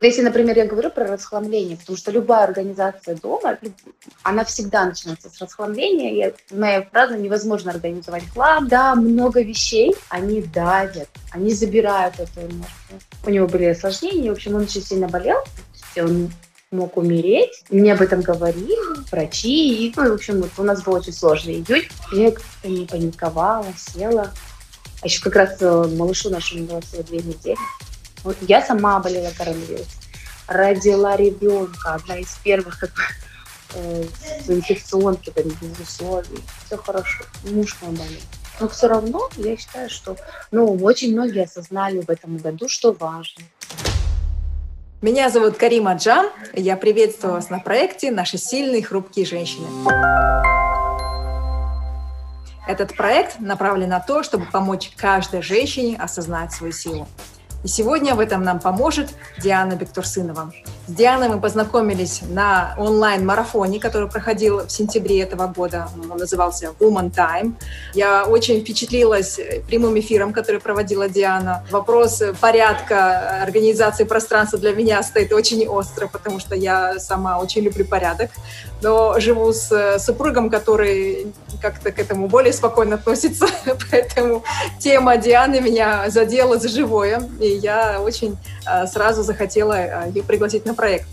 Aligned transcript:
Если, 0.00 0.22
например, 0.22 0.56
я 0.56 0.66
говорю 0.66 0.90
про 0.90 1.06
расхламление, 1.06 1.76
потому 1.76 1.98
что 1.98 2.12
любая 2.12 2.44
организация 2.44 3.16
дома, 3.16 3.58
она 4.22 4.44
всегда 4.44 4.84
начинается 4.84 5.28
с 5.28 5.40
расхламления. 5.40 6.14
Я, 6.14 6.32
моя 6.56 6.82
фраза 6.82 7.16
«невозможно 7.16 7.72
организовать 7.72 8.22
хлам». 8.32 8.68
Да, 8.68 8.94
много 8.94 9.42
вещей, 9.42 9.96
они 10.08 10.42
давят, 10.42 11.08
они 11.32 11.52
забирают 11.52 12.14
эту 12.20 12.40
энергию. 12.40 13.00
У 13.26 13.30
него 13.30 13.48
были 13.48 13.64
осложнения, 13.64 14.30
в 14.30 14.34
общем, 14.34 14.54
он 14.54 14.62
очень 14.62 14.82
сильно 14.82 15.08
болел, 15.08 15.38
он 15.96 16.30
мог 16.70 16.96
умереть. 16.96 17.64
Мне 17.70 17.92
об 17.92 18.02
этом 18.02 18.20
говорили 18.20 18.76
врачи. 19.10 19.86
И, 19.86 19.92
ну, 19.96 20.10
в 20.10 20.14
общем, 20.14 20.44
у 20.56 20.62
нас 20.62 20.82
был 20.82 20.94
очень 20.94 21.12
сложный 21.12 21.54
июнь. 21.54 21.88
Я 22.12 22.30
как-то 22.30 22.68
не 22.68 22.86
паниковала, 22.86 23.66
села. 23.76 24.30
А 25.00 25.06
еще 25.06 25.22
как 25.22 25.36
раз 25.36 25.56
э, 25.60 25.86
малышу 25.96 26.28
нашему 26.28 26.66
было 26.66 26.80
всего 26.80 27.02
две 27.04 27.18
недели. 27.18 27.56
Вот 28.24 28.36
я 28.42 28.62
сама 28.62 28.98
болела 29.00 29.30
коронавирусом. 29.36 30.00
Родила 30.46 31.16
ребенка, 31.16 31.94
одна 31.94 32.16
из 32.16 32.30
первых 32.42 32.78
как 32.78 32.90
э, 33.74 34.04
инфекционки, 34.48 35.30
там, 35.30 35.44
без 35.44 35.78
условий. 35.78 36.42
Все 36.66 36.76
хорошо. 36.76 37.24
Муж 37.44 37.76
мой 37.82 37.92
болел. 37.92 38.20
Но 38.60 38.68
все 38.68 38.88
равно 38.88 39.28
я 39.36 39.56
считаю, 39.56 39.88
что 39.88 40.16
ну, 40.50 40.74
очень 40.82 41.12
многие 41.12 41.44
осознали 41.44 42.00
в 42.00 42.10
этом 42.10 42.38
году, 42.38 42.68
что 42.68 42.92
важно. 42.92 43.44
Меня 45.00 45.30
зовут 45.30 45.56
Карима 45.56 45.94
Джан. 45.94 46.28
Я 46.54 46.76
приветствую 46.76 47.34
вас 47.34 47.50
на 47.50 47.60
проекте 47.60 48.10
«Наши 48.10 48.36
сильные 48.36 48.82
хрупкие 48.82 49.26
женщины». 49.26 49.68
Этот 52.66 52.96
проект 52.96 53.38
направлен 53.38 53.88
на 53.88 54.00
то, 54.00 54.22
чтобы 54.22 54.44
помочь 54.46 54.90
каждой 54.96 55.40
женщине 55.40 55.96
осознать 55.96 56.52
свою 56.52 56.72
силу. 56.72 57.06
И 57.64 57.68
сегодня 57.68 58.14
в 58.14 58.20
этом 58.20 58.44
нам 58.44 58.60
поможет 58.60 59.10
Диана 59.42 59.74
Бектурсынова. 59.74 60.52
С 60.88 60.90
Дианой 60.90 61.28
мы 61.28 61.38
познакомились 61.38 62.22
на 62.30 62.74
онлайн-марафоне, 62.78 63.78
который 63.78 64.08
проходил 64.08 64.60
в 64.60 64.70
сентябре 64.70 65.20
этого 65.20 65.46
года. 65.46 65.90
Он 66.10 66.16
назывался 66.16 66.72
Woman 66.80 67.14
Time. 67.14 67.52
Я 67.92 68.24
очень 68.24 68.62
впечатлилась 68.62 69.38
прямым 69.66 70.00
эфиром, 70.00 70.32
который 70.32 70.62
проводила 70.62 71.06
Диана. 71.06 71.62
Вопрос 71.70 72.22
порядка 72.40 73.42
организации 73.42 74.04
пространства 74.04 74.58
для 74.58 74.72
меня 74.72 75.02
стоит 75.02 75.30
очень 75.34 75.68
остро, 75.68 76.06
потому 76.06 76.40
что 76.40 76.54
я 76.54 76.98
сама 76.98 77.38
очень 77.38 77.60
люблю 77.64 77.84
порядок. 77.84 78.30
Но 78.80 79.20
живу 79.20 79.52
с 79.52 79.98
супругом, 79.98 80.48
который 80.48 81.34
как-то 81.60 81.92
к 81.92 81.98
этому 81.98 82.28
более 82.28 82.54
спокойно 82.54 82.94
относится. 82.94 83.46
Поэтому 83.90 84.42
тема 84.78 85.18
Дианы 85.18 85.60
меня 85.60 86.08
задела 86.08 86.58
за 86.58 86.68
живое. 86.68 87.28
И 87.40 87.48
я 87.48 88.00
очень 88.00 88.38
а, 88.64 88.86
сразу 88.86 89.22
захотела 89.22 89.74
а, 89.74 90.06
ее 90.06 90.22
пригласить 90.22 90.64
на 90.64 90.74
проект. 90.78 91.08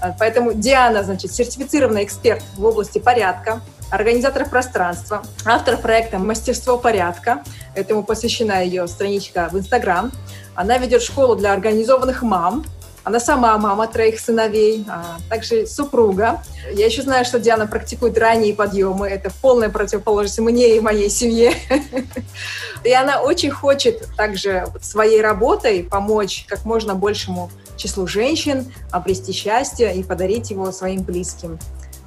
А, 0.00 0.16
поэтому 0.18 0.54
Диана, 0.54 1.04
значит, 1.04 1.32
сертифицированный 1.32 2.04
эксперт 2.04 2.42
в 2.56 2.64
области 2.64 2.98
порядка, 2.98 3.60
организатор 3.90 4.48
пространства, 4.48 5.22
автор 5.44 5.76
проекта 5.76 6.18
«Мастерство 6.18 6.78
порядка». 6.78 7.42
Этому 7.74 8.02
посвящена 8.02 8.64
ее 8.64 8.88
страничка 8.88 9.50
в 9.52 9.58
Инстаграм. 9.58 10.10
Она 10.54 10.78
ведет 10.78 11.02
школу 11.02 11.36
для 11.36 11.52
организованных 11.52 12.22
мам, 12.22 12.64
она 13.02 13.18
сама 13.18 13.56
мама 13.56 13.86
троих 13.86 14.20
сыновей, 14.20 14.84
а 14.88 15.16
также 15.30 15.66
супруга. 15.66 16.42
Я 16.72 16.86
еще 16.86 17.02
знаю, 17.02 17.24
что 17.24 17.40
Диана 17.40 17.66
практикует 17.66 18.18
ранние 18.18 18.54
подъемы. 18.54 19.08
Это 19.08 19.30
полная 19.40 19.70
противоположность 19.70 20.38
мне 20.38 20.76
и 20.76 20.80
моей 20.80 21.08
семье. 21.08 21.54
И 22.84 22.92
она 22.92 23.22
очень 23.22 23.50
хочет 23.50 24.06
также 24.16 24.66
своей 24.82 25.22
работой 25.22 25.82
помочь 25.82 26.44
как 26.48 26.64
можно 26.64 26.94
большему 26.94 27.50
числу 27.80 28.06
женщин 28.06 28.72
обрести 28.90 29.32
счастье 29.32 29.94
и 29.94 30.02
подарить 30.02 30.50
его 30.50 30.70
своим 30.72 31.02
близким. 31.02 31.58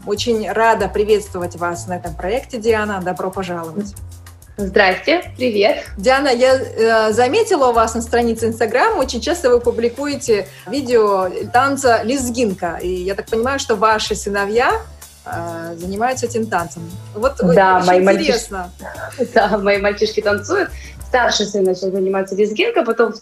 Очень 0.06 0.50
рада 0.52 0.88
приветствовать 0.88 1.56
вас 1.56 1.88
на 1.88 1.98
этом 1.98 2.16
проекте, 2.16 2.58
Диана. 2.58 3.02
Добро 3.02 3.32
пожаловать. 3.32 3.96
Здрасте, 4.56 5.33
привет. 5.36 5.83
Диана, 5.98 6.28
я 6.28 6.56
э, 6.56 7.12
заметила 7.12 7.70
у 7.70 7.73
вас 7.73 7.95
на 7.95 8.02
странице 8.02 8.48
Инстаграм, 8.48 9.00
очень 9.00 9.20
часто 9.20 9.50
вы 9.50 9.60
публикуете 9.60 10.48
видео 10.67 11.28
танца 11.52 12.04
лезгинка. 12.04 12.78
И 12.80 12.88
я 12.88 13.16
так 13.16 13.26
понимаю, 13.26 13.58
что 13.58 13.76
ваши 13.76 14.14
сыновья 14.14 14.80
э, 15.26 15.76
занимаются 15.76 16.28
этим 16.28 16.45
танцем. 16.45 16.88
Вот 17.16 17.38
да, 17.42 17.78
очень 17.78 17.88
мои 17.88 18.02
интересно. 18.02 18.72
Мальчишки, 19.17 19.33
да, 19.33 19.58
мои 19.58 19.78
мальчишки 19.80 20.22
танцуют. 20.22 20.70
Старший 21.08 21.48
сын 21.48 21.64
начал 21.64 21.92
заниматься 21.92 22.36
лезгинкой, 22.36 22.86
потом 22.86 23.14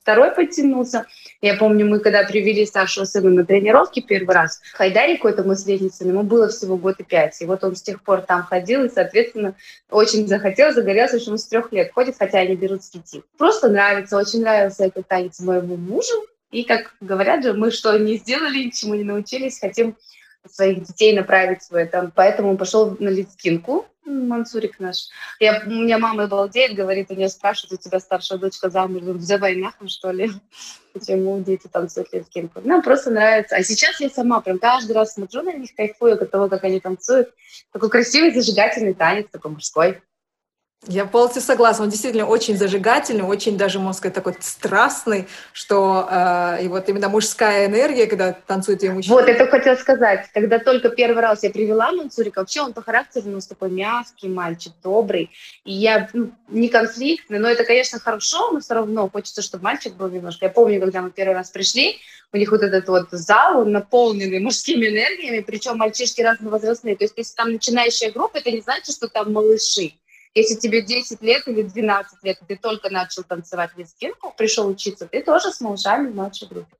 второй 0.00 0.30
подтянулся. 0.30 1.04
Я 1.42 1.54
помню, 1.54 1.86
мы 1.86 2.00
когда 2.00 2.22
привели 2.24 2.66
старшего 2.66 3.04
сына 3.04 3.30
на 3.30 3.46
тренировки 3.46 4.00
первый 4.00 4.34
раз, 4.34 4.60
Хайдарику, 4.74 5.26
этому 5.26 5.54
средницу, 5.56 6.06
ему 6.06 6.22
было 6.22 6.48
всего 6.48 6.76
год 6.76 7.00
и 7.00 7.02
пять. 7.02 7.40
И 7.40 7.46
вот 7.46 7.64
он 7.64 7.76
с 7.76 7.82
тех 7.82 8.02
пор 8.02 8.20
там 8.20 8.42
ходил, 8.42 8.84
и, 8.84 8.90
соответственно, 8.90 9.54
очень 9.90 10.28
захотел, 10.28 10.72
загорелся, 10.72 11.18
что 11.18 11.32
он 11.32 11.38
с 11.38 11.46
трех 11.46 11.72
лет 11.72 11.92
ходит, 11.94 12.16
хотя 12.18 12.40
они 12.40 12.56
берут 12.56 12.84
с 12.84 12.90
пяти. 12.90 13.22
Просто 13.38 13.70
нравится, 13.70 14.18
очень 14.18 14.42
нравился 14.42 14.84
этот 14.84 15.08
танец 15.08 15.40
моему 15.40 15.76
мужу. 15.76 16.12
И, 16.50 16.64
как 16.64 16.94
говорят 17.00 17.42
же, 17.42 17.54
мы 17.54 17.70
что 17.70 17.96
не 17.98 18.16
сделали, 18.16 18.68
чему 18.70 18.94
не 18.94 19.04
научились, 19.04 19.60
хотим 19.60 19.96
своих 20.46 20.82
детей 20.82 21.14
направить 21.14 21.62
в 21.70 21.74
этом. 21.74 22.12
Поэтому 22.14 22.50
он 22.50 22.56
пошел 22.58 22.96
на 22.98 23.08
литскинку, 23.08 23.86
Мансурик 24.10 24.80
наш. 24.80 25.08
Я, 25.38 25.62
у 25.64 25.70
меня 25.70 25.98
мама 25.98 26.26
балдеет, 26.26 26.74
говорит, 26.74 27.10
у 27.10 27.14
нее 27.14 27.28
спрашивают, 27.28 27.80
у 27.80 27.82
тебя 27.88 28.00
старшая 28.00 28.38
дочка 28.38 28.70
замуж 28.70 29.02
за 29.20 29.38
войнахом, 29.38 29.88
что 29.88 30.10
ли? 30.10 30.30
Почему 30.92 31.40
дети 31.40 31.68
танцуют 31.68 32.12
литскинку? 32.12 32.60
Нам 32.64 32.82
просто 32.82 33.10
нравится. 33.10 33.56
А 33.56 33.62
сейчас 33.62 34.00
я 34.00 34.10
сама 34.10 34.40
прям 34.40 34.58
каждый 34.58 34.92
раз 34.92 35.14
смотрю 35.14 35.42
на 35.42 35.52
них, 35.52 35.74
кайфую 35.74 36.14
от 36.14 36.30
того, 36.30 36.48
как 36.48 36.64
они 36.64 36.80
танцуют. 36.80 37.32
Такой 37.72 37.90
красивый, 37.90 38.32
зажигательный 38.32 38.94
танец, 38.94 39.26
такой 39.30 39.52
мужской. 39.52 40.02
Я 40.88 41.04
полностью 41.04 41.42
согласна. 41.42 41.84
Он 41.84 41.90
действительно 41.90 42.24
очень 42.24 42.56
зажигательный, 42.56 43.22
очень 43.22 43.58
даже, 43.58 43.78
можно 43.78 43.92
сказать, 43.92 44.14
такой 44.14 44.34
страстный, 44.40 45.28
что 45.52 46.08
э, 46.10 46.64
и 46.64 46.68
вот 46.68 46.88
именно 46.88 47.10
мужская 47.10 47.66
энергия, 47.66 48.06
когда 48.06 48.32
танцует 48.32 48.82
ее 48.82 48.92
мужчина. 48.92 49.16
Вот, 49.16 49.28
это 49.28 49.46
хотела 49.46 49.74
сказать. 49.74 50.30
Когда 50.32 50.58
только 50.58 50.88
первый 50.88 51.20
раз 51.20 51.42
я 51.42 51.50
привела 51.50 51.92
Мансурика, 51.92 52.38
вообще 52.38 52.62
он 52.62 52.72
по 52.72 52.80
характеру 52.80 53.28
у 53.28 53.32
нас 53.32 53.46
такой 53.46 53.70
мягкий 53.70 54.28
мальчик, 54.28 54.72
добрый. 54.82 55.30
И 55.66 55.72
я 55.74 56.08
ну, 56.14 56.30
не 56.48 56.70
конфликтный, 56.70 57.40
но 57.40 57.50
это, 57.50 57.64
конечно, 57.64 58.00
хорошо, 58.00 58.50
но 58.50 58.60
все 58.60 58.72
равно 58.72 59.06
хочется, 59.10 59.42
чтобы 59.42 59.64
мальчик 59.64 59.92
был 59.96 60.08
немножко. 60.08 60.46
Я 60.46 60.50
помню, 60.50 60.80
когда 60.80 61.02
мы 61.02 61.10
первый 61.10 61.34
раз 61.34 61.50
пришли, 61.50 61.98
у 62.32 62.38
них 62.38 62.50
вот 62.52 62.62
этот 62.62 62.88
вот 62.88 63.08
зал, 63.10 63.60
он 63.60 63.72
наполненный 63.72 64.40
мужскими 64.40 64.86
энергиями, 64.86 65.40
причем 65.40 65.76
мальчишки 65.76 66.22
разновозрастные. 66.22 66.96
То 66.96 67.04
есть, 67.04 67.14
если 67.18 67.34
там 67.34 67.52
начинающая 67.52 68.10
группа, 68.10 68.38
это 68.38 68.50
не 68.50 68.62
значит, 68.62 68.94
что 68.94 69.08
там 69.08 69.34
малыши 69.34 69.92
если 70.34 70.54
тебе 70.54 70.82
10 70.82 71.22
лет 71.22 71.46
или 71.48 71.62
12 71.62 72.22
лет, 72.22 72.38
ты 72.46 72.56
только 72.56 72.90
начал 72.90 73.24
танцевать 73.24 73.70
лезгинку, 73.76 74.32
пришел 74.36 74.68
учиться, 74.68 75.06
ты 75.06 75.22
тоже 75.22 75.50
с 75.50 75.60
малышами 75.60 76.08
в 76.08 76.14
младшей 76.14 76.48
группе. 76.48 76.76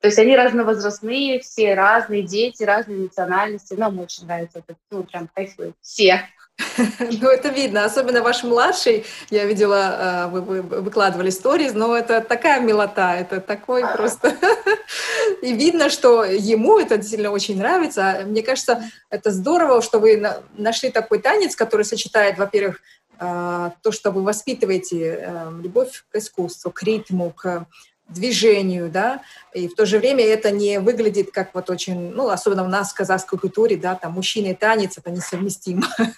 То 0.00 0.08
есть 0.08 0.18
они 0.18 0.36
разновозрастные, 0.36 1.40
все 1.40 1.74
разные 1.74 2.22
дети, 2.22 2.62
разные 2.62 2.98
национальности. 2.98 3.72
Нам 3.72 3.98
очень 3.98 4.26
нравится 4.26 4.58
это, 4.58 4.76
ну, 4.90 5.04
прям 5.04 5.28
кайфуют. 5.28 5.76
Все. 5.80 6.28
Ну, 7.20 7.28
это 7.28 7.48
видно, 7.48 7.84
особенно 7.84 8.22
ваш 8.22 8.42
младший, 8.42 9.04
я 9.30 9.44
видела, 9.44 10.26
э, 10.26 10.26
вы, 10.28 10.40
вы 10.40 10.62
выкладывали 10.62 11.30
сториз, 11.30 11.74
но 11.74 11.96
это 11.96 12.20
такая 12.20 12.60
милота, 12.60 13.16
это 13.16 13.40
такой 13.40 13.82
просто... 13.82 14.36
И 15.42 15.52
видно, 15.52 15.90
что 15.90 16.24
ему 16.24 16.78
это 16.78 16.96
действительно 16.96 17.30
очень 17.30 17.58
нравится. 17.58 18.22
Мне 18.26 18.42
кажется, 18.42 18.84
это 19.10 19.30
здорово, 19.30 19.82
что 19.82 19.98
вы 19.98 20.22
нашли 20.56 20.90
такой 20.90 21.18
танец, 21.18 21.56
который 21.56 21.84
сочетает, 21.84 22.38
во-первых, 22.38 22.80
э, 23.18 23.70
то, 23.82 23.92
что 23.92 24.10
вы 24.10 24.22
воспитываете 24.22 25.18
э, 25.20 25.50
любовь 25.62 26.04
к 26.10 26.16
искусству, 26.16 26.70
к 26.70 26.82
ритму, 26.82 27.30
к 27.30 27.66
движению, 28.08 28.90
да, 28.90 29.22
и 29.52 29.68
в 29.68 29.74
то 29.74 29.86
же 29.86 29.98
время 29.98 30.24
это 30.24 30.50
не 30.50 30.78
выглядит 30.78 31.30
как 31.32 31.54
вот 31.54 31.70
очень, 31.70 32.10
ну, 32.10 32.28
особенно 32.28 32.64
у 32.64 32.68
нас 32.68 32.92
в 32.92 32.94
казахской 32.94 33.38
культуре, 33.38 33.76
да, 33.76 33.94
там 33.94 34.12
мужчина 34.12 34.48
и 34.48 34.54
танец, 34.54 34.98
это 34.98 35.10
несовместимо. 35.10 35.86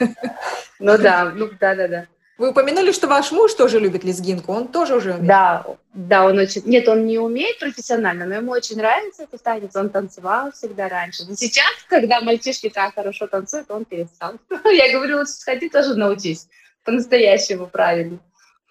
Ну 0.79 0.99
да, 0.99 1.33
ну 1.35 1.49
да, 1.59 1.75
да, 1.75 1.89
да. 1.89 2.07
Вы 2.37 2.51
упомянули, 2.51 2.93
что 2.93 3.07
ваш 3.07 3.33
муж 3.33 3.55
тоже 3.55 3.81
любит 3.81 4.05
лезгинку, 4.05 4.53
он 4.53 4.69
тоже 4.69 4.95
уже 4.95 5.13
умеет? 5.13 5.27
Да, 5.27 5.65
да, 5.95 6.27
он 6.27 6.39
очень... 6.39 6.63
Нет, 6.67 6.87
он 6.87 7.07
не 7.07 7.19
умеет 7.19 7.59
профессионально, 7.59 8.27
но 8.27 8.35
ему 8.35 8.53
очень 8.53 8.77
нравится 8.77 9.23
этот 9.23 9.43
танец, 9.43 9.75
он 9.75 9.89
танцевал 9.89 10.53
всегда 10.53 10.91
раньше. 10.91 11.25
Но 11.27 11.35
сейчас, 11.35 11.73
когда 11.89 12.21
мальчишки 12.21 12.69
так 12.69 12.95
хорошо 12.95 13.27
танцуют, 13.27 13.71
он 13.71 13.87
перестал. 13.87 14.35
Я 14.65 14.93
говорю, 14.93 15.21
лучше 15.21 15.33
сходи, 15.33 15.71
тоже 15.71 15.95
научись 15.95 16.47
по-настоящему 16.85 17.67
правильно. 17.67 18.19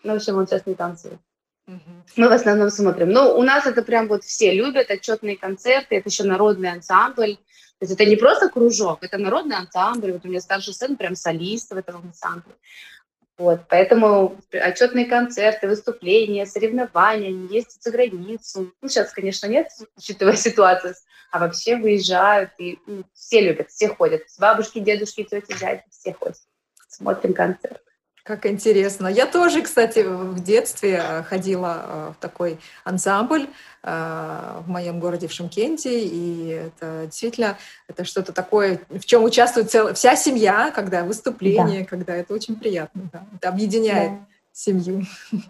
Ну, 0.03 0.13
в 0.13 0.15
общем, 0.17 0.37
он 0.37 0.47
сейчас 0.47 0.65
не 0.65 0.75
танцует. 0.75 1.19
Мы 1.67 2.29
в 2.29 2.31
основном 2.31 2.69
смотрим. 2.69 3.09
Ну, 3.09 3.37
у 3.37 3.43
нас 3.43 3.65
это 3.65 3.81
прям 3.81 4.07
вот 4.07 4.23
все 4.23 4.53
любят, 4.53 4.91
отчетные 4.91 5.35
концерты, 5.35 5.95
это 5.95 6.09
еще 6.09 6.23
народный 6.23 6.71
ансамбль. 6.71 7.37
То 7.79 7.85
есть 7.85 7.93
это 7.93 8.05
не 8.05 8.15
просто 8.15 8.49
кружок, 8.49 8.99
это 9.03 9.17
народный 9.17 9.57
ансамбль. 9.57 10.13
Вот 10.13 10.25
у 10.25 10.27
меня 10.29 10.41
старший 10.41 10.73
сын 10.73 10.95
прям 10.95 11.15
солист 11.15 11.71
в 11.71 11.77
этом 11.77 11.97
ансамбле. 11.97 12.53
Вот, 13.37 13.61
поэтому 13.67 14.39
отчетные 14.53 15.07
концерты, 15.07 15.67
выступления, 15.67 16.45
соревнования, 16.45 17.29
они 17.29 17.47
ездят 17.47 17.83
за 17.83 17.91
границу. 17.91 18.73
Ну, 18.81 18.87
сейчас, 18.87 19.11
конечно, 19.11 19.47
нет, 19.47 19.67
учитывая 19.97 20.37
ситуацию, 20.37 20.95
а 21.31 21.39
вообще 21.39 21.75
выезжают, 21.75 22.51
и 22.59 22.79
ну, 22.87 23.03
все 23.13 23.41
любят, 23.41 23.71
все 23.71 23.89
ходят. 23.89 24.21
Бабушки, 24.39 24.79
дедушки, 24.79 25.23
тети, 25.23 25.53
дяди, 25.59 25.83
все 25.89 26.13
ходят. 26.13 26.37
Смотрим 26.87 27.33
концерт. 27.33 27.81
Как 28.25 28.47
интересно. 28.47 29.05
Я 29.05 29.27
тоже, 29.27 29.61
кстати, 29.61 29.99
в 29.99 30.41
детстве 30.43 30.99
э, 30.99 31.21
ходила 31.21 31.85
э, 31.85 32.13
в 32.17 32.19
такой 32.19 32.57
ансамбль 32.83 33.47
э, 33.83 34.61
в 34.61 34.67
моем 34.67 34.99
городе 34.99 35.27
в 35.27 35.31
Шимкенте, 35.31 35.99
и 35.99 36.47
это 36.47 37.03
действительно 37.05 37.55
это 37.87 38.03
что-то 38.03 38.33
такое, 38.33 38.79
в 38.89 39.05
чем 39.05 39.23
участвует 39.23 39.69
цел... 39.69 39.93
вся 39.93 40.15
семья, 40.15 40.71
когда 40.73 41.03
выступление, 41.03 41.81
да. 41.81 41.85
когда 41.85 42.15
это 42.15 42.33
очень 42.33 42.55
приятно, 42.55 43.03
да. 43.13 43.27
это 43.35 43.49
объединяет 43.49 44.13
да. 44.13 44.25
семью. 44.51 45.03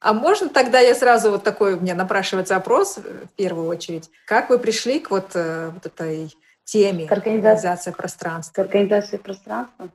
А 0.00 0.12
можно 0.12 0.48
тогда 0.48 0.78
я 0.78 0.94
сразу 0.94 1.32
вот 1.32 1.42
такой, 1.42 1.74
у 1.74 1.80
меня 1.80 1.96
напрашивается 1.96 2.54
опрос 2.54 2.98
в 2.98 3.34
первую 3.34 3.66
очередь. 3.66 4.08
Как 4.26 4.48
вы 4.48 4.60
пришли 4.60 5.00
к 5.00 5.10
вот, 5.10 5.34
вот 5.34 5.86
этой 5.86 6.32
теме 6.62 7.08
к 7.08 7.10
организации, 7.10 7.66
организации 7.66 7.90
пространства? 7.90 8.62
К 8.62 8.66
организации 8.66 9.16
пространства. 9.16 9.88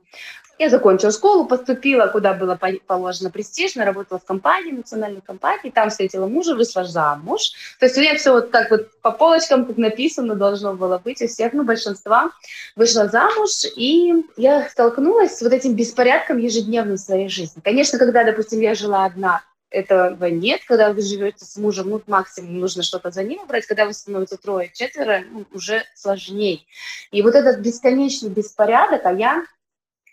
Я 0.58 0.70
закончила 0.70 1.10
школу, 1.10 1.46
поступила, 1.46 2.06
куда 2.06 2.32
было 2.32 2.58
положено 2.86 3.30
престижно, 3.30 3.84
работала 3.84 4.20
в 4.20 4.24
компании, 4.24 4.70
национальной 4.70 5.20
компании, 5.20 5.70
там 5.70 5.90
встретила 5.90 6.26
мужа, 6.26 6.54
вышла 6.54 6.84
замуж. 6.84 7.52
То 7.80 7.86
есть 7.86 7.98
у 7.98 8.00
меня 8.00 8.14
все 8.14 8.32
вот 8.32 8.52
так 8.52 8.70
вот 8.70 8.88
по 9.00 9.10
полочкам, 9.10 9.66
как 9.66 9.76
написано, 9.78 10.36
должно 10.36 10.74
было 10.74 10.98
быть 10.98 11.20
у 11.22 11.26
всех, 11.26 11.52
ну, 11.54 11.64
большинства. 11.64 12.30
Вышла 12.76 13.08
замуж, 13.08 13.64
и 13.74 14.12
я 14.36 14.68
столкнулась 14.68 15.38
с 15.38 15.42
вот 15.42 15.52
этим 15.52 15.74
беспорядком 15.74 16.38
ежедневным 16.38 16.96
в 16.96 17.00
своей 17.00 17.28
жизни. 17.28 17.60
Конечно, 17.62 17.98
когда, 17.98 18.22
допустим, 18.22 18.60
я 18.60 18.74
жила 18.74 19.04
одна, 19.04 19.42
этого 19.74 20.26
нет. 20.26 20.60
Когда 20.66 20.92
вы 20.92 21.02
живете 21.02 21.44
с 21.44 21.56
мужем, 21.56 21.90
ну, 21.90 22.02
максимум 22.06 22.60
нужно 22.60 22.82
что-то 22.82 23.10
за 23.10 23.24
ним 23.24 23.44
брать. 23.46 23.66
Когда 23.66 23.86
вы 23.86 23.92
становитесь 23.92 24.38
трое, 24.38 24.70
четверо, 24.72 25.24
ну, 25.30 25.44
уже 25.52 25.82
сложнее. 25.94 26.60
И 27.10 27.22
вот 27.22 27.34
этот 27.34 27.58
бесконечный 27.58 28.30
беспорядок, 28.30 29.04
а 29.04 29.12
я 29.12 29.44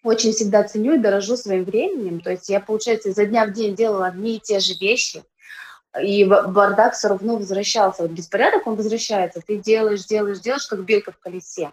очень 0.03 0.31
всегда 0.31 0.63
ценю 0.63 0.95
и 0.95 0.97
дорожу 0.97 1.37
своим 1.37 1.63
временем. 1.63 2.21
То 2.21 2.31
есть 2.31 2.49
я, 2.49 2.59
получается, 2.59 3.09
изо 3.09 3.25
дня 3.25 3.45
в 3.45 3.53
день 3.53 3.75
делала 3.75 4.07
одни 4.07 4.37
и 4.37 4.39
те 4.39 4.59
же 4.59 4.73
вещи, 4.73 5.23
и 6.01 6.23
бардак 6.23 6.93
все 6.93 7.09
равно 7.09 7.35
возвращался. 7.35 8.03
Вот 8.03 8.11
беспорядок, 8.11 8.65
он 8.65 8.75
возвращается. 8.75 9.41
Ты 9.45 9.57
делаешь, 9.57 10.05
делаешь, 10.05 10.39
делаешь, 10.39 10.67
как 10.67 10.83
белка 10.85 11.11
в 11.11 11.19
колесе. 11.19 11.71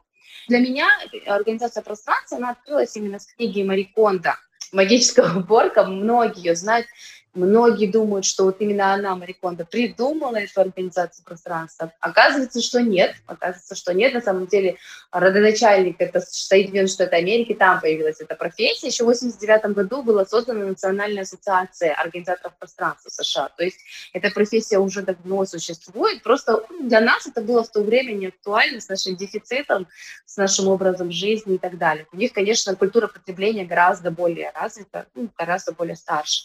Для 0.48 0.58
меня 0.58 0.88
организация 1.26 1.82
пространства, 1.82 2.38
она 2.38 2.50
открылась 2.50 2.96
именно 2.96 3.18
с 3.18 3.26
книги 3.26 3.62
Мариконда 3.62 4.36
«Магическая 4.72 5.32
уборка». 5.34 5.84
Многие 5.84 6.48
ее 6.48 6.56
знают. 6.56 6.86
Многие 7.34 7.86
думают, 7.86 8.24
что 8.24 8.44
вот 8.44 8.60
именно 8.60 8.94
она, 8.94 9.14
Мариконда, 9.14 9.64
придумала 9.64 10.36
эту 10.36 10.60
организацию 10.60 11.24
пространства. 11.24 11.92
Оказывается, 12.00 12.60
что 12.60 12.80
нет. 12.80 13.14
Оказывается, 13.26 13.76
что 13.76 13.94
нет. 13.94 14.14
На 14.14 14.20
самом 14.20 14.46
деле 14.46 14.76
родоначальник 15.12 15.96
это 16.00 16.20
Соединенные 16.20 16.88
Штаты 16.88 17.16
Америки, 17.16 17.54
там 17.54 17.80
появилась 17.80 18.20
эта 18.20 18.34
профессия. 18.34 18.88
Еще 18.88 19.04
в 19.04 19.08
1989 19.08 19.76
году 19.76 20.02
была 20.02 20.24
создана 20.24 20.64
Национальная 20.64 21.22
ассоциация 21.22 21.94
организаторов 21.94 22.56
пространства 22.58 23.10
США. 23.10 23.50
То 23.56 23.64
есть 23.64 23.78
эта 24.12 24.30
профессия 24.30 24.78
уже 24.78 25.02
давно 25.02 25.44
существует. 25.44 26.22
Просто 26.22 26.64
для 26.80 27.00
нас 27.00 27.26
это 27.26 27.40
было 27.40 27.62
в 27.62 27.70
то 27.70 27.82
время 27.82 28.12
не 28.12 28.28
актуально 28.28 28.80
с 28.80 28.88
нашим 28.88 29.16
дефицитом, 29.16 29.86
с 30.24 30.36
нашим 30.36 30.68
образом 30.68 31.12
жизни 31.12 31.56
и 31.56 31.58
так 31.58 31.78
далее. 31.78 32.06
У 32.12 32.16
них, 32.16 32.32
конечно, 32.32 32.74
культура 32.74 33.06
потребления 33.06 33.64
гораздо 33.64 34.10
более 34.10 34.50
развита, 34.54 35.06
ну, 35.14 35.28
гораздо 35.36 35.72
более 35.72 35.96
старше. 35.96 36.44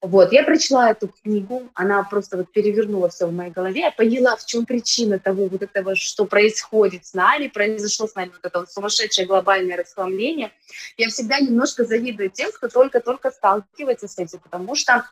Вот. 0.00 0.23
Я 0.32 0.44
прочла 0.44 0.90
эту 0.90 1.08
книгу, 1.08 1.68
она 1.74 2.02
просто 2.02 2.36
вот 2.36 2.52
перевернула 2.52 3.08
все 3.08 3.26
в 3.26 3.32
моей 3.32 3.50
голове, 3.50 3.80
я 3.80 3.90
поняла, 3.90 4.36
в 4.36 4.44
чем 4.44 4.66
причина 4.66 5.18
того 5.18 5.46
вот 5.46 5.62
этого, 5.62 5.96
что 5.96 6.24
происходит 6.24 7.06
с 7.06 7.14
нами, 7.14 7.48
произошло 7.48 8.06
с 8.06 8.14
нами 8.14 8.30
вот 8.30 8.40
это 8.42 8.60
вот 8.60 8.70
сумасшедшее 8.70 9.26
глобальное 9.26 9.76
расхламление. 9.76 10.52
Я 10.96 11.08
всегда 11.08 11.38
немножко 11.40 11.84
завидую 11.84 12.30
тем, 12.30 12.50
кто 12.52 12.68
только-только 12.68 13.30
сталкивается 13.30 14.08
с 14.08 14.18
этим, 14.18 14.38
потому 14.38 14.74
что 14.74 15.04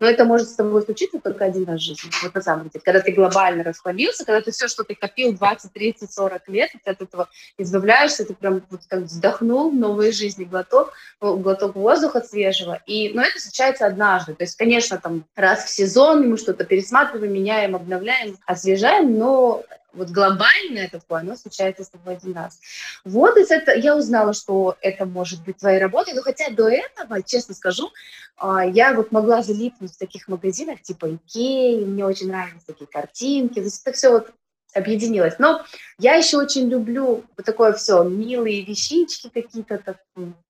но 0.00 0.06
это 0.06 0.24
может 0.24 0.48
с 0.48 0.54
тобой 0.54 0.82
случиться 0.82 1.18
только 1.18 1.44
один 1.44 1.64
раз 1.64 1.80
в 1.80 1.84
жизни. 1.84 2.10
Вот 2.22 2.34
на 2.34 2.40
самом 2.40 2.68
деле, 2.68 2.80
когда 2.84 3.00
ты 3.00 3.12
глобально 3.12 3.64
расхламился, 3.64 4.24
когда 4.24 4.40
ты 4.40 4.50
все, 4.50 4.68
что 4.68 4.84
ты 4.84 4.94
копил 4.94 5.32
20, 5.32 5.72
30, 5.72 6.12
40 6.12 6.48
лет, 6.48 6.70
ты 6.84 6.90
от 6.90 7.02
этого 7.02 7.28
избавляешься, 7.56 8.24
ты 8.24 8.34
прям 8.34 8.62
вот 8.70 8.80
как 8.88 9.00
вздохнул 9.02 9.70
новой 9.70 10.12
жизни, 10.12 10.44
глоток, 10.44 10.92
ну, 11.20 11.36
глоток 11.36 11.74
воздуха 11.74 12.20
свежего. 12.20 12.80
И, 12.86 13.12
но 13.12 13.22
это 13.22 13.40
случается 13.40 13.86
однажды. 13.86 14.34
То 14.34 14.44
есть, 14.44 14.56
конечно, 14.56 14.98
там 14.98 15.24
раз 15.34 15.64
в 15.64 15.68
сезон 15.68 16.28
мы 16.28 16.36
что-то 16.36 16.64
пересматриваем, 16.64 17.32
меняем, 17.32 17.76
обновляем, 17.76 18.36
освежаем, 18.46 19.18
но 19.18 19.64
вот 19.98 20.08
глобальное 20.08 20.88
такое, 20.88 21.20
оно 21.20 21.36
случается 21.36 21.84
с 21.84 21.90
тобой 21.90 22.14
один 22.14 22.34
раз. 22.34 22.60
Вот 23.04 23.36
из 23.36 23.50
этого 23.50 23.76
я 23.76 23.96
узнала, 23.96 24.32
что 24.32 24.76
это 24.80 25.04
может 25.04 25.44
быть 25.44 25.58
твоей 25.58 25.78
работой, 25.78 26.14
но 26.14 26.22
хотя 26.22 26.50
до 26.50 26.68
этого, 26.68 27.22
честно 27.22 27.54
скажу, 27.54 27.90
а, 28.36 28.64
я 28.64 28.94
вот 28.94 29.12
могла 29.12 29.42
залипнуть 29.42 29.92
в 29.92 29.98
таких 29.98 30.28
магазинах 30.28 30.80
типа 30.80 31.14
Икеи, 31.14 31.84
мне 31.84 32.06
очень 32.06 32.28
нравились 32.28 32.64
такие 32.64 32.86
картинки, 32.86 33.54
то 33.54 33.60
есть 33.60 33.82
это 33.84 33.96
все 33.96 34.10
вот 34.10 34.30
объединилось. 34.74 35.34
Но 35.38 35.64
я 35.98 36.14
еще 36.14 36.38
очень 36.38 36.68
люблю 36.68 37.24
вот 37.36 37.46
такое 37.46 37.72
все, 37.72 38.02
милые 38.04 38.64
вещички 38.64 39.28
какие-то, 39.28 39.98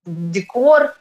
декор, 0.04 0.94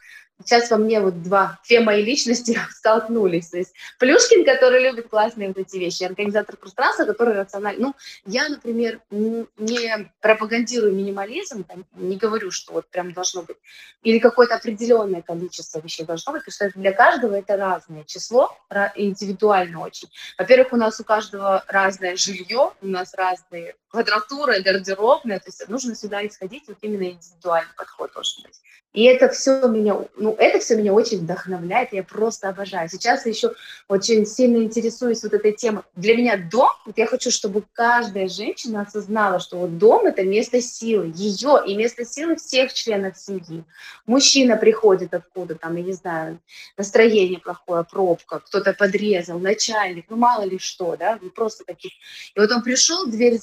сейчас 0.44 0.70
во 0.70 0.78
мне 0.78 1.00
вот 1.02 1.22
два, 1.24 1.60
две 1.68 1.80
мои 1.80 2.04
личности 2.04 2.60
столкнулись. 2.72 3.50
То 3.50 3.58
есть 3.58 3.74
Плюшкин, 4.00 4.46
который 4.46 4.82
любит 4.82 5.10
классные 5.10 5.50
вот 5.50 5.58
эти 5.58 5.78
вещи, 5.78 6.04
организатор 6.04 6.58
пространства, 6.58 7.06
который 7.06 7.36
рациональный. 7.36 7.82
Ну, 7.82 7.96
я, 8.26 8.50
например, 8.50 9.02
не 9.12 10.12
пропагандирую 10.22 10.94
минимализм, 10.94 11.64
там, 11.64 11.86
не 11.96 12.18
говорю, 12.18 12.52
что 12.52 12.74
вот 12.74 12.88
прям 12.88 13.14
должно 13.14 13.44
быть, 13.44 13.58
или 14.04 14.20
какое-то 14.20 14.56
определенное 14.56 15.22
количество 15.22 15.80
вещей 15.80 16.06
должно 16.06 16.34
быть, 16.34 16.46
потому 16.46 16.72
что 16.72 16.80
для 16.80 16.92
каждого 16.94 17.36
это 17.36 17.58
разное 17.58 18.04
число, 18.04 18.56
индивидуально 18.96 19.82
очень. 19.82 20.10
Во-первых, 20.38 20.74
у 20.74 20.78
нас 20.78 21.00
у 21.00 21.04
каждого 21.04 21.64
разное 21.68 22.16
жилье, 22.16 22.72
у 22.82 22.88
нас 22.88 23.14
разные 23.14 23.76
квадратура, 23.98 24.60
гардеробная, 24.62 25.40
то 25.40 25.48
есть 25.48 25.68
нужно 25.70 25.96
сюда 25.96 26.26
исходить, 26.26 26.64
вот 26.68 26.78
именно 26.82 27.10
индивидуальный 27.10 27.74
подход 27.76 28.12
должен 28.14 28.44
быть. 28.44 28.62
И 28.94 29.04
это 29.04 29.30
все 29.30 29.68
меня, 29.68 29.96
ну, 30.16 30.36
это 30.40 30.60
все 30.60 30.76
меня 30.76 30.94
очень 30.94 31.20
вдохновляет, 31.20 31.94
я 31.94 32.04
просто 32.04 32.50
обожаю. 32.50 32.90
Сейчас 32.90 33.26
я 33.26 33.32
еще 33.32 33.54
очень 33.88 34.26
сильно 34.26 34.64
интересуюсь 34.64 35.22
вот 35.22 35.34
этой 35.34 35.52
темой. 35.52 35.84
Для 35.96 36.16
меня 36.16 36.38
дом, 36.38 36.72
вот 36.86 36.98
я 36.98 37.06
хочу, 37.06 37.30
чтобы 37.30 37.64
каждая 37.74 38.28
женщина 38.28 38.82
осознала, 38.82 39.40
что 39.40 39.58
вот 39.58 39.78
дом– 39.78 40.06
это 40.08 40.24
место 40.24 40.62
силы, 40.62 41.12
ее 41.16 41.62
и 41.68 41.76
место 41.76 42.06
силы 42.06 42.38
всех 42.38 42.74
членов 42.74 43.18
семьи. 43.18 43.64
Мужчина 44.08 44.58
приходит 44.58 45.14
откуда 45.14 45.56
там, 45.56 45.76
я 45.76 45.84
не 45.84 45.94
знаю, 45.94 46.40
настроение 46.76 47.40
плохое, 47.40 47.84
пробка, 47.84 48.40
кто-то 48.40 48.74
подрезал, 48.74 49.38
начальник, 49.38 50.06
ну 50.10 50.16
мало 50.16 50.44
ли 50.44 50.58
что, 50.58 50.96
да, 50.96 51.20
ну 51.22 51.30
просто 51.30 51.66
таких. 51.66 51.92
И 52.34 52.40
вот 52.40 52.52
он 52.52 52.64
пришел, 52.64 53.06
дверь 53.06 53.38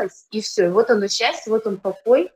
закрылась, 0.00 0.26
и 0.30 0.40
все, 0.40 0.70
вот 0.70 0.90
оно 0.90 1.08
счастье, 1.08 1.52
вот 1.52 1.66
он 1.66 1.78
покой, 1.78 2.30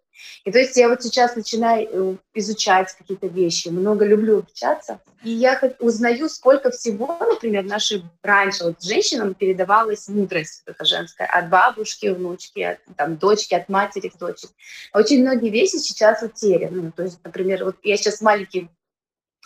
и 0.44 0.52
то 0.52 0.59
есть 0.59 0.76
я 0.76 0.88
вот 0.88 1.02
сейчас 1.02 1.35
начинаю 1.35 1.88
э, 1.90 2.16
изучать 2.35 2.94
какие-то 2.97 3.26
вещи, 3.26 3.68
много 3.68 4.04
люблю 4.04 4.38
общаться, 4.38 5.00
и 5.23 5.30
я 5.30 5.61
узнаю, 5.80 6.28
сколько 6.28 6.71
всего, 6.71 7.16
например, 7.18 7.64
наши 7.64 8.02
раньше 8.23 8.64
вот 8.64 8.83
женщинам 8.83 9.35
передавалась 9.35 10.09
мудрость, 10.09 10.62
вот 10.66 10.76
эта 10.76 10.85
женская, 10.85 11.26
от 11.26 11.49
бабушки, 11.49 12.06
внучки, 12.06 12.61
от 12.61 12.78
там, 12.97 13.16
дочки, 13.16 13.54
от 13.54 13.68
матери 13.68 14.09
к 14.09 14.18
дочери. 14.18 14.52
Очень 14.92 15.23
многие 15.23 15.50
вещи 15.50 15.76
сейчас 15.76 16.23
утеряны. 16.23 16.83
Ну, 16.83 16.92
то 16.92 17.02
есть, 17.02 17.18
например, 17.25 17.64
вот 17.64 17.76
я 17.83 17.97
сейчас 17.97 18.21
маленький 18.21 18.68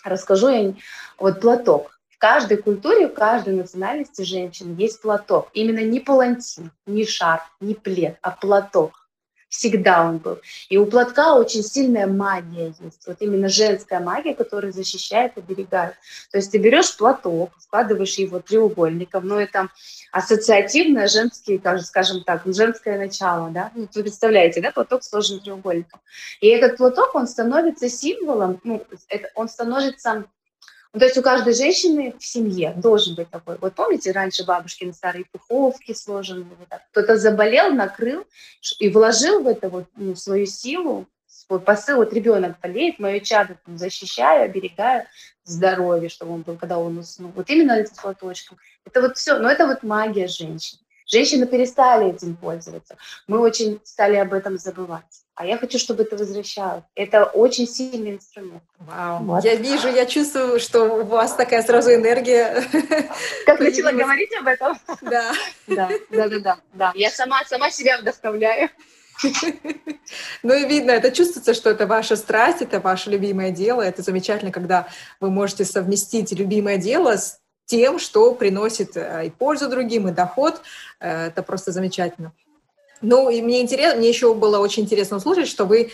расскажу, 0.04 0.48
я, 0.48 0.74
вот 1.18 1.40
платок. 1.40 1.97
В 2.18 2.20
каждой 2.20 2.56
культуре, 2.56 3.06
в 3.06 3.14
каждой 3.14 3.54
национальности 3.54 4.22
женщин 4.22 4.74
есть 4.74 5.00
платок. 5.00 5.50
Именно 5.52 5.84
не 5.84 6.00
палантин, 6.00 6.72
не 6.84 7.06
шар, 7.06 7.40
не 7.60 7.74
плед, 7.74 8.18
а 8.22 8.32
платок 8.32 9.08
всегда 9.48 10.04
он 10.04 10.18
был. 10.18 10.40
И 10.68 10.76
у 10.78 10.86
платка 10.86 11.36
очень 11.36 11.62
сильная 11.62 12.08
магия 12.08 12.74
есть, 12.80 13.06
вот 13.06 13.18
именно 13.20 13.48
женская 13.48 14.00
магия, 14.00 14.34
которая 14.34 14.72
защищает, 14.72 15.38
оберегает. 15.38 15.94
То 16.32 16.38
есть 16.38 16.50
ты 16.50 16.58
берешь 16.58 16.96
платок, 16.96 17.52
складываешь 17.60 18.18
его 18.18 18.40
треугольником, 18.40 19.24
но 19.24 19.40
это 19.40 19.68
ассоциативное 20.10 21.06
женский, 21.06 21.62
скажем 21.84 22.24
так, 22.24 22.42
женское 22.46 22.98
начало, 22.98 23.50
да, 23.50 23.70
ну, 23.76 23.88
вы 23.94 24.02
представляете, 24.02 24.60
да, 24.60 24.72
платок 24.72 25.04
сложен 25.04 25.38
треугольником. 25.38 26.00
И 26.40 26.48
этот 26.48 26.78
платок, 26.78 27.14
он 27.14 27.28
становится 27.28 27.88
символом, 27.88 28.60
ну, 28.64 28.84
это, 29.08 29.30
он 29.36 29.48
становится 29.48 30.24
ну, 30.94 31.00
то 31.00 31.06
есть 31.06 31.18
у 31.18 31.22
каждой 31.22 31.54
женщины 31.54 32.14
в 32.18 32.24
семье 32.24 32.72
должен 32.76 33.14
быть 33.14 33.28
такой. 33.30 33.58
Вот 33.60 33.74
помните, 33.74 34.10
раньше 34.12 34.44
бабушкины 34.44 34.92
старые 34.92 35.26
пуховки 35.30 35.92
сложены, 35.92 36.46
вот 36.58 36.68
кто-то 36.90 37.18
заболел, 37.18 37.72
накрыл 37.72 38.24
и 38.78 38.88
вложил 38.88 39.42
в 39.42 39.48
это 39.48 39.68
вот 39.68 39.84
ну, 39.96 40.16
свою 40.16 40.46
силу, 40.46 41.06
свой 41.26 41.60
посыл, 41.60 41.96
вот 41.96 42.12
ребенок 42.12 42.58
болеет, 42.60 42.98
мое 42.98 43.20
чадо 43.20 43.58
там, 43.64 43.76
защищаю, 43.76 44.44
оберегаю 44.44 45.04
здоровье, 45.44 46.08
чтобы 46.08 46.32
он 46.32 46.42
был, 46.42 46.56
когда 46.56 46.78
он 46.78 46.98
уснул. 46.98 47.32
Вот 47.34 47.50
именно 47.50 47.72
этим 47.72 47.94
цветочком. 47.94 48.58
Это 48.86 49.02
вот 49.02 49.18
все, 49.18 49.38
но 49.38 49.50
это 49.50 49.66
вот 49.66 49.82
магия 49.82 50.26
женщин. 50.26 50.78
Женщины 51.08 51.46
перестали 51.46 52.10
этим 52.10 52.36
пользоваться. 52.36 52.96
Мы 53.26 53.40
очень 53.40 53.80
стали 53.82 54.16
об 54.16 54.34
этом 54.34 54.58
забывать. 54.58 55.24
А 55.34 55.46
я 55.46 55.56
хочу, 55.56 55.78
чтобы 55.78 56.02
это 56.02 56.16
возвращалось. 56.16 56.84
Это 56.94 57.24
очень 57.24 57.66
сильный 57.66 58.16
инструмент. 58.16 58.62
Вау. 58.78 59.24
Вот. 59.24 59.44
Я 59.44 59.54
вижу, 59.54 59.88
я 59.88 60.04
чувствую, 60.04 60.60
что 60.60 60.84
у 60.84 61.04
вас 61.04 61.34
такая 61.34 61.62
сразу 61.62 61.94
энергия. 61.94 62.62
Как 63.46 63.58
начала 63.58 63.92
говорить 63.92 64.30
об 64.38 64.48
этом? 64.48 64.78
Да. 65.00 65.32
Да, 65.66 65.88
да, 66.10 66.28
да, 66.28 66.38
да. 66.40 66.58
да. 66.74 66.92
Я 66.94 67.10
сама, 67.10 67.42
сама 67.46 67.70
себя 67.70 67.98
вдохновляю. 67.98 68.68
Ну 70.42 70.54
и 70.54 70.66
видно, 70.66 70.92
это 70.92 71.10
чувствуется, 71.10 71.52
что 71.52 71.70
это 71.70 71.86
ваша 71.86 72.16
страсть, 72.16 72.62
это 72.62 72.80
ваше 72.80 73.10
любимое 73.10 73.50
дело. 73.50 73.82
Это 73.82 74.02
замечательно, 74.02 74.50
когда 74.50 74.88
вы 75.20 75.30
можете 75.30 75.64
совместить 75.64 76.32
любимое 76.32 76.78
дело 76.78 77.16
с 77.16 77.40
тем, 77.68 77.98
что 77.98 78.34
приносит 78.34 78.96
э, 78.96 79.26
и 79.26 79.30
пользу 79.30 79.68
другим, 79.68 80.08
и 80.08 80.12
доход. 80.12 80.62
Э, 81.00 81.26
это 81.26 81.42
просто 81.42 81.70
замечательно. 81.70 82.32
Ну, 83.00 83.30
и 83.30 83.42
мне 83.42 83.60
интересно, 83.60 83.98
мне 83.98 84.08
еще 84.08 84.34
было 84.34 84.58
очень 84.58 84.82
интересно 84.82 85.18
услышать, 85.18 85.46
что 85.46 85.66
вы 85.66 85.92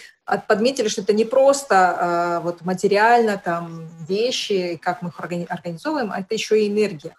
подметили, 0.49 0.88
что 0.88 1.02
это 1.02 1.12
не 1.12 1.25
просто 1.25 1.75
э, 1.75 2.45
вот 2.45 2.62
материально, 2.62 3.37
там, 3.45 3.88
вещи, 4.09 4.78
как 4.81 5.02
мы 5.02 5.11
их 5.11 5.21
организовываем, 5.21 6.12
а 6.12 6.21
это 6.21 6.33
еще 6.35 6.62
и 6.62 6.69
энергия. 6.69 7.14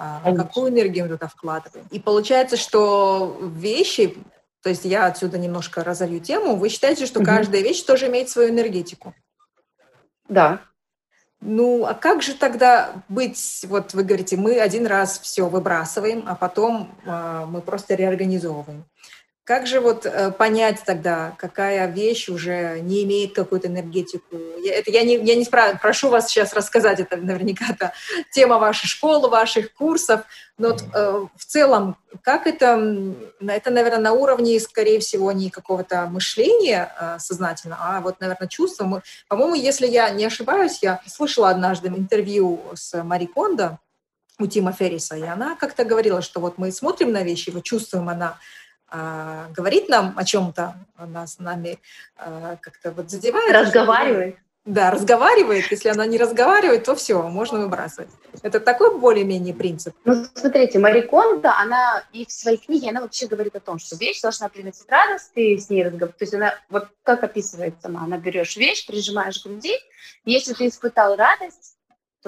А, 0.00 0.32
какую 0.32 0.70
энергию 0.70 1.06
мы 1.06 1.10
туда 1.10 1.26
вкладываем. 1.26 1.84
И 1.90 1.98
получается, 1.98 2.56
что 2.56 3.36
вещи, 3.42 4.16
то 4.62 4.68
есть 4.68 4.84
я 4.84 5.06
отсюда 5.06 5.38
немножко 5.38 5.82
разолью 5.82 6.20
тему, 6.20 6.54
вы 6.54 6.68
считаете, 6.68 7.04
что 7.04 7.22
каждая 7.24 7.62
вещь 7.62 7.82
тоже 7.82 8.06
имеет 8.06 8.28
свою 8.28 8.50
энергетику? 8.50 9.12
Да. 10.28 10.60
Ну, 11.40 11.86
а 11.86 11.94
как 11.94 12.22
же 12.22 12.34
тогда 12.34 12.92
быть, 13.08 13.64
вот 13.68 13.94
вы 13.94 14.02
говорите, 14.02 14.36
мы 14.36 14.58
один 14.58 14.86
раз 14.86 15.20
все 15.20 15.48
выбрасываем, 15.48 16.24
а 16.26 16.34
потом 16.34 16.90
э, 17.04 17.44
мы 17.48 17.60
просто 17.60 17.94
реорганизовываем. 17.94 18.84
Как 19.48 19.66
же 19.66 19.80
вот 19.80 20.04
э, 20.04 20.30
понять 20.30 20.82
тогда, 20.84 21.34
какая 21.38 21.86
вещь 21.86 22.28
уже 22.28 22.80
не 22.80 23.04
имеет 23.04 23.34
какую-то 23.34 23.68
энергетику? 23.68 24.36
Я, 24.62 24.74
это 24.74 24.90
я 24.90 25.02
не, 25.04 25.14
я 25.14 25.36
не 25.36 25.44
спрашиваю, 25.44 25.80
прошу 25.80 26.10
вас 26.10 26.28
сейчас 26.28 26.52
рассказать, 26.52 27.00
это 27.00 27.16
наверняка 27.16 27.64
это 27.70 27.94
тема 28.30 28.58
вашей 28.58 28.88
школы, 28.88 29.30
ваших 29.30 29.72
курсов, 29.72 30.20
но 30.58 30.76
э, 30.76 31.26
в 31.34 31.44
целом, 31.46 31.96
как 32.20 32.46
это, 32.46 33.14
это, 33.40 33.70
наверное, 33.70 34.00
на 34.00 34.12
уровне, 34.12 34.60
скорее 34.60 35.00
всего, 35.00 35.32
не 35.32 35.48
какого-то 35.48 36.04
мышления 36.10 36.92
э, 37.00 37.16
сознательно, 37.18 37.78
а 37.80 38.02
вот, 38.02 38.20
наверное, 38.20 38.48
чувства. 38.48 38.84
Мы, 38.84 39.00
по-моему, 39.28 39.54
если 39.54 39.86
я 39.86 40.10
не 40.10 40.26
ошибаюсь, 40.26 40.80
я 40.82 41.00
слышала 41.06 41.48
однажды 41.48 41.88
интервью 41.88 42.60
с 42.74 43.02
Мари 43.02 43.24
Кондо, 43.24 43.78
у 44.38 44.46
Тима 44.46 44.72
Ферриса, 44.72 45.16
и 45.16 45.22
она 45.22 45.56
как-то 45.56 45.84
говорила, 45.86 46.20
что 46.20 46.38
вот 46.38 46.58
мы 46.58 46.70
смотрим 46.70 47.12
на 47.12 47.22
вещи, 47.22 47.48
вот 47.48 47.64
чувствуем, 47.64 48.10
она 48.10 48.38
а, 48.90 49.48
говорит 49.50 49.88
нам 49.88 50.14
о 50.16 50.24
чем-то, 50.24 50.74
она 50.96 51.26
с 51.26 51.38
нами 51.38 51.78
а, 52.16 52.56
как-то 52.60 52.90
вот 52.92 53.10
задевает. 53.10 53.52
Разговаривает. 53.52 54.36
Да, 54.68 54.90
разговаривает. 54.90 55.70
Если 55.70 55.88
она 55.88 56.04
не 56.04 56.18
разговаривает, 56.18 56.84
то 56.84 56.94
все, 56.94 57.22
можно 57.22 57.58
выбрасывать. 57.58 58.10
Это 58.42 58.60
такой 58.60 58.98
более-менее 58.98 59.54
принцип. 59.54 59.94
Ну, 60.04 60.26
смотрите, 60.34 60.78
Мари 60.78 61.00
Кондо, 61.00 61.50
она 61.58 62.04
и 62.12 62.26
в 62.26 62.30
своей 62.30 62.58
книге, 62.58 62.90
она 62.90 63.00
вообще 63.00 63.26
говорит 63.26 63.56
о 63.56 63.60
том, 63.60 63.78
что 63.78 63.96
вещь 63.96 64.20
должна 64.20 64.50
приносить 64.50 64.84
радость, 64.90 65.32
ты 65.34 65.56
с 65.56 65.70
ней 65.70 65.84
разговариваешь. 65.84 66.18
То 66.18 66.24
есть 66.24 66.34
она, 66.34 66.54
вот 66.68 66.88
как 67.02 67.24
описывает 67.24 67.76
сама, 67.80 68.02
она 68.04 68.18
берешь 68.18 68.58
вещь, 68.58 68.86
прижимаешь 68.86 69.38
к 69.38 69.46
груди, 69.46 69.72
если 70.26 70.52
ты 70.52 70.66
испытал 70.66 71.16
радость, 71.16 71.77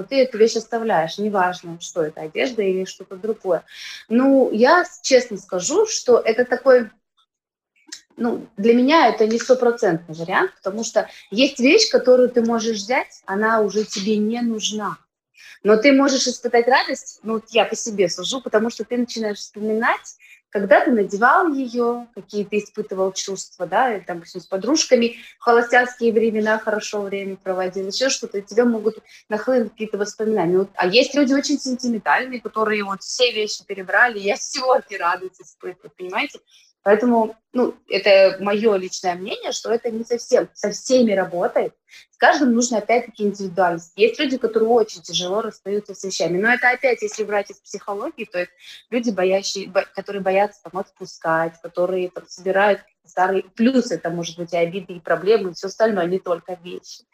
то 0.01 0.09
ты 0.09 0.23
эту 0.23 0.39
вещь 0.39 0.57
оставляешь, 0.57 1.19
неважно, 1.19 1.79
что 1.81 2.03
это, 2.03 2.23
одежда 2.23 2.63
или 2.63 2.87
что-то 2.87 3.17
другое. 3.17 3.65
Ну, 4.09 4.51
я 4.51 4.87
честно 5.03 5.37
скажу, 5.37 5.87
что 5.87 6.19
это 6.19 6.47
такой, 6.47 6.91
ну, 8.17 8.47
для 8.57 8.73
меня 8.73 9.09
это 9.09 9.27
не 9.27 9.39
стопроцентный 9.39 10.15
вариант, 10.15 10.53
потому 10.57 10.85
что 10.85 11.09
есть 11.31 11.61
вещь, 11.61 11.91
которую 11.91 12.31
ты 12.31 12.43
можешь 12.43 12.79
взять, 12.79 13.23
она 13.27 13.61
уже 13.61 13.85
тебе 13.85 14.17
не 14.17 14.41
нужна. 14.41 14.97
Но 15.63 15.77
ты 15.77 15.93
можешь 15.93 16.27
испытать 16.27 16.67
радость, 16.67 17.21
ну, 17.23 17.43
я 17.51 17.67
по 17.67 17.77
себе 17.77 18.09
сужу, 18.09 18.41
потому 18.41 18.71
что 18.71 18.85
ты 18.85 18.97
начинаешь 18.97 19.39
вспоминать 19.39 20.17
когда 20.51 20.85
ты 20.85 20.91
надевал 20.91 21.53
ее, 21.53 22.09
какие 22.15 22.45
ты 22.45 22.59
испытывал 22.59 23.13
чувства, 23.13 23.67
да, 23.67 23.95
или, 23.95 24.03
там, 24.03 24.25
с 24.25 24.47
подружками 24.47 25.17
в 25.39 25.45
холостяцкие 25.45 26.13
времена 26.13 26.59
хорошо 26.59 27.03
время 27.03 27.37
проводил, 27.37 27.87
еще 27.87 28.09
что-то, 28.09 28.39
и 28.39 28.43
тебе 28.43 28.65
могут 28.65 28.99
нахлынуть 29.29 29.73
какие-то 29.73 29.99
воспоминания. 29.99 30.59
Вот, 30.59 30.71
а 30.75 30.87
есть 30.87 31.15
люди 31.15 31.33
очень 31.33 31.59
сентиментальные, 31.59 32.41
которые 32.41 32.85
вот 32.85 33.03
все 33.03 33.33
вещи 33.33 33.65
перебрали, 33.65 34.19
я 34.19 34.37
всего 34.37 34.75
этой 34.75 34.99
радость 34.99 35.41
испытываю, 35.41 35.93
понимаете? 35.97 36.41
Поэтому, 36.83 37.37
ну, 37.53 37.75
это 37.89 38.39
мое 38.41 38.77
личное 38.77 39.15
мнение, 39.15 39.53
что 39.53 39.71
это 39.71 39.91
не 39.91 40.05
совсем 40.05 40.49
со 40.55 40.71
всеми 40.71 41.13
работает. 41.13 41.75
С 42.11 42.17
каждым 42.17 42.55
нужно 42.55 42.79
опять-таки 42.79 43.25
индивидуальность. 43.25 43.93
Есть 43.97 44.19
люди, 44.19 44.39
которые 44.39 44.69
очень 44.71 45.03
тяжело 45.03 45.43
расстаются 45.43 45.95
с 45.95 46.03
вещами. 46.03 46.39
Но 46.39 46.53
это 46.53 46.71
опять, 46.71 47.03
если 47.03 47.25
брать 47.25 47.51
из 47.51 47.59
психологии, 47.59 48.25
то 48.25 48.39
есть 48.39 48.53
люди, 48.89 49.11
боящие, 49.11 49.71
которые 49.95 50.23
боятся 50.23 50.63
там 50.63 50.81
отпускать, 50.81 51.61
которые 51.61 52.11
там, 52.11 52.25
собирают 52.27 52.81
старые... 53.05 53.43
Плюс 53.43 53.91
это 53.91 54.09
может 54.09 54.39
быть 54.39 54.53
и 54.55 54.57
обиды, 54.57 54.95
и 54.95 55.01
проблемы, 55.01 55.51
и 55.51 55.55
все 55.55 55.67
остальное, 55.67 56.05
а 56.05 56.09
не 56.09 56.19
только 56.19 56.59
вещи. 56.63 57.05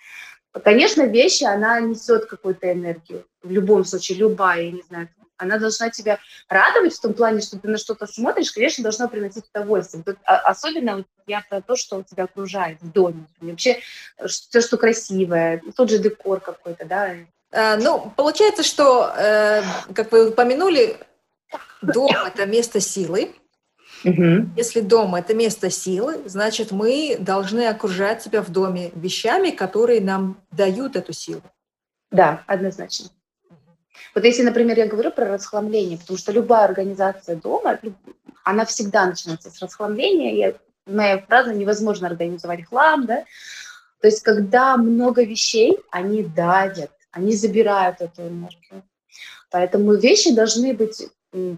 Конечно, 0.65 1.03
вещи, 1.03 1.45
она 1.45 1.81
несет 1.81 2.27
какую-то 2.27 2.73
энергию. 2.73 3.27
В 3.43 3.51
любом 3.51 3.85
случае, 3.85 4.19
любая, 4.19 4.63
я 4.63 4.71
не 4.71 4.83
знаю, 4.83 5.09
она 5.39 5.59
должна 5.59 5.91
тебя 5.91 6.19
радовать 6.49 6.95
в 6.95 7.01
том 7.01 7.15
плане, 7.15 7.41
что 7.41 7.59
ты 7.59 7.69
на 7.69 7.79
что-то 7.79 8.07
смотришь, 8.07 8.53
конечно, 8.53 8.83
должна 8.83 9.09
приносить 9.09 9.45
удовольствие. 9.53 10.03
Тут, 10.05 10.17
а, 10.25 10.39
особенно 10.39 10.97
вот 10.97 11.07
я 11.27 11.43
про 11.49 11.61
то, 11.61 11.77
что 11.77 12.03
тебя 12.03 12.25
окружает 12.25 12.81
в 12.81 12.91
доме. 12.91 13.27
Вообще 13.41 13.81
все, 14.27 14.61
что 14.61 14.77
красивое, 14.77 15.63
тот 15.77 15.91
же 15.91 15.99
декор 15.99 16.41
какой-то, 16.41 16.85
да. 16.85 17.15
А, 17.53 17.77
ну, 17.77 18.13
получается, 18.17 18.63
что, 18.63 19.13
э, 19.17 19.63
как 19.95 20.13
вы 20.13 20.31
упомянули, 20.31 20.99
дом– 21.83 22.11
это 22.27 22.47
место 22.47 22.81
силы. 22.81 23.35
Угу. 24.05 24.51
Если 24.57 24.81
дом– 24.81 25.15
это 25.17 25.35
место 25.35 25.71
силы, 25.71 26.21
значит, 26.27 26.71
мы 26.71 27.17
должны 27.19 27.67
окружать 27.67 28.23
себя 28.23 28.43
в 28.43 28.51
доме 28.51 28.91
вещами, 28.95 29.51
которые 29.51 30.01
нам 30.01 30.41
дают 30.51 30.97
эту 30.97 31.13
силу. 31.13 31.43
Да, 32.11 32.45
однозначно. 32.47 33.09
Вот 34.15 34.25
если, 34.25 34.43
например, 34.43 34.79
я 34.79 34.87
говорю 34.87 35.11
про 35.11 35.27
расхламление, 35.27 35.99
потому 35.99 36.19
что 36.19 36.33
любая 36.33 36.65
организация 36.65 37.37
дома, 37.37 37.79
она 38.45 38.65
всегда 38.65 39.07
начинается 39.07 39.51
с 39.51 39.61
расхламления. 39.61 40.35
Я, 40.35 40.55
моя 40.87 41.19
фраза 41.19 41.53
«невозможно 41.53 42.07
организовать 42.07 42.65
хлам», 42.65 43.07
да? 43.07 43.25
То 44.01 44.09
есть 44.09 44.23
когда 44.23 44.77
много 44.77 45.25
вещей, 45.25 45.79
они 45.91 46.23
давят, 46.23 46.91
они 47.11 47.35
забирают 47.35 48.01
эту 48.01 48.23
энергию. 48.23 48.83
Поэтому 49.51 49.95
вещи 49.95 50.35
должны 50.35 50.75
быть 50.75 51.09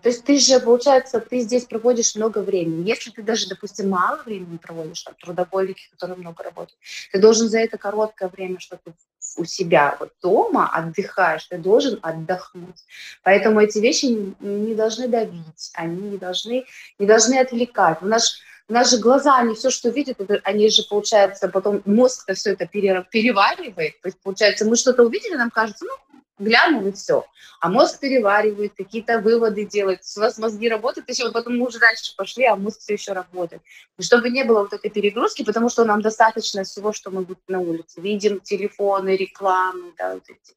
то 0.03 0.09
есть 0.09 0.25
ты 0.25 0.39
же, 0.41 0.59
получается, 0.59 1.21
ты 1.21 1.41
здесь 1.41 1.65
проводишь 1.65 2.17
много 2.17 2.39
времени. 2.39 2.89
Если 2.89 3.11
ты 3.11 3.23
даже, 3.23 3.49
допустим, 3.49 3.91
мало 3.91 4.21
времени 4.25 4.57
проводишь, 4.57 5.03
там, 5.03 5.15
трудоголики, 5.15 5.89
которые 5.93 6.17
много 6.17 6.43
работают, 6.43 6.77
ты 7.13 7.21
должен 7.21 7.49
за 7.49 7.61
это 7.61 7.79
короткое 7.79 8.29
время, 8.29 8.59
что 8.59 8.77
ты 8.77 8.93
у 9.37 9.45
себя 9.45 9.97
вот 10.01 10.13
дома 10.21 10.69
отдыхаешь, 10.69 11.45
ты 11.45 11.59
должен 11.59 12.01
отдохнуть. 12.03 12.83
Поэтому 13.23 13.61
эти 13.61 13.79
вещи 13.79 14.07
не, 14.07 14.35
не 14.41 14.75
должны 14.75 15.07
давить, 15.07 15.71
они 15.75 16.11
не 16.11 16.19
должны, 16.19 16.65
не 16.99 17.07
должны 17.07 17.39
отвлекать. 17.39 17.99
У 18.01 18.07
нас, 18.07 18.41
у 18.69 18.73
нас 18.73 18.91
же 18.91 18.99
глаза, 18.99 19.39
они 19.39 19.55
все, 19.55 19.71
что 19.71 19.91
видят, 19.91 20.21
это, 20.21 20.41
они 20.43 20.71
же, 20.71 20.83
получается, 20.91 21.49
потом 21.49 21.83
мозг-то 21.85 22.35
все 22.35 22.55
это 22.55 22.67
переваривает. 22.67 24.01
То 24.01 24.09
есть, 24.09 24.19
получается, 24.23 24.65
мы 24.65 24.75
что-то 24.75 25.05
увидели, 25.05 25.37
нам 25.37 25.51
кажется, 25.51 25.85
ну, 25.85 26.18
глянул 26.39 26.87
и 26.87 26.93
все. 26.93 27.25
А 27.61 27.69
мозг 27.69 27.99
переваривает, 27.99 28.73
какие-то 28.77 29.21
выводы 29.21 29.65
делает. 29.65 30.01
У 30.17 30.21
вас 30.21 30.39
мозги 30.39 30.69
работают, 30.69 31.09
еще 31.09 31.31
потом 31.33 31.59
мы 31.59 31.67
уже 31.67 31.79
дальше 31.79 32.15
пошли, 32.17 32.45
а 32.45 32.57
мозг 32.57 32.81
все 32.81 32.95
еще 32.95 33.13
работает. 33.13 33.63
И 33.99 34.03
чтобы 34.03 34.31
не 34.31 34.45
было 34.45 34.61
вот 34.61 34.73
этой 34.73 34.91
перегрузки, 34.91 35.45
потому 35.45 35.69
что 35.69 35.85
нам 35.85 36.01
достаточно 36.01 36.65
всего, 36.65 36.93
что 36.93 37.11
мы 37.11 37.23
будем 37.23 37.41
на 37.49 37.61
улице. 37.61 38.01
Видим 38.01 38.41
телефоны, 38.41 39.17
рекламы, 39.17 39.93
да, 39.99 40.15
вот 40.15 40.25
эти. 40.29 40.55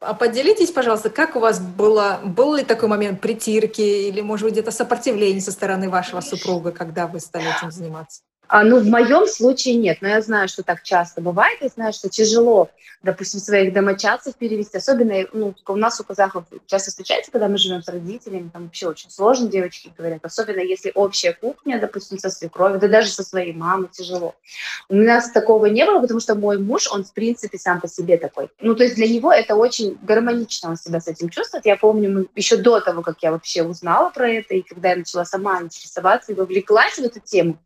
А 0.00 0.14
поделитесь, 0.14 0.70
пожалуйста, 0.70 1.10
как 1.10 1.34
у 1.34 1.40
вас 1.40 1.58
было, 1.58 2.20
был 2.24 2.54
ли 2.54 2.64
такой 2.64 2.88
момент 2.88 3.20
притирки 3.20 3.80
или, 3.80 4.20
может 4.20 4.44
быть, 4.44 4.52
где-то 4.52 4.70
сопротивление 4.70 5.40
со 5.40 5.50
стороны 5.50 5.90
вашего 5.90 6.20
супруга, 6.20 6.70
когда 6.70 7.08
вы 7.08 7.18
стали 7.18 7.46
этим 7.56 7.72
заниматься? 7.72 8.22
А, 8.48 8.64
ну, 8.64 8.80
в 8.80 8.86
моем 8.86 9.26
случае 9.26 9.76
нет, 9.76 9.98
но 10.00 10.08
я 10.08 10.22
знаю, 10.22 10.48
что 10.48 10.62
так 10.62 10.82
часто 10.82 11.20
бывает. 11.20 11.58
Я 11.60 11.68
знаю, 11.68 11.92
что 11.92 12.08
тяжело, 12.08 12.70
допустим, 13.02 13.40
своих 13.40 13.74
домочадцев 13.74 14.36
перевести. 14.36 14.78
Особенно 14.78 15.26
ну, 15.34 15.54
у 15.66 15.76
нас, 15.76 16.00
у 16.00 16.04
казахов, 16.04 16.44
часто 16.66 16.90
встречается, 16.90 17.30
когда 17.30 17.48
мы 17.48 17.58
живем 17.58 17.82
с 17.82 17.88
родителями, 17.88 18.48
там 18.50 18.64
вообще 18.64 18.88
очень 18.88 19.10
сложно, 19.10 19.48
девочки 19.48 19.92
говорят. 19.96 20.24
Особенно 20.24 20.60
если 20.60 20.90
общая 20.94 21.34
кухня, 21.34 21.78
допустим, 21.78 22.18
со 22.18 22.30
свекровью, 22.30 22.80
да 22.80 22.88
даже 22.88 23.10
со 23.10 23.22
своей 23.22 23.52
мамой 23.52 23.88
тяжело. 23.92 24.34
У 24.88 24.94
нас 24.94 25.30
такого 25.30 25.66
не 25.66 25.84
было, 25.84 26.00
потому 26.00 26.18
что 26.18 26.34
мой 26.34 26.58
муж, 26.58 26.88
он, 26.90 27.04
в 27.04 27.12
принципе, 27.12 27.58
сам 27.58 27.82
по 27.82 27.88
себе 27.88 28.16
такой. 28.16 28.48
Ну, 28.62 28.74
то 28.74 28.82
есть 28.82 28.96
для 28.96 29.08
него 29.08 29.30
это 29.30 29.56
очень 29.56 29.98
гармонично 30.00 30.70
он 30.70 30.78
себя 30.78 31.00
с 31.00 31.08
этим 31.08 31.28
чувствует. 31.28 31.66
Я 31.66 31.76
помню, 31.76 32.10
мы 32.10 32.26
еще 32.34 32.56
до 32.56 32.80
того, 32.80 33.02
как 33.02 33.22
я 33.22 33.30
вообще 33.30 33.62
узнала 33.62 34.08
про 34.08 34.30
это, 34.30 34.54
и 34.54 34.62
когда 34.62 34.90
я 34.90 34.96
начала 34.96 35.26
сама 35.26 35.60
интересоваться 35.60 36.32
и 36.32 36.34
вовлеклась 36.34 36.94
в 36.94 37.02
эту 37.02 37.20
тему, 37.20 37.58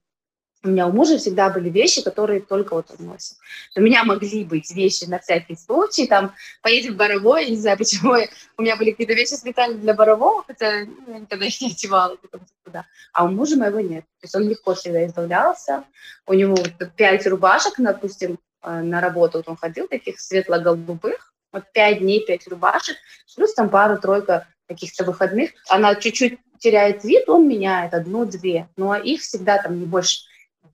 у 0.64 0.68
меня 0.68 0.86
у 0.86 0.92
мужа 0.92 1.18
всегда 1.18 1.50
были 1.50 1.68
вещи, 1.68 2.02
которые 2.02 2.40
только 2.40 2.74
вот 2.74 2.86
он 2.96 3.06
носит. 3.06 3.36
У 3.74 3.80
меня 3.80 4.04
могли 4.04 4.44
быть 4.44 4.70
вещи 4.72 5.04
на 5.04 5.18
всякий 5.18 5.56
случай, 5.56 6.06
там, 6.06 6.34
поедем 6.62 6.94
в 6.94 6.96
Боровое, 6.96 7.46
не 7.46 7.56
знаю, 7.56 7.78
почему 7.78 8.14
у 8.56 8.62
меня 8.62 8.76
были 8.76 8.92
какие-то 8.92 9.14
вещи 9.14 9.34
специально 9.34 9.76
для 9.76 9.94
Борового, 9.94 10.44
хотя 10.46 10.84
ну, 10.84 11.14
я 11.14 11.18
никогда 11.20 11.46
их 11.46 11.60
не 11.60 11.70
одевала, 11.70 12.16
туда. 12.64 12.86
а 13.12 13.24
у 13.24 13.28
мужа 13.28 13.56
моего 13.56 13.80
нет. 13.80 14.04
То 14.20 14.24
есть 14.24 14.34
он 14.34 14.48
легко 14.48 14.74
всегда 14.74 15.04
избавлялся. 15.06 15.84
У 16.26 16.34
него 16.34 16.56
пять 16.96 17.26
рубашек, 17.26 17.74
допустим, 17.78 18.38
э, 18.62 18.80
на 18.82 19.00
работу 19.00 19.38
вот 19.38 19.48
он 19.48 19.56
ходил, 19.56 19.88
таких 19.88 20.20
светло-голубых, 20.20 21.34
вот 21.52 21.64
пять 21.72 21.98
дней, 21.98 22.24
пять 22.24 22.46
рубашек, 22.46 22.96
плюс 23.34 23.52
там 23.54 23.68
пару-тройка 23.68 24.46
каких-то 24.68 25.04
выходных. 25.04 25.50
Она 25.68 25.96
чуть-чуть 25.96 26.38
теряет 26.58 27.02
вид, 27.02 27.28
он 27.28 27.48
меняет 27.48 27.92
одну-две, 27.94 28.68
но 28.76 28.94
их 28.94 29.22
всегда 29.22 29.60
там 29.60 29.80
не 29.80 29.86
больше 29.86 30.20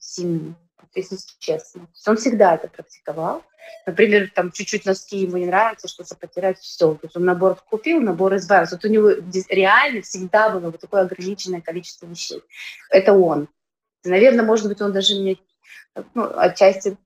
семьи, 0.00 0.54
если 0.94 1.18
честно. 1.38 1.88
Он 2.06 2.16
всегда 2.16 2.54
это 2.54 2.68
практиковал. 2.68 3.44
Например, 3.86 4.30
там 4.34 4.50
чуть-чуть 4.50 4.86
носки 4.86 5.18
ему 5.18 5.36
не 5.36 5.46
нравится, 5.46 5.88
что-то 5.88 6.16
потерять, 6.16 6.58
все. 6.58 6.94
То 6.94 7.00
есть 7.02 7.16
он 7.16 7.24
набор 7.24 7.56
купил, 7.56 8.00
набор 8.00 8.36
избавился. 8.36 8.76
Вот 8.76 8.84
у 8.84 8.88
него 8.88 9.10
реально 9.48 10.02
всегда 10.02 10.50
было 10.50 10.70
вот 10.70 10.80
такое 10.80 11.02
ограниченное 11.02 11.60
количество 11.60 12.06
вещей. 12.06 12.42
Это 12.90 13.12
он. 13.12 13.48
Наверное, 14.04 14.44
может 14.44 14.68
быть, 14.68 14.80
он 14.80 14.92
даже 14.92 15.14
мне 15.16 15.36
ну, 16.14 16.30
отчасти 16.36 16.96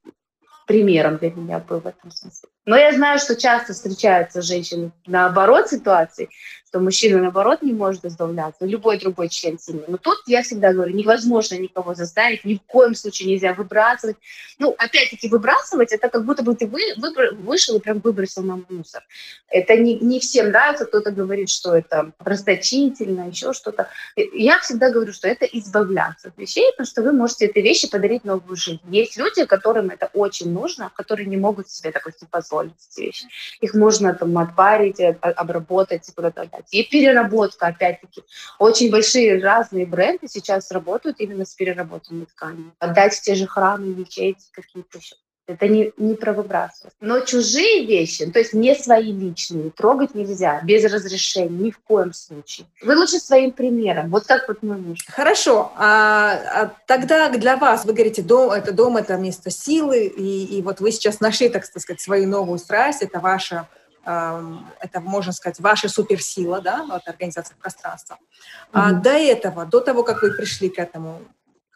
примером 0.67 1.19
для 1.19 1.31
меня 1.31 1.59
был 1.59 1.81
в 1.81 1.87
этом 1.87 2.11
смысле. 2.11 2.49
Но 2.65 2.77
я 2.77 2.93
знаю, 2.93 3.19
что 3.19 3.35
часто 3.35 3.73
встречаются 3.73 4.41
женщины 4.41 4.93
наоборот 5.07 5.69
ситуации, 5.69 6.29
что 6.73 6.81
мужчина, 6.81 7.21
наоборот, 7.21 7.61
не 7.61 7.73
может 7.73 8.05
избавляться, 8.05 8.65
любой 8.65 8.99
другой 8.99 9.29
член 9.29 9.59
семьи. 9.59 9.85
Но 9.89 9.99
тут 9.99 10.17
я 10.27 10.43
всегда 10.43 10.73
говорю, 10.73 10.95
невозможно 10.95 11.57
никого 11.57 11.95
заставить, 11.95 12.47
ни 12.47 12.55
в 12.55 12.63
коем 12.63 12.95
случае 12.95 13.29
нельзя 13.29 13.53
выбрасывать. 13.53 14.17
Ну, 14.59 14.75
опять-таки, 14.79 15.29
выбрасывать, 15.29 15.93
это 15.93 16.09
как 16.09 16.25
будто 16.25 16.43
бы 16.43 16.55
ты 16.55 16.67
вы, 16.67 16.81
выбр, 16.97 17.35
вышел 17.35 17.77
и 17.77 17.81
прям 17.81 17.99
выбросил 17.99 18.43
на 18.43 18.63
мусор. 18.71 19.03
Это 19.49 19.77
не, 19.77 19.99
не 19.99 20.19
всем 20.19 20.49
нравится, 20.49 20.87
кто-то 20.87 21.11
говорит, 21.11 21.51
что 21.51 21.77
это 21.77 22.13
расточительно, 22.21 23.29
еще 23.29 23.53
что-то. 23.53 23.89
Я 24.17 24.59
всегда 24.61 24.91
говорю, 24.91 25.13
что 25.13 25.29
это 25.29 25.45
избавляться 25.45 26.29
от 26.29 26.39
вещей, 26.39 26.71
потому 26.71 26.87
что 26.87 27.03
вы 27.03 27.13
можете 27.13 27.47
этой 27.47 27.63
вещи 27.63 27.91
подарить 27.91 28.25
новую 28.25 28.57
жизнь. 28.57 28.81
Есть 28.89 29.19
люди, 29.19 29.45
которым 29.45 29.91
это 29.91 30.09
очень 30.15 30.51
нужно, 30.51 30.91
которые 30.95 31.27
не 31.27 31.37
могут 31.37 31.69
себе, 31.69 31.91
допустим, 31.91 32.29
позволить 32.31 32.52
эти 32.61 33.01
вещи. 33.01 33.27
Их 33.61 33.75
можно 33.75 34.15
там 34.15 34.37
отпарить, 34.39 35.01
э, 35.01 35.13
обработать 35.13 36.11
куда-то 36.15 36.43
отдать. 36.43 36.67
И 36.71 36.85
переработка, 36.85 37.69
опять-таки. 37.69 38.23
Очень 38.59 38.91
большие 38.91 39.43
разные 39.43 39.87
бренды 39.87 40.29
сейчас 40.29 40.71
работают 40.71 41.21
именно 41.21 41.45
с 41.45 41.55
переработанными 41.55 42.27
тканями. 42.27 42.73
Отдать 42.79 43.15
в 43.15 43.23
те 43.23 43.35
же 43.35 43.47
храмы, 43.47 43.87
мечети, 43.95 44.45
какие-то 44.53 44.99
еще. 44.99 45.17
Это 45.55 45.69
не, 45.69 45.93
не 45.97 46.15
про 46.15 46.33
выбрасывать. 46.33 46.95
Но 47.01 47.21
чужие 47.21 47.87
вещи, 47.87 48.27
то 48.27 48.39
есть 48.39 48.53
не 48.53 48.75
свои 48.75 49.13
личные, 49.13 49.71
трогать 49.71 50.15
нельзя 50.15 50.61
без 50.63 50.85
разрешения, 50.85 51.49
ни 51.49 51.71
в 51.71 51.79
коем 51.79 52.13
случае. 52.13 52.67
Вы 52.83 52.97
лучше 52.97 53.19
своим 53.19 53.53
примером. 53.53 54.11
Вот 54.11 54.27
как 54.27 54.49
вот 54.49 54.63
мой 54.63 54.77
муж. 54.77 55.05
Хорошо. 55.09 55.73
А, 55.77 56.33
а 56.55 56.73
тогда 56.87 57.29
для 57.31 57.57
вас, 57.57 57.85
вы 57.85 57.93
говорите, 57.93 58.23
дом 58.23 58.51
это 58.51 58.73
дом, 58.73 58.97
это 58.97 59.17
место 59.17 59.51
силы, 59.51 60.07
и, 60.07 60.59
и 60.59 60.63
вот 60.63 60.81
вы 60.81 60.93
сейчас 60.93 61.21
нашли, 61.21 61.49
так 61.49 61.65
сказать, 61.65 62.01
свою 62.01 62.29
новую 62.29 62.59
страсть, 62.59 63.03
это 63.03 63.21
ваша 63.21 63.69
это, 64.05 65.01
можно 65.01 65.33
сказать, 65.33 65.61
ваша 65.61 65.89
суперсила, 65.89 66.61
да, 66.61 66.85
вот 66.89 67.03
организация 67.07 67.57
пространства. 67.57 68.19
Mm-hmm. 68.21 68.69
А 68.73 68.93
до 68.93 69.11
этого, 69.11 69.65
до 69.65 69.81
того, 69.81 70.03
как 70.03 70.23
вы 70.23 70.33
пришли 70.33 70.69
к 70.69 70.79
этому, 70.81 71.23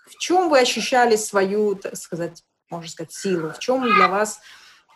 в 0.07 0.19
чем 0.19 0.49
вы 0.49 0.61
ощущали 0.61 1.17
свою, 1.17 1.75
так 1.77 1.97
сказать, 1.97 2.43
можно 2.71 2.91
сказать, 2.91 3.13
силу? 3.13 3.51
В 3.51 3.59
чем 3.59 3.83
для 3.83 4.09
вас, 4.09 4.41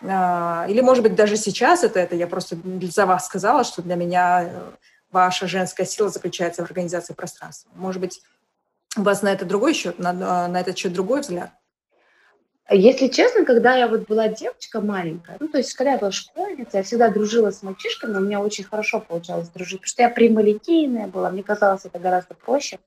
а, 0.02 0.66
или, 0.68 0.80
может 0.80 1.02
быть, 1.02 1.14
даже 1.14 1.36
сейчас 1.36 1.84
это, 1.84 2.00
это 2.00 2.16
я 2.16 2.26
просто 2.26 2.56
за 2.82 3.06
вас 3.06 3.26
сказала, 3.26 3.64
что 3.64 3.82
для 3.82 3.96
меня 3.96 4.44
э, 4.44 4.70
ваша 5.10 5.46
женская 5.46 5.84
сила 5.84 6.08
заключается 6.08 6.62
в 6.62 6.66
организации 6.66 7.12
пространства. 7.12 7.70
Может 7.74 8.00
быть, 8.00 8.22
у 8.96 9.02
вас 9.02 9.22
на 9.22 9.32
это 9.32 9.44
другой 9.44 9.74
счет, 9.74 9.98
на, 9.98 10.12
на 10.12 10.60
этот 10.60 10.78
счет 10.78 10.92
другой 10.92 11.20
взгляд? 11.20 11.52
Если 12.72 13.08
честно, 13.08 13.44
когда 13.44 13.76
я 13.76 13.88
вот 13.88 14.06
была 14.06 14.28
девочка 14.28 14.80
маленькая, 14.80 15.36
ну, 15.40 15.48
то 15.48 15.58
есть, 15.58 15.74
когда 15.74 15.92
я 15.92 15.98
была 15.98 16.12
школьница, 16.12 16.76
я 16.78 16.82
всегда 16.84 17.08
дружила 17.08 17.50
с 17.50 17.64
мальчишками, 17.64 18.16
у 18.16 18.20
меня 18.20 18.40
очень 18.40 18.62
хорошо 18.62 19.00
получалось 19.00 19.48
дружить, 19.48 19.80
потому 19.80 19.88
что 19.88 20.02
я 20.02 20.08
прямолинейная 20.08 21.08
была, 21.08 21.30
мне 21.30 21.42
казалось 21.42 21.84
это 21.84 21.98
гораздо 21.98 22.34
проще. 22.34 22.78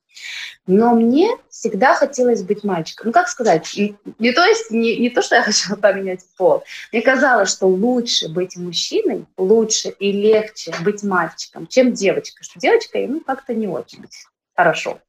Но 0.68 0.96
мне 0.96 1.30
всегда 1.50 1.96
хотелось 1.96 2.44
быть 2.44 2.64
мальчиком. 2.64 3.08
Ну, 3.08 3.12
как 3.12 3.28
сказать, 3.28 3.78
не, 4.20 4.32
то 4.32 4.46
есть, 4.46 4.72
не, 4.72 4.98
не 5.00 5.10
то, 5.10 5.22
что 5.22 5.36
я 5.36 5.42
хотела 5.44 5.76
поменять 5.76 6.22
пол. 6.38 6.64
Мне 6.94 7.02
казалось, 7.02 7.52
что 7.52 7.68
лучше 7.68 8.30
быть 8.30 8.56
мужчиной, 8.56 9.26
лучше 9.36 9.90
и 9.90 10.14
легче 10.14 10.74
быть 10.82 11.04
мальчиком, 11.04 11.68
чем 11.68 11.92
девочкой. 11.92 12.44
Что 12.44 12.58
девочкой, 12.58 13.08
ну, 13.08 13.20
как-то 13.20 13.54
не 13.54 13.68
очень 13.68 14.06
хорошо. 14.56 15.00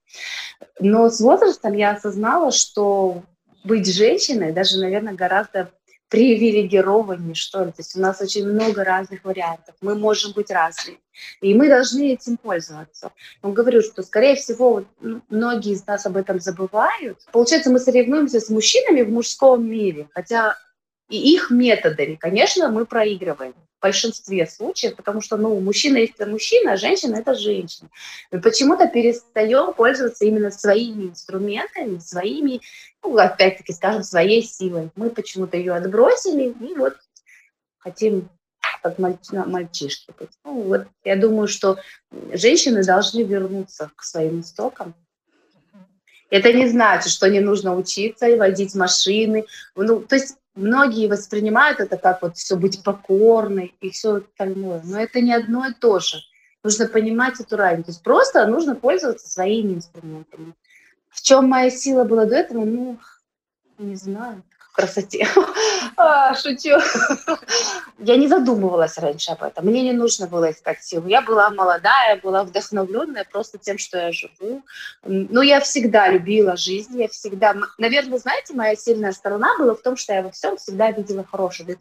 Но 0.81 1.11
с 1.11 1.21
возрастом 1.21 1.75
я 1.75 1.93
осознала, 1.93 2.51
что 2.51 3.23
быть 3.65 3.93
женщиной 3.93 4.53
даже, 4.53 4.79
наверное, 4.79 5.15
гораздо 5.15 5.71
привилегированнее, 6.09 7.35
что 7.35 7.65
ли. 7.65 7.73
То 7.73 7.81
есть 7.81 7.97
у 7.97 8.01
нас 8.01 8.21
очень 8.21 8.47
много 8.47 8.85
разных 8.85 9.25
вариантов. 9.25 9.75
Мы 9.81 9.97
можем 9.97 10.33
быть 10.33 10.51
разными. 10.51 10.99
И 11.41 11.55
мы 11.55 11.69
должны 11.69 12.13
этим 12.13 12.37
пользоваться. 12.37 13.11
Но 13.43 13.51
говорю, 13.51 13.83
что, 13.83 14.03
скорее 14.03 14.37
всего, 14.37 14.85
ну, 15.01 15.23
многие 15.29 15.73
из 15.73 15.87
нас 15.87 16.07
об 16.07 16.17
этом 16.17 16.39
забывают. 16.41 17.19
Получается, 17.33 17.71
мы 17.71 17.81
соревнуемся 17.81 18.39
с 18.39 18.49
мужчинами 18.49 19.03
в 19.03 19.11
мужском 19.11 19.69
мире, 19.69 20.09
хотя 20.13 20.57
и 21.09 21.35
их 21.35 21.51
методами, 21.51 22.15
конечно, 22.15 22.69
мы 22.71 22.87
проигрываем 22.87 23.55
большинстве 23.85 24.47
случаев, 24.47 24.97
потому 24.97 25.21
что, 25.21 25.37
ну, 25.37 25.61
мужчина– 25.61 25.99
это 25.99 26.25
мужчина, 26.25 26.73
а 26.73 26.77
женщина– 26.79 27.17
это 27.19 27.35
женщина. 27.35 27.91
Мы 28.31 28.41
почему-то 28.41 28.89
перестаем 28.89 29.75
пользоваться 29.75 30.25
именно 30.25 30.51
своими 30.51 31.11
инструментами, 31.11 31.99
своими, 31.99 32.63
ну, 33.03 33.15
опять-таки, 33.19 33.75
скажем, 33.75 34.03
своей 34.03 34.43
силой. 34.43 34.89
Мы 34.97 35.11
почему-то 35.11 35.59
ее 35.59 35.75
отбросили, 35.75 36.55
и 36.67 36.75
вот 36.75 36.97
хотим 37.77 38.31
как 38.83 38.99
мальчишки 38.99 40.13
быть. 40.19 40.31
Ну, 40.45 40.63
вот 40.63 40.87
я 41.05 41.17
думаю, 41.17 41.47
что 41.47 41.79
женщины 42.33 42.83
должны 42.83 43.23
вернуться 43.23 43.91
к 43.97 44.03
своим 44.03 44.41
истокам. 44.41 44.95
Это 46.31 46.55
не 46.55 46.69
значит, 46.69 47.13
что 47.13 47.29
не 47.29 47.41
нужно 47.41 47.77
учиться 47.77 48.27
и 48.27 48.39
водить 48.39 48.75
машины. 48.75 49.45
Ну, 49.77 50.01
то 50.01 50.17
есть 50.17 50.37
многие 50.55 51.09
воспринимают 51.09 51.81
это 51.81 51.97
как 51.97 52.23
вот 52.23 52.37
все 52.37 52.57
быть 52.57 52.83
покорной 52.83 53.75
и 53.81 53.91
все 53.91 54.17
остальное. 54.17 54.81
Но 54.85 55.01
это 55.01 55.21
не 55.21 55.35
одно 55.35 55.67
и 55.67 55.73
то 55.73 55.99
же. 55.99 56.19
Нужно 56.63 56.87
понимать 56.87 57.41
эту 57.41 57.57
разницу. 57.57 57.87
То 57.87 57.93
есть 57.93 58.03
просто 58.03 58.47
нужно 58.47 58.75
пользоваться 58.75 59.29
своими 59.29 59.75
инструментами. 59.75 60.55
В 61.11 61.23
чем 61.23 61.49
моя 61.49 61.71
сила 61.71 62.05
была 62.05 62.25
до 62.25 62.37
этого? 62.37 62.65
Ну, 62.65 62.99
не 63.79 63.97
знаю 63.97 64.43
красоте. 64.75 65.27
А, 65.97 66.35
шучу. 66.35 66.77
Я 67.99 68.17
не 68.17 68.27
задумывалась 68.27 68.99
раньше 68.99 69.31
об 69.31 69.45
этом. 69.45 69.65
Мне 69.65 69.83
не 69.83 69.93
нужно 69.93 70.27
было 70.27 70.51
искать 70.51 70.83
силу. 70.83 71.07
Я 71.07 71.23
была 71.23 71.51
молодая, 71.51 72.21
была 72.21 72.43
вдохновленная 72.43 73.25
просто 73.31 73.59
тем, 73.59 73.79
что 73.79 73.99
я 73.99 74.13
живу. 74.13 74.63
Но 75.05 75.43
я 75.43 75.61
всегда 75.61 76.09
любила 76.09 76.57
жизнь. 76.57 77.01
Я 77.01 77.09
всегда... 77.09 77.55
Наверное, 77.79 78.19
знаете, 78.19 78.55
моя 78.55 78.75
сильная 78.75 79.13
сторона 79.13 79.57
была 79.57 79.75
в 79.75 79.83
том, 79.83 79.97
что 79.97 80.15
я 80.15 80.23
во 80.23 80.31
всем 80.31 80.57
всегда 80.57 80.91
видела 80.91 81.25
хорошее. 81.25 81.79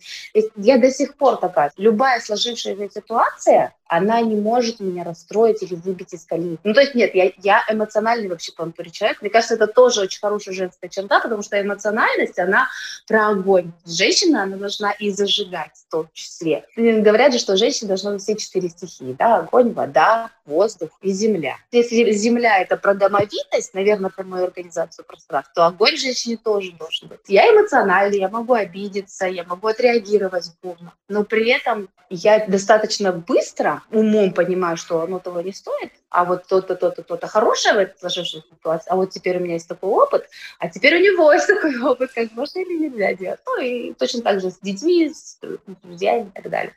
Я 0.55 0.77
до 0.77 0.91
сих 0.91 1.15
пор 1.15 1.37
такая. 1.37 1.71
Любая 1.77 2.19
сложившаяся 2.19 2.89
ситуация, 2.93 3.73
она 3.95 4.21
не 4.21 4.35
может 4.35 4.79
меня 4.79 5.03
расстроить 5.03 5.61
или 5.61 5.75
выбить 5.75 6.13
из 6.13 6.25
колеи. 6.25 6.57
Ну, 6.63 6.73
то 6.73 6.81
есть 6.81 6.95
нет, 6.95 7.13
я, 7.13 7.31
я 7.43 7.63
эмоциональный 7.69 8.27
вообще 8.27 8.51
планктурий 8.51 8.91
человек. 8.91 9.21
Мне 9.21 9.29
кажется, 9.29 9.53
это 9.53 9.67
тоже 9.67 10.01
очень 10.01 10.19
хорошая 10.19 10.55
женская 10.55 10.89
черта, 10.89 11.19
потому 11.19 11.43
что 11.43 11.61
эмоциональность, 11.61 12.39
она 12.39 12.69
про 13.07 13.29
огонь. 13.29 13.71
Женщина, 13.85 14.43
она 14.43 14.57
должна 14.57 14.91
и 14.93 15.11
зажигать 15.11 15.73
в 15.75 15.91
том 15.91 16.09
числе. 16.13 16.65
Говорят 16.75 17.33
же, 17.33 17.39
что 17.39 17.55
женщина 17.55 17.89
должна 17.89 18.13
на 18.13 18.17
все 18.17 18.35
четыре 18.35 18.69
стихии, 18.69 19.15
да, 19.17 19.37
огонь, 19.37 19.73
вода, 19.73 20.31
воздух 20.45 20.89
и 21.03 21.11
земля. 21.11 21.57
Если 21.71 22.11
земля— 22.13 22.59
это 22.61 22.77
про 22.77 22.95
домовитость, 22.95 23.75
наверное, 23.75 24.09
про 24.09 24.23
мою 24.23 24.45
организацию 24.45 25.05
пространства, 25.05 25.53
то 25.53 25.67
огонь 25.67 25.97
женщине 25.97 26.37
тоже 26.37 26.71
должен 26.71 27.09
быть. 27.09 27.19
Я 27.27 27.47
эмоциональный, 27.51 28.19
я 28.19 28.29
могу 28.29 28.53
обидеться, 28.53 29.27
я 29.27 29.43
могу 29.43 29.67
отреагировать 29.67 30.51
бурно, 30.63 30.93
но 31.07 31.23
при 31.23 31.49
этом 31.51 31.89
я 32.09 32.45
достаточно 32.47 33.11
быстро 33.11 33.82
умом 33.91 34.33
понимаю, 34.33 34.77
что 34.77 35.01
оно 35.01 35.19
того 35.19 35.41
не 35.41 35.53
стоит, 35.53 35.91
а 36.09 36.25
вот 36.25 36.45
то-то, 36.47 36.75
то-то, 36.75 37.03
то-то 37.03 37.27
хорошее 37.27 37.75
в 37.75 37.77
этой 37.79 37.97
сложившейся 37.99 38.47
ситуации, 38.47 38.89
а 38.89 38.95
вот 38.95 39.11
теперь 39.11 39.37
у 39.37 39.39
меня 39.41 39.53
есть 39.53 39.67
такой 39.67 39.89
опыт, 39.89 40.29
а 40.59 40.69
теперь 40.69 40.95
у 40.97 40.99
него 40.99 41.31
есть 41.33 41.47
такой 41.47 41.79
опыт, 41.81 42.11
как 42.13 42.31
можно 42.33 42.59
или 42.59 42.87
нельзя 42.87 43.13
делать. 43.13 43.39
Ну 43.45 43.61
и 43.61 43.93
точно 43.93 44.21
так 44.21 44.41
же 44.41 44.51
с 44.51 44.59
детьми, 44.59 45.09
с 45.13 45.39
друзьями 45.83 46.31
и 46.33 46.41
так 46.41 46.49
далее. 46.49 46.73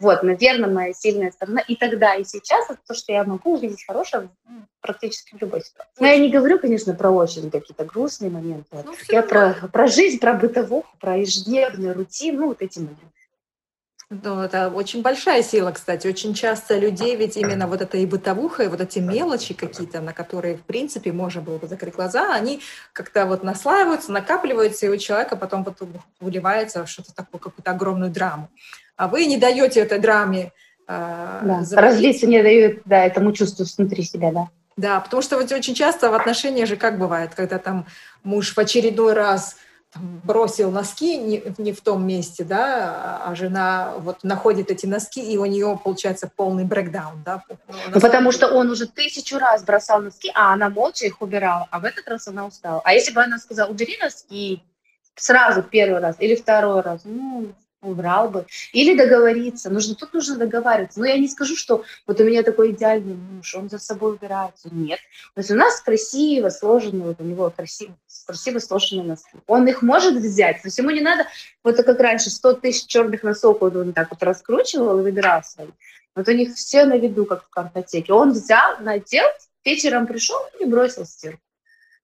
Вот, 0.00 0.22
наверное, 0.22 0.70
моя 0.70 0.94
сильная 0.94 1.30
сторона 1.30 1.60
и 1.60 1.76
тогда, 1.76 2.14
и 2.14 2.24
сейчас, 2.24 2.70
это 2.70 2.80
то, 2.86 2.94
что 2.94 3.12
я 3.12 3.22
могу 3.22 3.54
увидеть 3.54 3.84
хорошее 3.86 4.30
практически 4.80 5.36
в 5.36 5.40
любой 5.42 5.60
ситуации. 5.60 5.92
Но 6.00 6.06
я 6.06 6.16
не 6.16 6.30
говорю, 6.30 6.58
конечно, 6.58 6.94
про 6.94 7.10
очень 7.10 7.50
какие-то 7.50 7.84
грустные 7.84 8.30
моменты. 8.30 8.64
Ну, 8.72 8.94
я 9.10 9.22
про, 9.22 9.54
про 9.70 9.86
жизнь, 9.88 10.18
про 10.18 10.32
бытовуху, 10.32 10.88
про 10.98 11.18
ежедневную 11.18 11.94
рутину, 11.94 12.40
ну, 12.40 12.46
вот 12.48 12.62
эти 12.62 12.78
моменты. 12.78 13.04
Ну, 14.10 14.40
это 14.40 14.70
очень 14.70 15.02
большая 15.02 15.40
сила, 15.44 15.70
кстати. 15.70 16.08
Очень 16.08 16.34
часто 16.34 16.76
людей 16.76 17.14
ведь 17.14 17.36
именно 17.36 17.68
вот 17.68 17.80
эта 17.80 17.96
и 17.96 18.06
бытовуха, 18.06 18.64
и 18.64 18.68
вот 18.68 18.80
эти 18.80 18.98
мелочи 18.98 19.54
какие-то, 19.54 20.00
на 20.00 20.12
которые, 20.12 20.56
в 20.56 20.62
принципе, 20.62 21.12
можно 21.12 21.40
было 21.40 21.58
бы 21.58 21.68
закрыть 21.68 21.94
глаза, 21.94 22.34
они 22.34 22.60
как-то 22.92 23.24
вот 23.24 23.44
наслаиваются, 23.44 24.10
накапливаются, 24.10 24.86
и 24.86 24.88
у 24.88 24.96
человека 24.96 25.36
потом 25.36 25.62
вот 25.62 25.78
выливается 26.18 26.86
что-то 26.86 27.14
такое, 27.14 27.40
какую-то 27.40 27.70
огромную 27.70 28.10
драму. 28.10 28.48
А 28.96 29.06
вы 29.06 29.26
не 29.26 29.36
даете 29.36 29.78
этой 29.78 30.00
драме 30.00 30.50
э, 30.88 31.40
да. 31.44 31.62
разлиться, 31.76 32.26
не 32.26 32.42
дают 32.42 32.80
да, 32.86 33.06
этому 33.06 33.32
чувству 33.32 33.64
внутри 33.78 34.02
себя, 34.02 34.32
да. 34.32 34.48
Да, 34.76 34.98
потому 34.98 35.22
что 35.22 35.36
вот 35.36 35.52
очень 35.52 35.74
часто 35.74 36.10
в 36.10 36.14
отношениях 36.14 36.66
же 36.66 36.74
как 36.74 36.98
бывает, 36.98 37.36
когда 37.36 37.58
там 37.58 37.86
муж 38.24 38.54
в 38.54 38.58
очередной 38.58 39.12
раз 39.12 39.56
бросил 39.96 40.70
носки 40.70 41.16
не, 41.16 41.42
не 41.58 41.72
в 41.72 41.80
том 41.80 42.06
месте, 42.06 42.44
да, 42.44 43.22
а 43.24 43.34
жена 43.34 43.94
вот 43.98 44.22
находит 44.22 44.70
эти 44.70 44.86
носки, 44.86 45.20
и 45.20 45.36
у 45.36 45.44
нее 45.44 45.78
получается 45.82 46.30
полный 46.34 46.64
брекдаун, 46.64 47.22
да. 47.24 47.42
Ну, 47.92 48.00
потому 48.00 48.30
что 48.32 48.48
он 48.48 48.70
уже 48.70 48.86
тысячу 48.86 49.38
раз 49.38 49.64
бросал 49.64 50.00
носки, 50.00 50.30
а 50.34 50.52
она 50.52 50.70
молча 50.70 51.06
их 51.06 51.20
убирала, 51.20 51.66
а 51.70 51.80
в 51.80 51.84
этот 51.84 52.06
раз 52.08 52.28
она 52.28 52.46
устала. 52.46 52.80
А 52.84 52.92
если 52.92 53.12
бы 53.12 53.22
она 53.22 53.38
сказала, 53.38 53.70
убери 53.70 53.98
носки 54.00 54.62
сразу 55.16 55.62
первый 55.62 56.00
раз 56.00 56.16
или 56.18 56.36
второй 56.36 56.80
раз, 56.82 57.02
ну, 57.04 57.52
убрал 57.82 58.28
бы. 58.28 58.46
Или 58.72 58.96
договориться. 58.96 59.70
Нужно, 59.70 59.94
тут 59.94 60.12
нужно 60.12 60.36
договариваться. 60.36 61.00
Но 61.00 61.06
я 61.06 61.18
не 61.18 61.28
скажу, 61.28 61.56
что 61.56 61.84
вот 62.06 62.20
у 62.20 62.24
меня 62.24 62.42
такой 62.42 62.72
идеальный 62.72 63.14
муж, 63.14 63.54
он 63.54 63.70
за 63.70 63.78
собой 63.78 64.14
убирается. 64.14 64.68
Нет. 64.70 64.98
То 65.34 65.40
есть 65.40 65.50
у 65.50 65.54
нас 65.54 65.80
красиво 65.80 66.50
сложенные, 66.50 67.08
вот 67.08 67.20
у 67.20 67.24
него 67.24 67.50
красиво, 67.50 67.94
красиво 68.26 68.58
сложенные 68.58 69.04
носки. 69.04 69.30
Он 69.46 69.66
их 69.66 69.82
может 69.82 70.14
взять. 70.14 70.62
То 70.62 70.68
есть 70.68 70.78
ему 70.78 70.90
не 70.90 71.00
надо, 71.00 71.26
вот 71.62 71.76
как 71.76 72.00
раньше, 72.00 72.30
100 72.30 72.54
тысяч 72.54 72.86
черных 72.86 73.22
носов 73.22 73.62
он, 73.62 73.76
он 73.76 73.92
так 73.92 74.10
вот 74.10 74.22
раскручивал 74.22 75.00
и 75.00 75.02
выбирал 75.02 75.42
свои. 75.42 75.68
Вот 76.14 76.28
у 76.28 76.32
них 76.32 76.54
все 76.54 76.84
на 76.84 76.98
виду, 76.98 77.24
как 77.24 77.44
в 77.44 77.50
картотеке. 77.50 78.12
Он 78.12 78.32
взял, 78.32 78.78
надел, 78.80 79.26
вечером 79.64 80.06
пришел 80.06 80.38
и 80.58 80.64
бросил 80.64 81.06
стирку. 81.06 81.40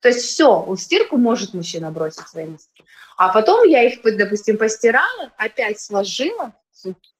То 0.00 0.08
есть 0.08 0.24
все, 0.24 0.62
у 0.62 0.76
стирку 0.76 1.16
может 1.16 1.54
мужчина 1.54 1.90
бросить 1.90 2.28
свои 2.28 2.46
носки. 2.46 2.84
А 3.16 3.30
потом 3.30 3.66
я 3.66 3.82
их, 3.82 4.00
допустим, 4.02 4.58
постирала, 4.58 5.32
опять 5.36 5.80
сложила, 5.80 6.52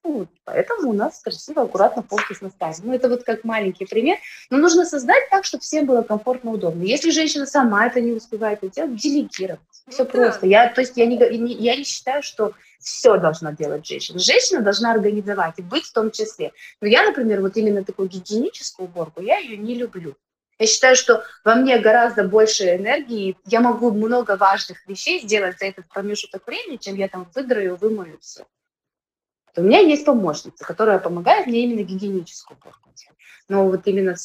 ну, 0.05 0.29
поэтому 0.45 0.91
у 0.91 0.93
нас 0.93 1.21
красиво, 1.21 1.63
аккуратно 1.63 2.03
полки 2.03 2.35
с 2.35 2.41
носками. 2.41 2.75
Ну, 2.83 2.95
это 2.95 3.09
вот 3.09 3.25
как 3.25 3.45
маленький 3.45 3.87
пример. 3.87 4.19
Но 4.51 4.59
нужно 4.59 4.85
создать 4.85 5.29
так, 5.31 5.45
чтобы 5.45 5.63
всем 5.63 5.87
было 5.87 6.03
комфортно, 6.03 6.53
удобно. 6.53 6.83
Если 6.83 7.11
женщина 7.11 7.47
сама 7.47 7.87
это 7.87 8.01
не 8.01 8.13
успевает 8.13 8.61
делать, 8.71 8.97
делегировать. 8.97 9.61
Все 9.89 10.05
ну, 10.05 10.11
просто. 10.11 10.43
Да. 10.43 10.47
Я, 10.47 10.69
то 10.69 10.81
есть 10.81 10.97
я 10.97 11.07
не, 11.07 11.17
я 11.55 11.77
не 11.77 11.85
считаю, 11.85 12.23
что 12.23 12.53
все 12.79 13.17
должна 13.19 13.53
делать 13.53 13.87
женщина. 13.87 14.19
Женщина 14.19 14.61
должна 14.61 14.93
организовать 14.93 15.55
и 15.59 15.63
быть 15.63 15.85
в 15.85 15.93
том 15.93 16.11
числе. 16.11 16.53
Но 16.81 16.87
я, 16.87 17.03
например, 17.03 17.41
вот 17.41 17.57
именно 17.57 17.85
такую 17.85 18.09
гигиеническую 18.09 18.89
уборку, 18.89 19.23
я 19.23 19.39
ее 19.39 19.57
не 19.57 19.75
люблю. 19.75 20.15
Я 20.59 20.67
считаю, 20.67 20.97
что 20.97 21.23
во 21.45 21.55
мне 21.55 21.79
гораздо 21.79 22.25
больше 22.25 22.77
энергии, 22.77 23.37
я 23.45 23.61
могу 23.61 23.91
много 23.91 24.37
важных 24.37 24.87
вещей 24.87 25.21
сделать 25.21 25.59
за 25.59 25.67
этот 25.67 25.87
промежуток 25.89 26.47
времени, 26.47 26.77
чем 26.77 26.95
я 26.95 27.09
там 27.09 27.31
выдраю, 27.35 27.77
вымою 27.77 28.19
все. 28.21 28.47
У 29.57 29.63
меня 29.63 29.81
есть 29.81 30.05
помощница, 30.05 30.65
которая 30.65 30.99
помогает 30.99 31.47
мне 31.47 31.65
именно 31.65 31.83
гигиеническую 31.83 32.59
уборку 32.61 32.91
делать. 32.95 33.19
Но 33.49 33.69
вот 33.69 33.87
именно 33.87 34.17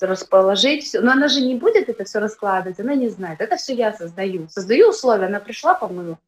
расположить 0.00 0.84
все. 0.84 1.00
Но 1.00 1.12
она 1.12 1.28
же 1.28 1.40
не 1.40 1.54
будет 1.54 1.88
это 1.88 2.04
все 2.04 2.18
раскладывать, 2.18 2.80
она 2.80 2.94
не 2.94 3.08
знает. 3.08 3.40
Это 3.40 3.56
все 3.56 3.74
я 3.74 3.92
создаю. 3.92 4.48
Создаю 4.48 4.90
условия, 4.90 5.26
она 5.26 5.40
пришла, 5.40 5.74
помыла. 5.74 6.18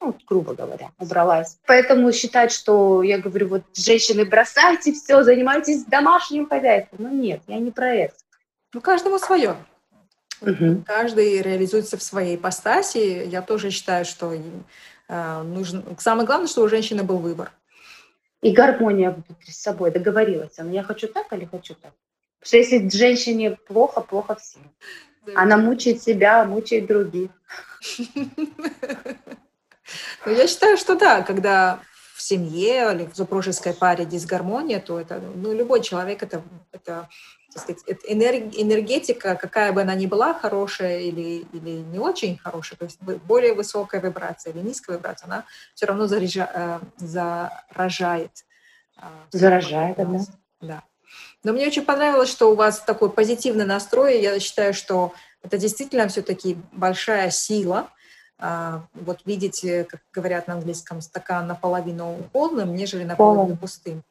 Ну, 0.00 0.16
грубо 0.28 0.54
говоря, 0.54 0.92
убралась. 0.98 1.58
Поэтому 1.66 2.12
считать, 2.12 2.52
что 2.52 3.02
я 3.02 3.18
говорю, 3.18 3.48
вот 3.48 3.62
женщины, 3.74 4.24
бросайте 4.24 4.92
все, 4.92 5.24
занимайтесь 5.24 5.84
домашним 5.84 6.48
хозяйством. 6.48 6.98
Ну 7.02 7.08
нет, 7.08 7.42
я 7.48 7.58
не 7.58 7.72
про 7.72 7.92
это. 7.92 8.14
Ну, 8.72 8.80
каждому 8.80 9.18
свое. 9.18 9.56
Угу. 10.40 10.84
Каждый 10.86 11.42
реализуется 11.42 11.96
в 11.96 12.02
своей 12.02 12.36
ипостаси. 12.36 13.26
Я 13.26 13.42
тоже 13.42 13.70
считаю, 13.70 14.04
что 14.04 14.32
э, 14.32 15.42
нужно... 15.42 15.82
Самое 15.98 16.26
главное, 16.26 16.46
что 16.46 16.62
у 16.62 16.68
женщины 16.68 17.02
был 17.02 17.18
выбор. 17.18 17.50
И 18.40 18.52
гармония 18.52 19.10
внутри 19.10 19.52
с 19.52 19.60
собой 19.60 19.90
договорилась. 19.90 20.58
Она, 20.58 20.70
я 20.70 20.82
хочу 20.82 21.08
так 21.08 21.32
или 21.32 21.44
хочу 21.44 21.74
так. 21.74 21.92
Потому 22.38 22.46
что 22.46 22.56
если 22.56 22.88
женщине 22.88 23.56
плохо, 23.66 24.00
плохо 24.00 24.36
всем. 24.36 24.62
Она 25.34 25.56
мучает 25.56 26.02
себя, 26.02 26.44
мучает 26.44 26.86
других. 26.86 27.30
Ну, 30.26 30.32
я 30.32 30.46
считаю, 30.46 30.76
что 30.76 30.96
да, 30.96 31.22
когда 31.22 31.80
в 32.14 32.20
семье 32.20 32.92
или 32.92 33.06
в 33.06 33.16
супружеской 33.16 33.72
паре 33.72 34.04
дисгармония, 34.04 34.80
то 34.80 35.00
это, 35.00 35.18
ну, 35.18 35.54
любой 35.54 35.80
человек 35.80 36.22
это, 36.22 36.42
это 36.72 37.08
сказать, 37.56 37.82
энергетика, 37.88 39.34
какая 39.34 39.72
бы 39.72 39.82
она 39.82 39.94
ни 39.94 40.06
была, 40.06 40.34
хорошая 40.34 41.00
или, 41.00 41.46
или 41.52 41.70
не 41.80 41.98
очень 41.98 42.38
хорошая, 42.38 42.78
то 42.78 42.84
есть 42.84 43.00
более 43.00 43.54
высокая 43.54 44.00
вибрация 44.00 44.52
или 44.52 44.60
низкая 44.60 44.96
вибрация, 44.96 45.26
она 45.26 45.44
все 45.74 45.86
равно 45.86 46.06
заряжа, 46.06 46.50
э, 46.52 46.80
заражает. 46.98 48.44
Э, 49.00 49.06
заражает, 49.32 49.96
да. 49.96 50.20
Да. 50.60 50.82
Но 51.44 51.52
мне 51.52 51.66
очень 51.66 51.84
понравилось, 51.84 52.28
что 52.28 52.50
у 52.50 52.54
вас 52.54 52.80
такой 52.80 53.10
позитивный 53.10 53.64
настрой. 53.64 54.20
Я 54.20 54.38
считаю, 54.40 54.74
что 54.74 55.12
это 55.42 55.56
действительно 55.56 56.08
все-таки 56.08 56.58
большая 56.72 57.30
сила. 57.30 57.88
Э, 58.38 58.80
вот 58.92 59.20
видите, 59.24 59.84
как 59.84 60.00
говорят 60.12 60.48
на 60.48 60.54
английском, 60.54 61.00
стакан 61.00 61.46
наполовину 61.46 62.28
полным, 62.32 62.74
нежели 62.74 63.04
наполовину 63.04 63.56
пустым 63.56 64.02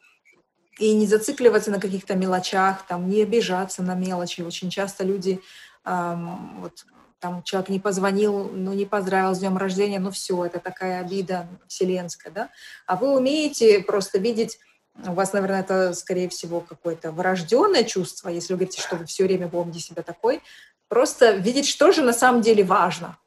и 0.79 0.93
не 0.93 1.07
зацикливаться 1.07 1.71
на 1.71 1.79
каких-то 1.79 2.15
мелочах, 2.15 2.85
там, 2.87 3.09
не 3.09 3.23
обижаться 3.23 3.83
на 3.83 3.95
мелочи. 3.95 4.41
Очень 4.41 4.69
часто 4.69 5.03
люди, 5.03 5.41
эм, 5.85 6.61
вот, 6.61 6.85
там 7.19 7.41
человек 7.43 7.69
не 7.69 7.79
позвонил, 7.79 8.49
ну, 8.53 8.73
не 8.73 8.85
поздравил 8.85 9.33
с 9.33 9.39
днем 9.39 9.57
рождения, 9.57 9.99
ну, 9.99 10.11
все, 10.11 10.45
это 10.45 10.59
такая 10.59 11.01
обида 11.01 11.47
вселенская, 11.67 12.31
да. 12.31 12.49
А 12.85 12.95
вы 12.95 13.15
умеете 13.15 13.79
просто 13.79 14.19
видеть, 14.19 14.59
у 15.05 15.13
вас, 15.13 15.33
наверное, 15.33 15.61
это, 15.61 15.93
скорее 15.93 16.29
всего, 16.29 16.61
какое-то 16.61 17.11
врожденное 17.11 17.83
чувство, 17.83 18.29
если 18.29 18.53
вы 18.53 18.59
говорите, 18.59 18.81
что 18.81 18.95
вы 18.95 19.05
все 19.05 19.23
время 19.23 19.47
помните 19.47 19.79
себя 19.79 20.03
такой, 20.03 20.41
просто 20.87 21.31
видеть, 21.31 21.67
что 21.67 21.91
же 21.91 22.03
на 22.03 22.13
самом 22.13 22.41
деле 22.41 22.63
важно– 22.63 23.17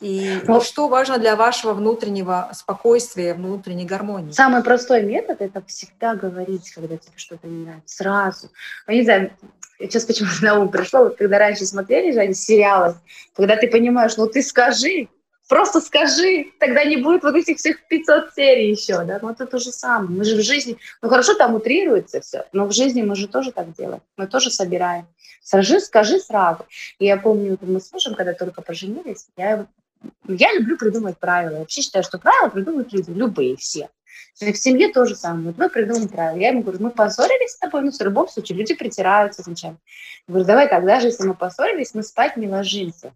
и, 0.00 0.40
Но... 0.46 0.60
что 0.60 0.88
важно 0.88 1.18
для 1.18 1.36
вашего 1.36 1.72
внутреннего 1.72 2.50
спокойствия, 2.52 3.34
внутренней 3.34 3.84
гармонии? 3.84 4.32
Самый 4.32 4.62
простой 4.62 5.02
метод– 5.02 5.38
это 5.40 5.62
всегда 5.66 6.14
говорить, 6.14 6.70
когда 6.70 6.96
тебе 6.96 7.14
что-то 7.16 7.46
не 7.46 7.64
нравится, 7.64 7.96
сразу. 7.96 8.50
Я 8.86 8.94
не 8.94 9.02
знаю, 9.02 9.30
сейчас 9.78 10.04
почему-то 10.04 10.44
на 10.44 10.58
ум 10.58 10.68
пришло, 10.68 11.04
вот 11.04 11.16
когда 11.16 11.38
раньше 11.38 11.66
смотрели 11.66 12.12
же 12.12 12.20
они 12.20 12.34
сериалы, 12.34 12.96
когда 13.34 13.56
ты 13.56 13.68
понимаешь, 13.68 14.16
ну 14.16 14.26
ты 14.26 14.42
скажи, 14.42 15.08
просто 15.48 15.80
скажи, 15.80 16.46
тогда 16.58 16.84
не 16.84 16.96
будет 16.96 17.22
вот 17.22 17.34
этих 17.34 17.58
всех 17.58 17.86
500 17.88 18.34
серий 18.34 18.70
еще, 18.70 19.04
да, 19.04 19.18
вот 19.20 19.36
это 19.36 19.46
то 19.46 19.58
же 19.58 19.72
самое. 19.72 20.10
Мы 20.10 20.24
же 20.24 20.36
в 20.36 20.42
жизни, 20.42 20.76
ну 21.02 21.08
хорошо, 21.08 21.34
там 21.34 21.54
утрируется 21.54 22.20
все, 22.20 22.44
но 22.52 22.66
в 22.66 22.72
жизни 22.72 23.02
мы 23.02 23.16
же 23.16 23.28
тоже 23.28 23.52
так 23.52 23.74
делаем, 23.74 24.02
мы 24.16 24.26
тоже 24.26 24.50
собираем. 24.50 25.06
Скажи, 25.42 25.78
скажи 25.80 26.18
сразу. 26.20 26.64
И 26.98 27.04
я 27.04 27.18
помню, 27.18 27.58
мы 27.60 27.78
с 27.78 27.92
мужем, 27.92 28.14
когда 28.14 28.32
только 28.32 28.62
поженились, 28.62 29.26
я 29.36 29.66
я 30.26 30.52
люблю 30.54 30.76
придумать 30.76 31.18
правила. 31.18 31.54
Я 31.54 31.58
вообще 31.60 31.82
считаю, 31.82 32.04
что 32.04 32.18
правила 32.18 32.48
придумывают 32.48 32.92
люди, 32.92 33.10
любые, 33.10 33.56
все. 33.56 33.88
В 34.40 34.54
семье 34.54 34.92
тоже 34.92 35.14
самое. 35.14 35.46
Вот 35.46 35.58
мы 35.58 35.68
придумали 35.68 36.08
правила. 36.08 36.38
Я 36.38 36.48
ему 36.48 36.62
говорю, 36.62 36.82
мы 36.82 36.90
поссорились 36.90 37.52
с 37.52 37.58
тобой, 37.58 37.82
ну, 37.82 37.92
в 37.92 38.00
любом 38.00 38.28
случае, 38.28 38.58
люди 38.58 38.74
притираются 38.74 39.42
сначала. 39.42 39.76
Я 40.26 40.32
говорю, 40.32 40.46
давай 40.46 40.68
так, 40.68 40.84
даже 40.84 41.08
если 41.08 41.26
мы 41.26 41.34
поссорились, 41.34 41.94
мы 41.94 42.02
спать 42.02 42.36
не 42.36 42.48
ложимся 42.48 43.12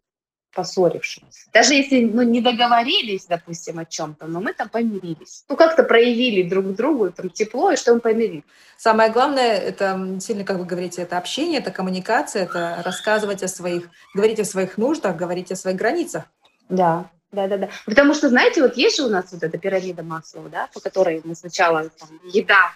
поссорившись. 0.59 1.47
Даже 1.53 1.75
если 1.75 2.05
ну, 2.05 2.23
не 2.23 2.41
договорились, 2.41 3.27
допустим, 3.27 3.79
о 3.79 3.85
чем-то, 3.85 4.27
но 4.27 4.41
мы 4.41 4.53
там 4.53 4.69
помирились. 4.69 5.45
Ну, 5.49 5.57
как-то 5.57 5.85
проявили 5.85 6.49
друг 6.49 6.75
другу 6.75 7.13
там, 7.13 7.31
тепло, 7.31 7.71
и 7.71 7.77
что 7.77 7.95
мы 7.95 8.01
помирились. 8.01 8.43
Самое 8.77 9.11
главное, 9.13 9.57
это 9.57 10.19
сильно, 10.21 10.45
как 10.45 10.59
вы 10.59 10.65
говорите, 10.65 11.03
это 11.03 11.17
общение, 11.17 11.61
это 11.61 11.71
коммуникация, 11.71 12.43
это 12.43 12.83
рассказывать 12.85 13.43
о 13.45 13.49
своих, 13.49 13.89
говорить 14.15 14.41
о 14.41 14.45
своих 14.45 14.79
нуждах, 14.79 15.17
говорить 15.17 15.53
о 15.53 15.57
своих 15.57 15.77
границах. 15.77 16.25
Да, 16.69 17.11
да, 17.33 17.47
да, 17.47 17.59
да. 17.59 17.69
Потому 17.85 18.15
что, 18.15 18.29
знаете, 18.29 18.63
вот 18.63 18.77
есть 18.77 18.97
же 18.97 19.05
у 19.05 19.11
нас 19.11 19.33
вот 19.33 19.43
эта 19.43 19.59
пирамида 19.59 20.03
Маслова, 20.03 20.49
да, 20.49 20.69
по 20.73 20.81
которой 20.81 21.21
мы 21.25 21.35
сначала 21.35 21.91
там, 21.91 22.09
еда, 22.33 22.73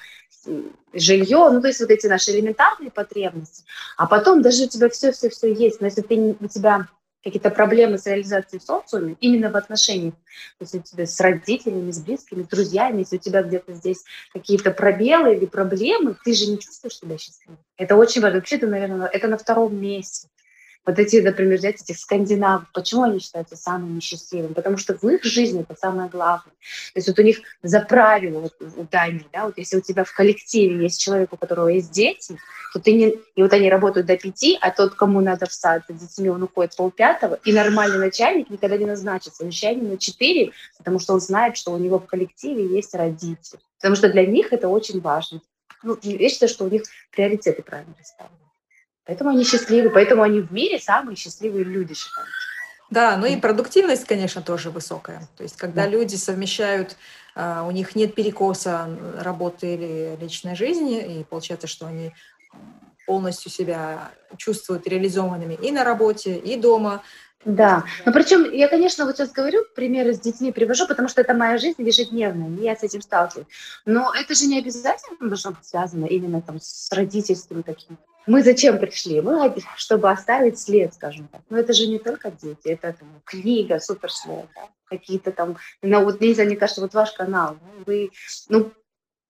жилье, 0.93 1.51
ну, 1.51 1.61
то 1.61 1.69
есть 1.69 1.81
вот 1.81 1.91
эти 1.91 2.07
наши 2.07 2.33
элементарные 2.33 2.91
потребности, 2.91 3.65
а 3.97 4.07
потом 4.07 4.43
даже 4.43 4.65
у 4.65 4.69
тебя 4.69 4.89
все-все-все 4.89 5.53
есть, 5.53 5.81
но 5.81 5.87
если 5.87 6.03
ты, 6.03 6.37
у 6.39 6.49
тебя 6.49 6.89
какие-то 7.23 7.51
проблемы 7.51 7.99
с 7.99 8.07
реализацией 8.07 8.61
в 8.61 8.65
социуме, 8.65 9.17
именно 9.21 9.51
в 9.51 9.57
отношениях, 9.57 10.15
то 10.59 10.65
есть 10.65 10.75
у 10.75 10.81
тебя 10.81 11.07
с 11.07 11.21
родителями, 11.21 11.91
с 11.91 12.01
близкими, 12.01 12.43
с 12.43 12.49
друзьями, 12.49 13.01
если 13.01 13.17
у 13.17 13.21
тебя 13.21 13.43
где-то 13.43 13.75
здесь 13.75 14.05
какие-то 14.33 14.73
пробелы 14.73 15.37
или 15.37 15.47
проблемы, 15.47 16.17
ты 16.25 16.35
же 16.35 16.47
не 16.47 16.59
чувствуешь 16.59 16.97
себя 16.97 17.17
счастливым. 17.19 17.59
Это 17.77 17.97
очень 17.97 18.21
важно. 18.21 18.39
Вообще, 18.39 18.57
это, 18.57 18.67
наверное, 18.67 19.07
это 19.07 19.29
на 19.29 19.39
втором 19.39 19.81
месте. 19.81 20.29
Вот 20.85 20.99
эти, 20.99 21.17
например, 21.17 21.59
взять 21.59 21.81
этих 21.81 21.97
скандинавов, 21.97 22.65
почему 22.73 23.05
они 23.05 23.21
считаются 23.21 23.55
самыми 23.55 24.01
счастливыми? 24.01 24.53
Потому 24.53 24.77
что 24.77 24.97
в 24.97 25.05
их 25.05 25.23
жизни 25.23 25.63
это 25.63 25.79
самое 25.79 26.09
главное. 26.09 26.53
То 26.93 26.97
есть 26.97 27.09
вот 27.09 27.19
у 27.19 27.23
них 27.23 27.41
за 27.63 27.81
правило, 27.81 28.41
вот 28.41 28.55
у 28.61 28.83
Дании, 28.91 29.27
да, 29.33 29.47
вот 29.47 29.59
если 29.59 29.77
у 29.77 29.81
тебя 29.81 30.03
в 30.03 30.13
коллективе 30.13 30.83
есть 30.83 31.01
человек, 31.01 31.33
у 31.33 31.37
которого 31.37 31.69
есть 31.69 31.93
дети, 31.93 32.37
то 32.73 32.81
ты 32.81 32.93
не... 32.95 33.11
И 33.11 33.43
вот 33.43 33.53
они 33.53 33.71
работают 33.71 34.07
до 34.07 34.17
пяти, 34.17 34.59
а 34.61 34.71
тот, 34.71 34.95
кому 34.95 35.21
надо 35.21 35.47
в 35.47 35.53
сад 35.53 35.85
с 35.89 35.93
детьми, 35.93 36.29
он 36.31 36.43
уходит 36.43 36.75
полпятого, 36.75 37.39
и 37.45 37.53
нормальный 37.53 37.99
начальник 37.99 38.51
никогда 38.51 38.77
не 38.77 38.87
назначит 38.87 39.37
совещание 39.37 39.89
на 39.89 39.99
четыре, 39.99 40.53
потому 40.79 40.99
что 40.99 41.13
он 41.13 41.21
знает, 41.21 41.57
что 41.57 41.73
у 41.73 41.79
него 41.79 42.01
в 42.01 42.07
коллективе 42.07 42.67
есть 42.67 42.95
родители. 42.95 43.61
Потому 43.79 43.95
что 43.95 44.09
для 44.09 44.27
них 44.27 44.53
это 44.53 44.69
очень 44.69 45.01
важно. 45.01 45.43
Ну, 45.85 45.99
я 46.03 46.29
считаю, 46.29 46.49
что 46.49 46.65
у 46.65 46.69
них 46.69 46.83
приоритеты 47.11 47.63
правильно 47.63 47.95
расставлены. 47.99 48.42
Поэтому 49.05 49.31
они 49.31 49.45
счастливы, 49.45 49.91
поэтому 49.91 50.23
они 50.23 50.41
в 50.41 50.53
мире 50.53 50.79
самые 50.79 51.17
счастливые 51.17 51.65
люди, 51.65 51.95
считают. 51.95 52.29
Да, 52.93 53.17
ну 53.17 53.27
и 53.27 53.37
продуктивность, 53.37 54.05
конечно, 54.05 54.43
тоже 54.43 54.71
высокая. 54.71 55.27
То 55.39 55.43
есть, 55.43 55.57
когда 55.57 55.85
да. 55.85 55.89
люди 55.89 56.15
совмещают, 56.17 56.97
а, 57.35 57.65
у 57.67 57.71
них 57.71 57.97
нет 57.97 58.15
перекоса 58.15 58.87
работы 59.19 59.75
или 59.75 60.17
личной 60.21 60.55
жизни, 60.55 61.21
и 61.21 61.25
получается, 61.25 61.67
что 61.67 61.87
они 61.87 62.13
полностью 63.07 63.51
себя 63.51 64.11
чувствуют 64.37 64.87
реализованными 64.87 65.55
и 65.55 65.73
на 65.73 65.85
работе, 65.85 66.37
и 66.37 66.57
дома. 66.57 67.03
Да, 67.47 67.85
но 68.05 68.13
причем 68.13 68.53
я, 68.53 68.69
конечно, 68.69 69.05
вот 69.05 69.17
сейчас 69.17 69.33
говорю, 69.33 69.65
примеры 69.75 70.13
с 70.13 70.21
детьми 70.21 70.53
привожу, 70.53 70.87
потому 70.87 71.09
что 71.09 71.23
это 71.23 71.35
моя 71.35 71.59
жизнь 71.59 71.83
ежедневная, 71.83 72.51
и 72.51 72.63
я 72.63 72.77
с 72.77 72.83
этим 72.83 73.01
сталкиваюсь. 73.01 73.49
Но 73.87 74.13
это 74.15 74.35
же 74.35 74.45
не 74.45 74.59
обязательно 74.59 75.17
должно 75.19 75.53
быть 75.53 75.65
связано 75.65 76.05
именно 76.05 76.41
там 76.43 76.61
с 76.61 76.93
родительским 76.93 77.63
таким 77.63 77.99
мы 78.27 78.43
зачем 78.43 78.79
пришли? 78.79 79.21
Мы, 79.21 79.55
чтобы 79.77 80.11
оставить 80.11 80.59
след, 80.59 80.95
скажем 80.95 81.29
так. 81.29 81.41
Но 81.51 81.59
это 81.59 81.73
же 81.73 81.87
не 81.87 81.99
только 81.99 82.31
дети, 82.31 82.69
это 82.69 82.93
там, 82.93 83.09
книга, 83.25 83.81
суперслед, 83.81 84.47
да? 84.55 84.69
какие-то 84.89 85.33
там, 85.33 85.57
ну 85.81 86.05
вот 86.05 86.21
нельзя, 86.21 86.45
мне 86.45 86.57
кажется, 86.57 86.83
вот 86.83 86.95
ваш 86.95 87.13
канал, 87.13 87.57
вы, 87.87 88.11
ну, 88.49 88.73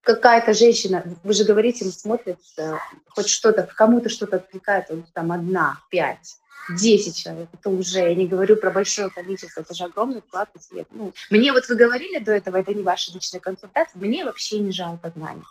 какая-то 0.03 0.53
женщина, 0.53 1.05
вы 1.23 1.33
же 1.33 1.45
говорите, 1.45 1.85
смотрит, 1.85 2.39
э, 2.59 2.75
хоть 3.09 3.29
что-то, 3.29 3.63
кому-то 3.63 4.09
что-то 4.09 4.37
откликается, 4.37 4.97
вот 4.97 5.13
там 5.13 5.31
одна, 5.31 5.79
пять, 5.91 6.37
десять 6.77 7.17
человек, 7.17 7.49
это 7.53 7.71
уже, 7.71 8.01
я 8.01 8.15
не 8.15 8.27
говорю 8.27 8.57
про 8.57 8.71
большое 8.71 9.11
количество, 9.11 9.61
это 9.61 9.75
же 9.75 9.85
огромный 9.85 10.21
вклад 10.21 10.49
в 10.55 10.63
свет. 10.63 10.89
Ну, 10.91 11.13
мне 11.31 11.53
вот 11.53 11.69
вы 11.69 11.77
говорили 11.77 12.19
до 12.19 12.33
этого, 12.33 12.57
это 12.57 12.75
не 12.75 12.83
ваша 12.83 13.13
личная 13.13 13.41
консультация, 13.41 14.01
мне 14.01 14.25
вообще 14.25 14.59
не 14.59 14.73
жалко 14.73 15.13
знаний. 15.15 15.43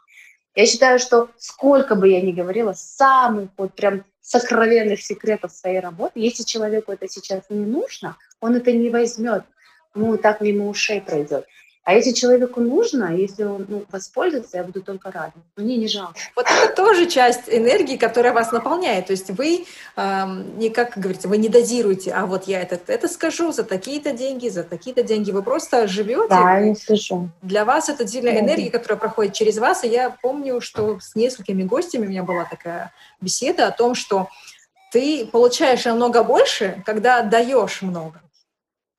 Я 0.56 0.66
считаю, 0.66 1.00
что 1.00 1.30
сколько 1.38 1.96
бы 1.96 2.10
я 2.10 2.22
ни 2.22 2.32
говорила, 2.32 2.74
самых 2.74 3.50
вот 3.58 3.74
прям 3.74 4.04
сокровенных 4.22 5.02
секретов 5.02 5.52
своей 5.52 5.80
работы, 5.80 6.20
если 6.20 6.44
человеку 6.44 6.92
это 6.92 7.08
сейчас 7.08 7.44
не 7.50 7.66
нужно, 7.66 8.18
он 8.40 8.56
это 8.56 8.72
не 8.72 8.90
возьмет, 8.90 9.44
ему 9.96 10.18
так 10.18 10.42
мимо 10.42 10.68
ушей 10.68 11.02
пройдет. 11.02 11.46
А 11.84 11.96
если 11.96 12.12
человеку 12.12 12.62
нужно, 12.62 13.16
если 13.16 13.44
он 13.44 13.66
ну, 13.68 13.86
воспользуется, 13.92 14.58
я 14.58 14.64
буду 14.64 14.84
только 14.84 15.10
рада. 15.10 15.34
Мне 15.56 15.78
не 15.78 15.88
жалко. 15.88 16.14
Вот 16.36 16.46
это 16.46 16.76
тоже 16.76 17.08
часть 17.08 17.50
энергии, 17.50 17.98
которая 17.98 18.34
вас 18.34 18.52
наполняет. 18.52 19.08
То 19.08 19.14
есть 19.14 19.32
вы 19.32 19.66
э, 19.96 20.26
не, 20.58 20.70
как 20.70 20.96
говорите, 20.96 21.28
вы 21.28 21.38
не 21.38 21.50
дозируете, 21.50 22.14
а 22.14 22.28
вот 22.28 22.46
я 22.48 22.62
это, 22.62 22.80
это 22.86 23.08
скажу 23.08 23.52
за 23.52 23.64
такие-то 23.64 24.12
деньги, 24.12 24.48
за 24.48 24.64
такие-то 24.64 25.02
деньги. 25.02 25.32
Вы 25.32 25.42
просто 25.42 25.88
живете. 25.88 26.28
Да, 26.30 26.60
я 26.60 26.76
слышу. 26.76 27.30
Для 27.42 27.66
вас 27.66 27.90
это 27.90 28.04
отдельная 28.04 28.40
энергия, 28.40 28.70
которая 28.70 29.00
проходит 29.00 29.34
через 29.34 29.58
вас. 29.58 29.84
И 29.84 29.88
я 29.88 30.12
помню, 30.12 30.62
что 30.62 31.00
с 31.00 31.16
несколькими 31.16 31.64
гостями 31.64 32.06
у 32.06 32.10
меня 32.10 32.22
была 32.22 32.46
такая 32.46 32.94
беседа 33.22 33.68
о 33.68 33.72
том, 33.72 33.96
что 33.96 34.28
ты 34.92 35.26
получаешь 35.26 35.86
намного 35.86 36.24
больше, 36.24 36.84
когда 36.86 37.24
даешь 37.24 37.82
много. 37.82 38.22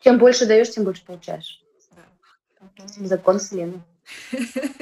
Чем 0.01 0.19
больше 0.19 0.47
даешь, 0.47 0.71
тем 0.71 0.83
больше 0.83 1.05
получаешь. 1.05 1.62
Закон 2.97 3.39
Вселенной. 3.39 3.81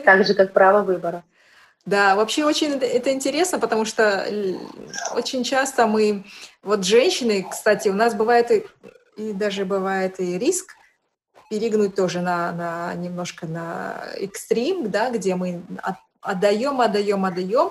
Так 0.04 0.24
же, 0.24 0.34
как 0.34 0.52
право 0.52 0.82
выбора. 0.82 1.24
Да, 1.86 2.14
вообще 2.14 2.44
очень 2.44 2.72
это 2.72 3.12
интересно, 3.12 3.58
потому 3.58 3.84
что 3.84 4.26
очень 5.14 5.44
часто 5.44 5.86
мы, 5.86 6.24
вот 6.62 6.84
женщины, 6.84 7.46
кстати, 7.50 7.88
у 7.88 7.94
нас 7.94 8.14
бывает 8.14 8.50
и, 8.50 8.66
и 9.16 9.32
даже 9.32 9.64
бывает 9.64 10.20
и 10.20 10.38
риск 10.38 10.74
перегнуть 11.48 11.94
тоже 11.94 12.20
на, 12.20 12.52
на 12.52 12.94
немножко 12.94 13.46
на 13.46 14.04
экстрим, 14.16 14.90
да, 14.90 15.10
где 15.10 15.34
мы 15.34 15.62
отдаем, 16.20 16.80
отдаем, 16.80 17.24
отдаем, 17.24 17.70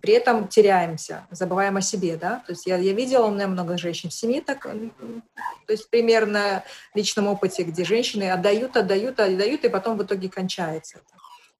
при 0.00 0.14
этом 0.14 0.48
теряемся, 0.48 1.26
забываем 1.30 1.76
о 1.76 1.80
себе, 1.80 2.16
да, 2.16 2.42
то 2.46 2.52
есть 2.52 2.66
я, 2.66 2.76
я 2.76 2.92
видела, 2.92 3.26
у 3.26 3.30
меня 3.30 3.46
много 3.46 3.78
женщин 3.78 4.10
в 4.10 4.14
семье, 4.14 4.40
так, 4.40 4.62
то 4.62 5.72
есть 5.72 5.90
примерно 5.90 6.64
в 6.92 6.96
личном 6.96 7.26
опыте, 7.28 7.62
где 7.62 7.84
женщины 7.84 8.30
отдают, 8.30 8.76
отдают, 8.76 9.20
отдают, 9.20 9.64
и 9.64 9.68
потом 9.68 9.98
в 9.98 10.02
итоге 10.02 10.28
кончается 10.28 11.00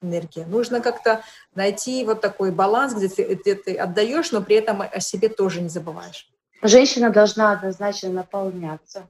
энергия. 0.03 0.46
Нужно 0.46 0.81
как-то 0.81 1.22
найти 1.55 2.05
вот 2.05 2.20
такой 2.20 2.51
баланс, 2.53 2.94
где 2.94 3.09
ты, 3.09 3.35
где 3.35 3.55
ты 3.55 3.77
отдаешь, 3.77 4.33
но 4.33 4.42
при 4.42 4.57
этом 4.57 4.83
о 4.83 5.01
себе 5.01 5.29
тоже 5.29 5.61
не 5.61 5.68
забываешь. 5.68 6.29
Женщина 6.62 7.11
должна 7.11 7.53
однозначно 7.53 8.11
наполняться. 8.11 9.07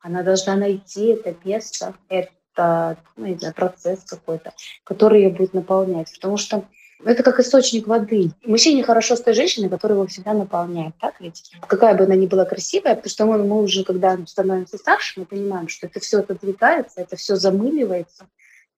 Она 0.00 0.22
должна 0.22 0.56
найти 0.56 1.08
это 1.08 1.34
место, 1.44 1.94
это 2.08 2.98
ну, 3.16 3.38
знаю, 3.38 3.54
процесс 3.54 4.04
какой-то, 4.04 4.52
который 4.84 5.22
ее 5.22 5.30
будет 5.30 5.54
наполнять. 5.54 6.12
Потому 6.14 6.36
что 6.36 6.64
это 7.04 7.22
как 7.22 7.40
источник 7.40 7.86
воды. 7.86 8.30
Мужчине 8.44 8.82
хорошо 8.82 9.16
с 9.16 9.22
той 9.22 9.34
женщиной, 9.34 9.68
которая 9.68 9.98
его 9.98 10.06
всегда 10.06 10.34
наполняет, 10.34 10.94
так 11.00 11.20
ведь? 11.20 11.50
Какая 11.66 11.94
бы 11.94 12.04
она 12.04 12.14
ни 12.14 12.26
была 12.26 12.44
красивая, 12.44 12.94
потому 12.94 13.10
что 13.10 13.26
мы, 13.26 13.38
мы 13.38 13.62
уже, 13.62 13.84
когда 13.84 14.18
становимся 14.26 14.78
старше, 14.78 15.20
мы 15.20 15.26
понимаем, 15.26 15.68
что 15.68 15.86
это 15.86 16.00
все 16.00 16.20
отодвигается, 16.20 17.00
это 17.00 17.16
все 17.16 17.36
замыливается. 17.36 18.26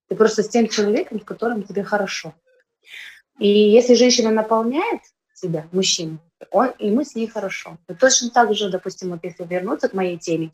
Ты 0.09 0.17
просто 0.17 0.43
с 0.43 0.49
тем 0.49 0.69
человеком, 0.69 1.21
с 1.21 1.25
которым 1.25 1.63
тебе 1.63 1.83
хорошо. 1.85 2.35
И 3.39 3.49
если 3.49 3.95
женщина 3.95 4.31
наполняет 4.31 5.01
себя, 5.35 5.67
мужчину, 5.73 6.19
он, 6.51 6.73
ему 6.79 7.05
с 7.05 7.15
ней 7.15 7.27
хорошо. 7.27 7.79
И 7.89 7.95
точно 7.95 8.31
так 8.31 8.55
же, 8.55 8.71
допустим, 8.71 9.11
вот 9.11 9.21
если 9.23 9.45
вернуться 9.45 9.89
к 9.89 9.95
моей 9.95 10.19
теме, 10.19 10.51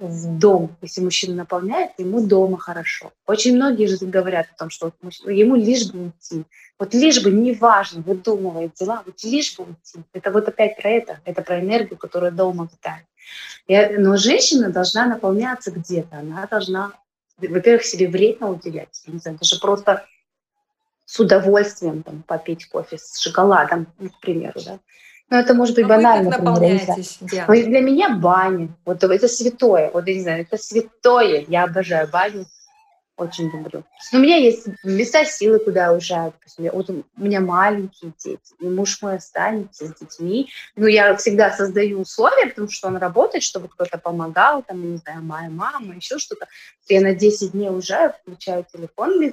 в 0.00 0.38
дом, 0.38 0.76
если 0.80 1.02
мужчина 1.02 1.34
наполняет, 1.34 1.92
ему 1.98 2.26
дома 2.26 2.58
хорошо. 2.58 3.12
Очень 3.26 3.56
многие 3.56 3.86
же 3.86 3.98
говорят 4.06 4.46
о 4.54 4.58
том, 4.58 4.70
что 4.70 4.92
ему 5.26 5.56
лишь 5.56 5.90
бы 5.90 6.04
уйти. 6.04 6.44
Вот 6.78 6.94
лишь 6.94 7.22
бы, 7.22 7.30
неважно, 7.30 8.00
выдумывает 8.00 8.74
дела, 8.74 9.02
вот 9.04 9.22
лишь 9.22 9.56
бы 9.56 9.64
уйти. 9.64 10.02
Это 10.12 10.32
вот 10.32 10.48
опять 10.48 10.76
про 10.76 10.88
это, 10.90 11.20
это 11.24 11.42
про 11.42 11.60
энергию, 11.60 11.98
которая 11.98 12.30
дома 12.30 12.68
витает. 12.72 13.04
Я, 13.68 13.90
но 13.98 14.16
женщина 14.16 14.70
должна 14.70 15.06
наполняться 15.06 15.70
где-то, 15.70 16.18
она 16.18 16.46
должна, 16.46 16.92
во-первых, 17.38 17.84
себе 17.84 18.08
время 18.08 18.46
уделять. 18.46 19.02
не 19.06 19.18
знаю, 19.18 19.38
даже 19.38 19.60
просто 19.60 20.06
с 21.04 21.20
удовольствием 21.20 22.02
там, 22.02 22.22
попить 22.22 22.66
кофе 22.66 22.96
с 22.98 23.18
шоколадом, 23.18 23.86
к 23.86 24.20
примеру, 24.20 24.60
да. 24.64 24.78
Ну, 25.30 25.36
это 25.36 25.54
может 25.54 25.76
быть 25.76 25.84
Но 25.84 25.88
банально. 25.88 26.24
Вы 26.24 26.30
как 26.30 26.42
наполняетесь, 26.42 27.18
Но 27.20 27.54
для 27.54 27.80
меня 27.80 28.16
баня, 28.16 28.68
вот 28.84 29.02
это 29.02 29.28
святое, 29.28 29.90
вот 29.92 30.06
я 30.08 30.14
не 30.14 30.22
знаю, 30.22 30.42
это 30.42 30.58
святое. 30.58 31.44
Я 31.46 31.64
обожаю 31.64 32.08
баню. 32.08 32.46
очень 33.16 33.48
люблю. 33.50 33.84
Но 34.12 34.18
у 34.18 34.22
меня 34.22 34.36
есть 34.36 34.66
места 34.82 35.24
силы, 35.24 35.60
куда 35.60 35.84
я 35.84 35.92
уезжаю. 35.92 36.32
Вот 36.58 36.90
у 36.90 37.04
меня 37.16 37.40
маленькие 37.40 38.12
дети, 38.18 38.40
и 38.58 38.68
муж 38.68 39.00
мой 39.02 39.16
останется 39.16 39.86
с 39.86 39.94
детьми. 39.94 40.50
Ну, 40.74 40.86
я 40.86 41.14
всегда 41.16 41.52
создаю 41.52 42.00
условия, 42.00 42.46
потому 42.46 42.68
что 42.68 42.88
он 42.88 42.96
работает, 42.96 43.44
чтобы 43.44 43.68
кто-то 43.68 43.98
помогал, 43.98 44.64
там, 44.64 44.92
не 44.92 44.96
знаю, 44.96 45.22
моя 45.22 45.48
мама, 45.48 45.94
еще 45.94 46.18
что-то. 46.18 46.48
Я 46.88 47.02
на 47.02 47.14
10 47.14 47.52
дней 47.52 47.70
уезжаю, 47.70 48.14
включаю 48.20 48.66
телефон, 48.72 49.32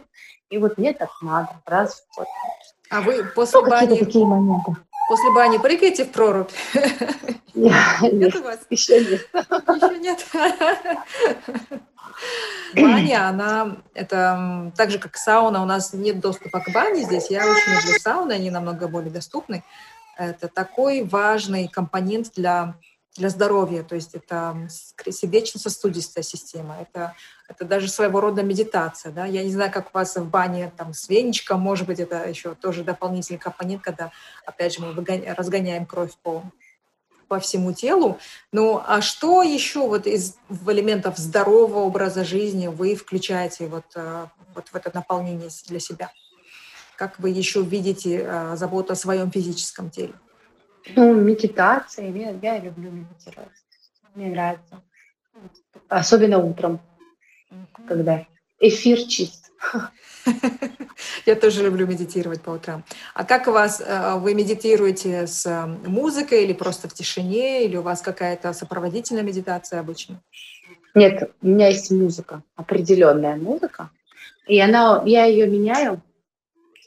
и 0.49 0.57
вот 0.59 0.77
мне 0.77 0.93
так 0.93 1.09
надо, 1.21 1.49
раз 1.65 2.01
в 2.01 2.17
год. 2.17 2.27
А 2.89 3.01
вы 3.01 3.23
после 3.35 3.61
ну, 3.61 3.69
бани... 3.69 3.99
такие 3.99 4.25
моменты. 4.25 4.75
После 5.07 5.31
бани 5.31 5.57
прыгаете 5.57 6.05
в 6.05 6.11
прорубь? 6.11 6.51
Нет, 7.53 7.73
нет 8.13 8.35
у 8.35 8.43
вас? 8.43 8.59
Еще 8.69 8.99
нет. 9.05 9.27
Еще 9.33 9.99
нет. 9.99 10.25
Баня, 12.75 13.29
она, 13.29 13.77
это 13.93 14.71
так 14.75 14.91
же, 14.91 14.99
как 14.99 15.17
сауна, 15.17 15.61
у 15.61 15.65
нас 15.65 15.93
нет 15.93 16.19
доступа 16.19 16.59
к 16.59 16.71
бане 16.73 17.03
здесь. 17.03 17.29
Я 17.29 17.47
очень 17.47 17.71
люблю 17.73 17.99
сауны, 17.99 18.33
они 18.33 18.51
намного 18.51 18.87
более 18.87 19.11
доступны. 19.11 19.63
Это 20.17 20.47
такой 20.47 21.03
важный 21.03 21.67
компонент 21.67 22.31
для, 22.35 22.75
для 23.17 23.29
здоровья, 23.29 23.83
то 23.83 23.95
есть 23.95 24.13
это 24.13 24.67
сердечно-сосудистая 24.69 26.23
система, 26.23 26.77
это, 26.79 27.15
это 27.49 27.65
даже 27.65 27.89
своего 27.89 28.21
рода 28.21 28.43
медитация. 28.43 29.11
Да? 29.11 29.25
Я 29.25 29.43
не 29.43 29.51
знаю, 29.51 29.71
как 29.71 29.87
у 29.87 29.97
вас 29.97 30.15
в 30.15 30.29
бане 30.29 30.71
там, 30.77 30.93
с 30.93 31.09
веничком, 31.09 31.59
может 31.59 31.87
быть, 31.87 31.99
это 31.99 32.27
еще 32.27 32.55
тоже 32.55 32.83
дополнительный 32.83 33.39
компонент, 33.39 33.81
когда, 33.81 34.11
опять 34.45 34.75
же, 34.75 34.81
мы 34.81 34.93
разгоняем 35.35 35.85
кровь 35.85 36.11
по 36.21 36.43
по 37.27 37.39
всему 37.39 37.73
телу. 37.73 38.19
Ну, 38.51 38.81
а 38.85 39.01
что 39.01 39.43
еще 39.43 39.87
вот 39.87 40.07
из 40.07 40.35
элементов 40.65 41.17
здорового 41.17 41.79
образа 41.79 42.23
жизни 42.23 42.67
вы 42.67 42.95
включаете 42.95 43.67
вот, 43.67 43.83
э, 43.95 44.27
вот 44.55 44.69
в 44.69 44.75
это 44.75 44.91
наполнение 44.93 45.49
для 45.67 45.79
себя? 45.79 46.09
Как 46.95 47.19
вы 47.19 47.29
еще 47.29 47.61
видите 47.63 48.21
э, 48.23 48.55
заботу 48.55 48.93
о 48.93 48.95
своем 48.95 49.29
физическом 49.29 49.89
теле? 49.89 50.13
Ну, 50.95 51.13
медитация. 51.13 52.09
Я, 52.09 52.31
я 52.41 52.59
люблю 52.59 52.91
медитировать. 52.91 53.51
Мне 54.15 54.27
нравится. 54.27 54.81
Особенно 55.87 56.39
утром, 56.39 56.79
когда 57.87 58.25
эфир 58.59 59.01
чист. 59.03 59.51
Я 61.25 61.35
тоже 61.35 61.63
люблю 61.63 61.87
медитировать 61.87 62.41
по 62.41 62.51
утрам. 62.51 62.83
А 63.13 63.23
как 63.23 63.47
у 63.47 63.51
вас, 63.51 63.81
э, 63.85 64.15
вы 64.17 64.33
медитируете 64.33 65.27
с 65.27 65.45
э, 65.45 65.65
музыкой 65.87 66.43
или 66.43 66.53
просто 66.53 66.89
в 66.89 66.93
тишине, 66.93 67.65
или 67.65 67.77
у 67.77 67.81
вас 67.81 68.01
какая-то 68.01 68.53
сопроводительная 68.53 69.23
медитация 69.23 69.79
обычно? 69.79 70.21
Нет, 70.95 71.31
у 71.41 71.47
меня 71.47 71.67
есть 71.67 71.91
музыка, 71.91 72.43
определенная 72.55 73.35
музыка, 73.35 73.89
и 74.47 74.59
она, 74.59 75.03
я 75.05 75.25
ее 75.25 75.47
меняю 75.47 76.01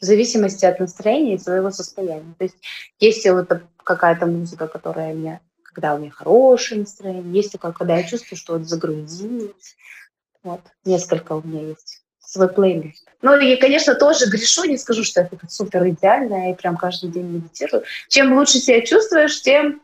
в 0.01 0.05
зависимости 0.05 0.65
от 0.65 0.81
настроения 0.81 1.35
и 1.35 1.39
своего 1.39 1.71
состояния. 1.71 2.35
То 2.39 2.45
есть 2.45 2.57
есть 2.99 3.29
вот 3.29 3.63
какая-то 3.85 4.27
музыка, 4.27 4.67
которая 4.67 5.15
меня, 5.15 5.41
когда 5.63 5.95
у 5.95 5.99
меня 5.99 6.11
хорошее 6.11 6.81
настроение, 6.81 7.33
есть 7.33 7.53
такая, 7.53 7.73
когда 7.73 7.97
я 7.97 8.05
чувствую, 8.05 8.39
что 8.39 8.55
вот 8.55 8.69
загрузилась. 8.69 9.77
Вот, 10.43 10.61
несколько 10.85 11.33
у 11.35 11.43
меня 11.43 11.69
есть 11.69 12.03
свой 12.19 12.49
плейлист. 12.49 13.07
Ну 13.23 13.37
и, 13.39 13.57
конечно, 13.57 13.95
тоже 13.95 14.31
грешу, 14.31 14.65
не 14.65 14.79
скажу, 14.79 15.05
что 15.05 15.23
это 15.23 15.37
супер 15.49 15.87
идеально, 15.89 16.49
я 16.49 16.55
прям 16.55 16.77
каждый 16.77 17.11
день 17.11 17.27
медитирую. 17.27 17.85
Чем 18.09 18.37
лучше 18.37 18.59
себя 18.59 18.81
чувствуешь, 18.81 19.43
тем 19.43 19.83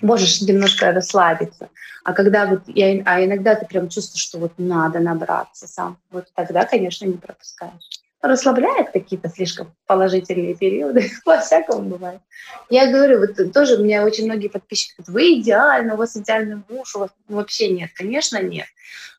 можешь 0.00 0.40
немножко 0.40 0.92
расслабиться. 0.92 1.68
А 2.04 2.12
когда 2.12 2.46
вот 2.46 2.62
я, 2.66 3.02
а 3.04 3.24
иногда 3.24 3.54
ты 3.54 3.66
прям 3.66 3.88
чувствуешь, 3.88 4.22
что 4.22 4.38
вот 4.38 4.52
надо 4.56 4.98
набраться 4.98 5.66
сам, 5.66 5.98
вот 6.10 6.26
тогда, 6.34 6.64
конечно, 6.64 7.04
не 7.04 7.18
пропускаешь. 7.18 7.97
Расслабляет 8.20 8.90
какие-то 8.90 9.28
слишком 9.28 9.72
положительные 9.86 10.54
периоды, 10.56 11.08
по-всякому 11.24 11.88
бывает. 11.88 12.20
Я 12.68 12.90
говорю, 12.90 13.20
вот 13.20 13.52
тоже 13.52 13.76
у 13.76 13.84
меня 13.84 14.04
очень 14.04 14.24
многие 14.24 14.48
подписчики 14.48 14.94
говорят, 14.98 15.14
вы 15.14 15.40
идеально, 15.40 15.94
у 15.94 15.96
вас 15.96 16.16
идеальный 16.16 16.62
муж, 16.68 16.96
у 16.96 17.00
вас 17.00 17.10
вообще 17.28 17.68
нет. 17.68 17.90
Конечно, 17.94 18.42
нет. 18.42 18.66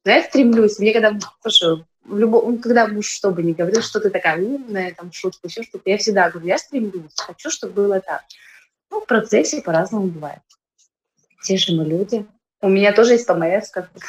Но 0.04 0.12
я 0.12 0.24
стремлюсь. 0.24 0.80
Мне 0.80 0.92
когда, 0.92 1.18
слушай, 1.42 1.86
в 2.04 2.18
любом, 2.18 2.52
ну, 2.52 2.58
когда 2.58 2.88
муж 2.88 3.08
что 3.08 3.32
бы 3.32 3.44
ни 3.44 3.54
говорил, 3.54 3.82
что 3.82 4.00
ты 4.00 4.10
такая 4.10 4.42
умная, 4.42 4.94
там, 4.94 5.12
шутка, 5.14 5.48
еще 5.48 5.64
что-то, 5.64 5.90
я 5.90 5.98
всегда 5.98 6.30
говорю, 6.30 6.48
я 6.48 6.58
стремлюсь, 6.58 7.14
хочу, 7.16 7.50
чтобы 7.50 7.74
было 7.74 8.02
так. 8.02 8.24
Ну, 8.90 9.02
в 9.02 9.06
процессе 9.06 9.62
по-разному 9.62 10.08
бывает. 10.08 10.42
Те 11.44 11.58
же 11.58 11.74
мы 11.74 11.86
люди. 11.86 12.26
У 12.62 12.68
меня 12.68 12.92
тоже 12.92 13.14
есть 13.14 13.28
ПМС, 13.28 13.70
как 13.70 13.90
бы 13.94 14.02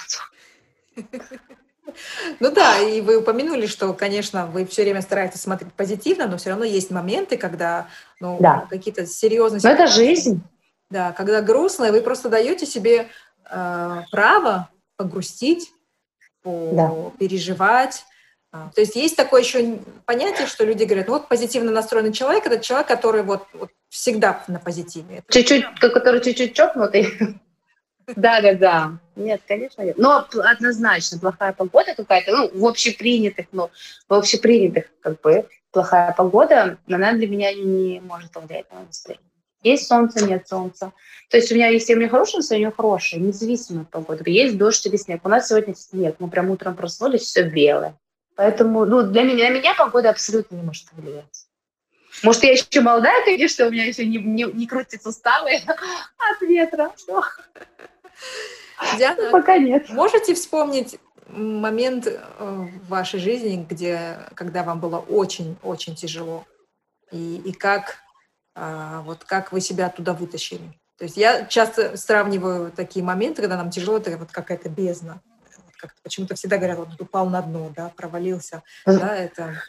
Ну 2.41 2.51
да, 2.51 2.79
и 2.79 3.01
вы 3.01 3.19
упомянули, 3.19 3.67
что, 3.67 3.93
конечно, 3.93 4.47
вы 4.47 4.67
все 4.67 4.83
время 4.83 5.03
стараетесь 5.03 5.41
смотреть 5.41 5.73
позитивно, 5.73 6.27
но 6.27 6.37
все 6.37 6.51
равно 6.51 6.65
есть 6.65 6.91
моменты, 6.91 7.37
когда 7.37 7.89
ну, 8.21 8.39
да. 8.41 8.67
какие-то 8.71 9.07
серьезные... 9.07 9.61
Но 9.63 9.71
это 9.71 9.87
жизнь. 9.87 10.43
Да, 10.91 11.13
когда 11.13 11.41
грустно, 11.41 11.85
и 11.85 11.91
вы 11.91 12.01
просто 12.01 12.29
даете 12.29 12.67
себе 12.67 13.09
э, 13.49 14.03
право 14.11 14.69
погрустить, 14.97 15.73
да. 16.45 16.93
переживать. 17.19 18.05
А, 18.53 18.71
то 18.75 18.81
есть 18.81 18.97
есть 18.97 19.17
такое 19.17 19.43
еще 19.43 19.79
понятие, 20.07 20.49
что 20.49 20.65
люди 20.65 20.85
говорят, 20.85 21.09
вот 21.09 21.29
позитивно 21.29 21.71
настроенный 21.71 22.13
человек– 22.13 22.47
это 22.47 22.59
человек, 22.59 22.89
который 22.89 23.23
вот, 23.23 23.47
вот 23.53 23.71
всегда 23.89 24.43
на 24.49 24.59
позитиве. 24.59 25.23
Чуть-чуть, 25.29 25.65
который 25.81 26.21
чуть-чуть 26.21 26.55
чокнутый. 26.55 27.39
Да, 28.17 28.41
да, 28.41 28.55
да. 28.55 28.99
Нет, 29.17 29.41
конечно, 29.47 29.83
нет. 29.83 29.99
Но 29.99 30.27
однозначно 30.45 31.19
плохая 31.19 31.53
погода 31.53 31.95
какая-то, 31.95 32.33
ну, 32.33 32.51
в 32.53 32.67
общепринятых, 32.67 33.47
ну, 33.53 33.71
в 34.09 34.15
общепринятых, 34.15 34.85
как 35.01 35.21
бы, 35.21 35.47
плохая 35.73 36.13
погода, 36.13 36.79
она 36.89 37.13
для 37.13 37.29
меня 37.29 37.53
не 37.53 38.01
может 38.01 38.31
повлиять 38.33 38.71
на 38.73 38.81
настроение. 38.81 39.25
Есть 39.63 39.89
солнце, 39.89 40.25
нет 40.25 40.49
солнца. 40.49 40.93
То 41.29 41.37
есть 41.37 41.53
у 41.53 41.55
меня, 41.55 41.69
если 41.69 41.95
у 41.95 41.99
меня 41.99 42.09
хорошее 42.09 42.39
настроение, 42.39 42.73
хорошее, 42.75 43.21
независимо 43.21 43.83
от 43.83 43.91
погоды. 43.91 44.23
Есть 44.31 44.57
дождь 44.57 44.87
или 44.87 44.97
снег. 44.97 45.21
У 45.25 45.29
нас 45.29 45.49
сегодня 45.49 45.75
снег. 45.75 46.17
Мы 46.19 46.29
прям 46.29 46.51
утром 46.51 46.75
проснулись, 46.75 47.23
все 47.23 47.43
белое. 47.43 47.95
Поэтому 48.37 48.87
ну, 48.87 49.03
для 49.03 49.23
меня, 49.23 49.51
на 49.51 49.55
меня 49.59 49.75
погода 49.75 50.09
абсолютно 50.09 50.57
не 50.57 50.63
может 50.63 50.89
повлиять. 50.91 51.47
Может, 52.23 52.43
я 52.43 52.53
еще 52.53 52.81
молодая, 52.81 53.25
конечно, 53.25 53.67
у 53.67 53.71
меня 53.71 53.85
еще 53.85 54.05
не, 54.05 54.19
не, 54.19 54.45
не 54.45 54.67
крутятся 54.67 55.11
суставы 55.11 55.51
от 55.67 56.41
ветра. 56.41 56.91
Диана, 58.99 59.23
ну, 59.27 59.31
пока 59.31 59.59
нет. 59.59 59.89
Можете 59.91 60.35
вспомнить 60.35 60.99
момент 61.29 62.07
э, 62.07 62.19
в 62.39 62.89
вашей 62.89 63.21
жизни, 63.21 63.67
где, 63.69 64.19
когда 64.35 64.63
вам 64.63 64.81
было 64.81 64.99
очень-очень 64.99 65.95
тяжело? 65.95 66.45
И, 67.13 67.37
и 67.45 67.53
как 67.53 67.99
а, 68.55 69.01
вот 69.03 69.25
как 69.25 69.53
вы 69.53 69.61
себя 69.61 69.87
оттуда 69.87 70.13
вытащили. 70.13 70.79
То 70.99 71.05
есть 71.05 71.17
я 71.17 71.47
часто 71.47 71.97
сравниваю 71.97 72.71
такие 72.71 73.05
моменты, 73.05 73.41
когда 73.43 73.57
нам 73.57 73.71
тяжело, 73.71 73.99
это 73.99 74.17
вот 74.19 74.33
какая-то 74.33 74.69
бездна. 74.69 75.23
Как 75.79 75.95
почему-то 76.03 76.35
всегда 76.35 76.59
говорят, 76.59 76.79
вот 76.79 77.01
упал 77.01 77.31
на 77.31 77.41
дно, 77.41 77.73
да, 77.75 77.89
провалился, 77.97 78.63
да, 78.85 79.17
это... 79.17 79.63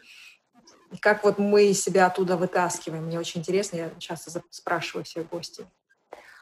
И 0.92 0.98
как 0.98 1.24
вот 1.24 1.40
мы 1.40 1.72
себя 1.72 2.08
оттуда 2.08 2.36
вытаскиваем, 2.36 3.06
мне 3.06 3.18
очень 3.18 3.40
интересно, 3.40 3.78
я 3.78 3.92
часто 3.98 4.42
спрашиваю 4.50 5.06
всех 5.06 5.30
гостей. 5.30 5.66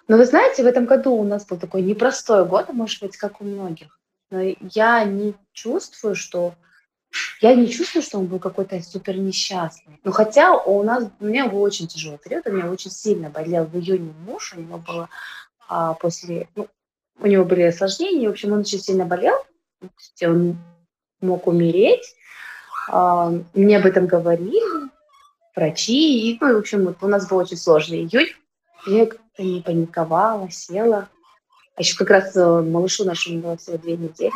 Ну, 0.09 0.17
вы 0.17 0.25
знаете, 0.25 0.63
в 0.63 0.65
этом 0.65 0.85
году 0.85 1.13
у 1.13 1.23
нас 1.23 1.45
был 1.45 1.57
такой 1.57 1.83
непростой 1.83 2.43
год, 2.43 2.73
может 2.73 2.99
быть, 2.99 3.15
как 3.15 3.41
у 3.41 3.43
многих. 3.43 3.99
Но 4.31 4.41
я 4.73 5.03
не 5.03 5.35
чувствую, 5.53 6.15
что 6.15 6.55
я 7.41 7.53
не 7.53 7.69
чувствую, 7.69 8.01
что 8.01 8.17
он 8.17 8.25
был 8.25 8.39
какой-то 8.39 8.81
супер 8.81 9.15
несчастный. 9.17 9.99
Но 10.03 10.11
хотя 10.11 10.55
у 10.55 10.81
нас, 10.81 11.05
у 11.19 11.25
меня 11.25 11.47
был 11.47 11.61
очень 11.61 11.87
тяжелый 11.87 12.17
период, 12.17 12.47
у 12.47 12.51
меня 12.51 12.71
очень 12.71 12.89
сильно 12.89 13.29
болел 13.29 13.65
в 13.65 13.77
июне 13.77 14.11
муж, 14.25 14.53
у 14.57 14.59
него 14.59 14.79
было 14.79 15.09
а, 15.67 15.93
после, 15.93 16.47
ну, 16.55 16.67
у 17.19 17.27
него 17.27 17.45
были 17.45 17.61
осложнения, 17.61 18.29
в 18.29 18.31
общем, 18.31 18.53
он 18.53 18.61
очень 18.61 18.79
сильно 18.79 19.05
болел, 19.05 19.35
он 20.23 20.57
мог 21.21 21.45
умереть. 21.45 22.15
А, 22.89 23.31
мне 23.53 23.77
об 23.77 23.85
этом 23.85 24.07
говорили 24.07 24.89
врачи, 25.55 26.31
и, 26.31 26.37
ну, 26.41 26.55
в 26.55 26.57
общем, 26.57 26.85
вот 26.85 26.97
у 27.03 27.07
нас 27.07 27.27
был 27.27 27.37
очень 27.37 27.57
сложный 27.57 27.99
июнь. 27.99 28.33
Я 28.85 29.05
как-то 29.05 29.43
не 29.43 29.61
паниковала, 29.61 30.49
села. 30.49 31.09
А 31.75 31.81
еще 31.81 31.97
как 31.97 32.09
раз 32.09 32.35
э, 32.35 32.61
малышу 32.61 33.05
нашему 33.05 33.39
было 33.39 33.57
всего 33.57 33.77
две 33.77 33.95
недели. 33.97 34.33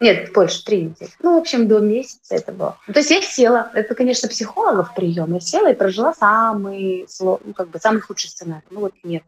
Нет, 0.00 0.32
больше, 0.32 0.64
три 0.64 0.82
недели. 0.82 1.10
Ну, 1.20 1.34
в 1.34 1.40
общем, 1.40 1.66
до 1.66 1.80
месяца 1.80 2.36
это 2.36 2.52
было. 2.52 2.78
Ну, 2.86 2.94
то 2.94 3.00
есть 3.00 3.10
я 3.10 3.20
села, 3.20 3.70
это, 3.74 3.94
конечно, 3.94 4.28
психологов 4.28 4.94
прием, 4.94 5.34
я 5.34 5.40
села 5.40 5.72
и 5.72 5.74
прожила 5.74 6.14
самый, 6.14 7.08
ну, 7.18 7.40
как 7.54 7.68
бы, 7.68 7.80
самый 7.80 8.00
худший 8.00 8.30
сценарий. 8.30 8.64
Ну, 8.70 8.80
вот 8.80 8.94
нет. 9.02 9.24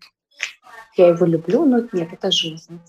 Я 0.97 1.09
его 1.09 1.27
люблю, 1.27 1.64
но 1.64 1.81
нет, 1.93 2.12
это 2.12 2.31
жизнь. 2.31 2.81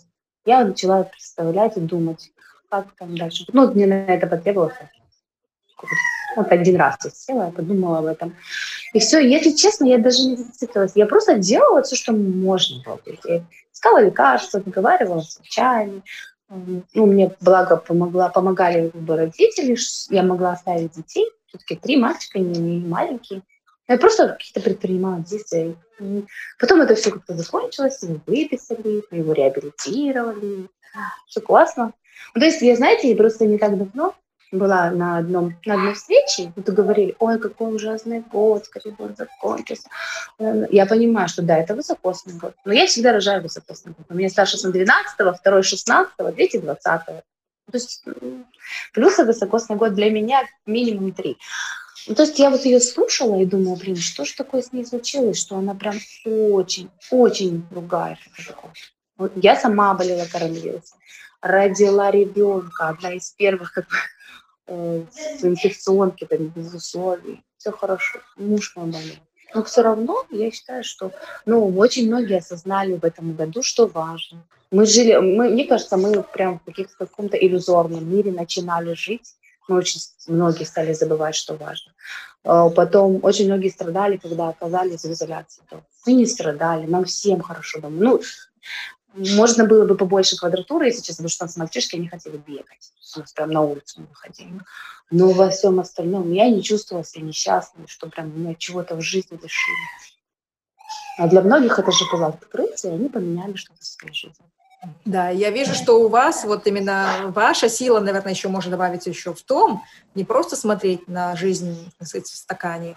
Я 0.45 0.63
начала 0.63 1.03
представлять 1.03 1.77
и 1.77 1.81
думать, 1.81 2.31
как 2.69 2.91
там 2.97 3.17
дальше. 3.17 3.45
Ну, 3.51 3.71
мне 3.71 3.87
на 3.87 4.05
это 4.05 4.27
потребовалось 4.27 4.75
вот 6.35 6.51
один 6.51 6.75
раз 6.77 6.97
я 7.03 7.11
села, 7.11 7.45
я 7.45 7.51
подумала 7.51 7.99
об 7.99 8.05
этом. 8.05 8.35
И 8.93 8.99
все, 8.99 9.19
если 9.19 9.51
честно, 9.51 9.85
я 9.85 9.97
даже 9.97 10.23
не 10.23 10.35
зациклилась. 10.35 10.91
Я 10.95 11.05
просто 11.05 11.35
делала 11.35 11.81
все, 11.83 11.95
что 11.95 12.13
можно 12.13 12.83
было. 12.83 12.99
Я 13.25 13.43
искала 13.73 14.03
лекарства, 14.03 14.59
договаривалась 14.59 15.31
с 15.31 15.39
врачами, 15.39 16.03
ну, 16.93 17.05
мне, 17.05 17.31
благо, 17.39 17.77
помогла, 17.77 18.29
помогали 18.29 18.91
бы, 18.93 19.15
родители, 19.15 19.77
я 20.09 20.23
могла 20.23 20.51
оставить 20.51 20.91
детей, 20.91 21.25
все-таки 21.47 21.75
три 21.75 21.97
мальчика, 21.97 22.39
не, 22.39 22.59
не 22.59 22.85
маленькие. 22.85 23.41
Я 23.87 23.97
просто 23.97 24.29
какие-то 24.29 24.61
предпринимала 24.61 25.19
действия. 25.19 25.75
И 25.99 26.25
потом 26.59 26.81
это 26.81 26.95
все 26.95 27.11
как-то 27.11 27.33
закончилось, 27.35 28.03
его 28.03 28.19
выписали, 28.25 29.03
его 29.11 29.33
реабилитировали. 29.33 30.69
Все 31.25 31.41
классно. 31.41 31.93
Ну, 32.33 32.39
то 32.39 32.45
есть, 32.45 32.61
я, 32.61 32.75
знаете, 32.75 33.09
я 33.09 33.15
просто 33.15 33.45
не 33.45 33.57
так 33.57 33.77
давно 33.77 34.13
была 34.51 34.91
на, 34.91 35.17
одном, 35.17 35.55
на 35.65 35.75
одной 35.75 35.93
встрече, 35.93 36.51
и 36.55 36.61
говорили, 36.61 37.15
ой, 37.19 37.39
какой 37.39 37.73
ужасный 37.75 38.19
год, 38.19 38.65
скорее 38.65 38.91
год 38.91 39.17
закончился. 39.17 39.87
Я 40.39 40.85
понимаю, 40.85 41.29
что 41.29 41.41
да, 41.41 41.57
это 41.57 41.73
высокосный 41.75 42.33
год, 42.33 42.55
но 42.65 42.73
я 42.73 42.85
всегда 42.85 43.13
рожаю 43.13 43.41
высокосный 43.41 43.93
год. 43.93 44.05
У 44.09 44.13
меня 44.13 44.29
старший 44.29 44.59
сын 44.59 44.71
12 44.71 45.37
второй 45.39 45.63
16 45.63 46.13
третий 46.35 46.59
20 46.59 46.83
То 46.83 47.23
есть 47.73 48.03
плюсы 48.93 49.23
высокосный 49.23 49.77
год 49.77 49.93
для 49.93 50.09
меня 50.09 50.43
минимум 50.65 51.13
три. 51.13 51.37
Ну, 52.07 52.15
то 52.15 52.23
есть 52.23 52.39
я 52.39 52.49
вот 52.49 52.65
ее 52.65 52.79
слушала 52.79 53.39
и 53.39 53.45
думала, 53.45 53.75
блин, 53.75 53.95
что 53.95 54.25
ж 54.25 54.31
такое 54.31 54.61
с 54.61 54.73
ней 54.73 54.85
случилось, 54.85 55.37
что 55.39 55.57
она 55.57 55.75
прям 55.75 55.95
очень, 56.25 56.89
очень 57.11 57.65
другая. 57.69 58.17
Вот 59.17 59.33
я 59.35 59.55
сама 59.55 59.93
болела 59.93 60.25
коронавирусом, 60.25 60.97
родила 61.41 62.09
ребенка, 62.09 62.89
одна 62.89 63.13
из 63.13 63.29
первых 63.31 63.73
как 63.73 63.87
бы, 63.87 63.95
э, 64.71 65.03
с 65.11 65.43
инфекционки, 65.43 66.25
там, 66.25 66.47
без 66.47 66.73
условий, 66.73 67.43
все 67.57 67.71
хорошо, 67.71 68.19
муж 68.37 68.73
мой 68.75 68.87
болел. 68.91 69.15
Но 69.53 69.63
все 69.63 69.81
равно 69.81 70.25
я 70.29 70.49
считаю, 70.51 70.83
что 70.83 71.11
ну, 71.45 71.67
очень 71.77 72.07
многие 72.07 72.37
осознали 72.37 72.93
в 72.93 73.03
этом 73.03 73.35
году, 73.35 73.63
что 73.63 73.87
важно. 73.87 74.45
Мы 74.71 74.85
жили, 74.85 75.17
мы, 75.17 75.49
мне 75.49 75.65
кажется, 75.65 75.97
мы 75.97 76.23
прям 76.23 76.61
в 76.65 76.97
каком-то 76.97 77.37
иллюзорном 77.37 78.09
мире 78.09 78.31
начинали 78.31 78.93
жить, 78.93 79.35
мы 79.67 79.77
очень 79.77 79.99
многие 80.27 80.63
стали 80.63 80.93
забывать, 80.93 81.35
что 81.35 81.55
важно. 81.55 81.91
А, 82.43 82.69
потом 82.69 83.19
очень 83.23 83.45
многие 83.45 83.69
страдали, 83.69 84.17
когда 84.17 84.49
оказались 84.49 85.03
в 85.03 85.11
изоляции. 85.11 85.63
Мы 86.05 86.13
не 86.13 86.25
страдали, 86.25 86.87
нам 86.87 87.05
всем 87.05 87.41
хорошо 87.41 87.79
дома. 87.79 87.97
Ну, 87.99 88.21
можно 89.13 89.65
было 89.65 89.85
бы 89.85 89.95
побольше 89.95 90.37
квадратуры, 90.37 90.87
если 90.87 91.01
честно, 91.01 91.23
потому 91.23 91.29
что 91.29 91.43
у 91.43 91.47
нас 91.47 91.57
мальчишки 91.57 91.95
не 91.95 92.07
хотели 92.07 92.37
бегать. 92.37 92.91
Нас 93.15 93.33
прям 93.33 93.51
на 93.51 93.61
улицу 93.61 94.01
не 94.01 94.07
выходили. 94.07 94.61
Но 95.09 95.31
во 95.31 95.49
всем 95.49 95.79
остальном 95.79 96.31
я 96.31 96.49
не 96.49 96.63
чувствовала 96.63 97.03
себя 97.03 97.25
несчастной, 97.25 97.87
что 97.87 98.07
прям 98.07 98.37
меня 98.37 98.55
чего-то 98.55 98.95
в 98.95 99.01
жизни 99.01 99.35
лишили. 99.35 99.77
А 101.17 101.27
для 101.27 101.41
многих 101.41 101.77
это 101.77 101.91
же 101.91 102.05
было 102.11 102.27
открытие, 102.27 102.93
и 102.93 102.95
они 102.95 103.09
поменяли 103.09 103.55
что-то 103.55 103.81
в 103.81 103.85
своей 103.85 104.13
жизни. 104.13 104.45
Да, 105.05 105.29
я 105.29 105.51
вижу, 105.51 105.75
что 105.75 105.99
у 106.01 106.07
вас 106.07 106.43
вот 106.43 106.65
именно 106.65 107.31
ваша 107.35 107.69
сила, 107.69 107.99
наверное, 107.99 108.33
еще 108.33 108.47
может 108.47 108.71
добавить 108.71 109.05
еще 109.05 109.33
в 109.33 109.41
том, 109.43 109.83
не 110.15 110.23
просто 110.23 110.55
смотреть 110.55 111.07
на 111.07 111.35
жизнь 111.35 111.91
сказать, 112.01 112.25
в 112.25 112.35
стакане 112.35 112.95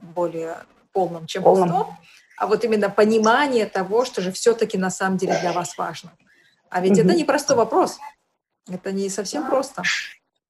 более 0.00 0.56
полном, 0.92 1.26
чем 1.26 1.42
полном. 1.42 1.68
пустом, 1.68 1.98
а 2.36 2.46
вот 2.46 2.64
именно 2.64 2.90
понимание 2.90 3.66
того, 3.66 4.04
что 4.04 4.20
же 4.20 4.30
все-таки 4.30 4.78
на 4.78 4.90
самом 4.90 5.16
деле 5.16 5.38
для 5.40 5.52
вас 5.52 5.78
важно. 5.78 6.12
А 6.68 6.80
ведь 6.80 6.98
mm 6.98 7.04
это 7.04 7.14
не 7.14 7.24
простой 7.24 7.56
вопрос. 7.56 7.98
Это 8.68 8.92
не 8.92 9.08
совсем 9.08 9.46
просто. 9.46 9.82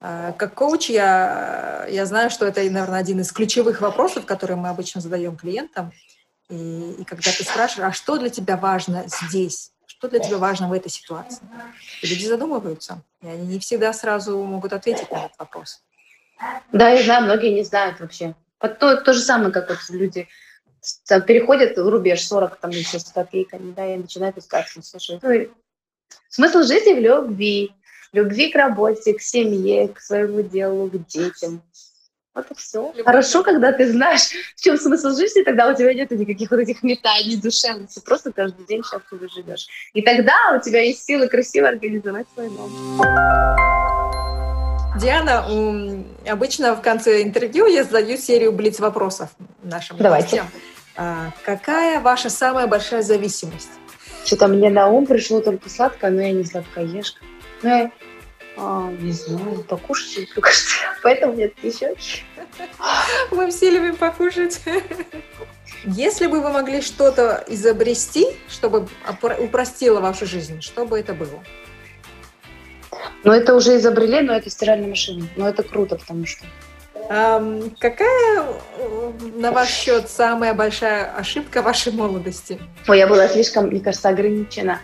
А, 0.01 0.33
как 0.33 0.55
коуч 0.55 0.91
я, 0.91 1.87
я 1.89 2.07
знаю, 2.07 2.31
что 2.31 2.47
это, 2.47 2.61
наверное, 2.63 2.99
один 2.99 3.21
из 3.21 3.33
ключевых 3.33 3.81
вопросов, 3.81 4.27
которые 4.27 4.57
мы 4.57 4.69
обычно 4.69 5.01
задаем 5.01 5.37
клиентам. 5.37 5.93
И, 6.49 6.97
и 6.99 7.05
когда 7.05 7.31
ты 7.31 7.45
спрашиваешь, 7.45 7.91
а 7.91 7.93
что 7.93 8.17
для 8.19 8.31
тебя 8.31 8.57
важно 8.57 9.05
здесь? 9.07 9.73
Что 9.87 10.09
для 10.09 10.19
тебя 10.19 10.39
важно 10.39 10.69
в 10.69 10.73
этой 10.73 10.91
ситуации? 10.91 11.43
И 12.03 12.07
люди 12.07 12.27
задумываются, 12.27 13.03
и 13.23 13.29
они 13.29 13.47
не 13.47 13.59
всегда 13.59 13.93
сразу 13.93 14.39
могут 14.43 14.73
ответить 14.73 15.11
на 15.11 15.27
этот 15.27 15.39
вопрос. 15.39 15.83
Да, 16.73 16.91
я 16.91 17.03
знаю, 17.03 17.25
многие 17.25 17.55
не 17.55 17.65
знают 17.65 18.01
вообще. 18.01 18.35
То, 18.59 18.97
то 18.97 19.13
же 19.13 19.21
самое, 19.21 19.53
как 19.53 19.69
вот 19.69 19.79
люди 19.89 20.29
там, 21.09 21.23
переходят 21.23 21.77
рубеж 21.79 22.27
40 22.27 22.57
там 22.61 22.71
еще 22.71 22.99
с 22.99 23.05
копейками, 23.05 23.73
да, 23.73 23.95
и 23.95 23.99
начинают 23.99 24.39
искать, 24.39 24.67
ну, 24.77 24.83
слушай, 24.83 25.19
ну, 25.23 25.49
смысл 26.29 26.63
жизни 26.63 26.95
в 26.95 27.01
любви, 27.01 27.73
любви 28.13 28.51
к 28.51 28.57
работе, 28.57 29.15
к 29.15 29.21
семье, 29.21 29.89
к 29.89 30.01
своему 30.01 30.43
делу, 30.43 30.89
к 30.89 31.07
детям. 31.07 31.63
Вот 32.35 32.51
и 32.51 32.55
все. 32.55 32.93
Хорошо, 33.03 33.43
когда 33.43 33.73
ты 33.73 33.91
знаешь, 33.91 34.29
в 34.57 34.61
чем 34.61 34.77
смысл 34.77 35.17
жизни, 35.17 35.43
тогда 35.43 35.71
у 35.71 35.75
тебя 35.75 35.95
нет 35.95 36.11
никаких 36.11 36.51
вот 36.51 36.61
этих 36.61 36.83
метаний 36.83 37.41
душевности. 37.41 38.03
Просто 38.05 38.31
каждый 38.31 38.67
день 38.67 38.83
счастливо 38.85 39.27
живешь. 39.35 39.67
И 39.95 40.03
тогда 40.03 40.35
у 40.55 40.63
тебя 40.63 40.83
есть 40.83 41.03
силы 41.05 41.29
красиво 41.29 41.69
организовать 41.69 42.27
свой 42.35 42.51
дом. 42.51 43.96
Диана, 44.97 45.47
обычно 46.27 46.75
в 46.75 46.81
конце 46.81 47.23
интервью 47.23 47.67
я 47.67 47.85
задаю 47.85 48.17
серию 48.17 48.53
блиц-вопросов 48.53 49.31
нашим 49.63 49.99
Давайте. 49.99 50.37
гостям. 50.37 50.47
А, 50.97 51.31
какая 51.45 52.01
ваша 52.01 52.31
самая 52.31 52.67
большая 52.67 53.03
зависимость? 53.03 53.71
Что-то 54.25 54.49
мне 54.49 54.71
на 54.71 54.89
ум 54.89 55.07
пришло 55.07 55.41
только 55.41 55.69
сладкое, 55.69 56.11
но 56.11 56.23
я 56.23 56.33
не 56.33 56.45
сладкоежка. 56.45 57.21
Ну, 57.63 57.69
я 57.69 57.91
а, 58.57 58.91
не 58.91 59.13
знаю, 59.13 59.63
покушать 59.65 60.19
люблю, 60.19 60.43
кажется. 60.43 60.77
Поэтому 61.03 61.35
нет 61.35 61.53
еще. 61.63 61.95
Мы 63.31 63.51
все 63.51 63.71
любим 63.71 63.97
покушать. 63.97 64.61
Если 65.85 66.27
бы 66.27 66.41
вы 66.41 66.51
могли 66.51 66.81
что-то 66.81 67.45
изобрести, 67.49 68.27
чтобы 68.49 68.89
упростило 69.39 70.01
вашу 70.01 70.27
жизнь, 70.27 70.63
что 70.63 70.87
бы 70.87 70.99
это 70.99 71.13
было? 71.13 71.43
Ну, 73.25 73.33
это 73.33 73.55
уже 73.55 73.77
изобрели, 73.77 74.21
но 74.21 74.35
это 74.35 74.51
стиральная 74.51 74.89
машина. 74.89 75.27
Но 75.37 75.49
это 75.49 75.63
круто, 75.63 75.97
потому 75.97 76.27
что... 76.27 76.45
А, 77.09 77.41
какая, 77.79 78.45
на 79.37 79.53
ваш 79.53 79.69
счет, 79.69 80.09
самая 80.09 80.55
большая 80.55 81.13
ошибка 81.15 81.63
вашей 81.63 81.93
молодости? 81.93 82.59
Ой, 82.89 82.99
я 82.99 83.07
была 83.07 83.29
слишком, 83.29 83.67
мне 83.67 83.81
кажется, 83.81 84.09
ограничена 84.09 84.81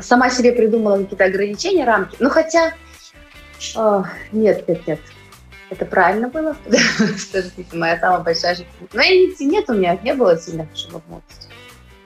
сама 0.00 0.30
себе 0.30 0.52
придумала 0.52 0.98
какие-то 0.98 1.24
ограничения, 1.24 1.84
рамки. 1.84 2.16
Ну, 2.18 2.30
хотя, 2.30 2.74
о, 3.74 4.04
нет, 4.32 4.68
нет, 4.68 4.86
нет. 4.86 5.00
Это 5.70 5.84
правильно 5.84 6.28
было, 6.28 6.56
что 7.18 7.38
это 7.38 7.50
моя 7.72 7.98
самая 7.98 8.20
большая 8.20 8.52
ошибка. 8.52 8.72
Но 8.92 9.02
я, 9.02 9.10
нет 9.38 9.68
у 9.68 9.74
меня, 9.74 9.98
не 10.02 10.14
было 10.14 10.38
сильных 10.38 10.72
ошибок 10.72 11.02
в 11.06 11.10
молодости. 11.10 11.48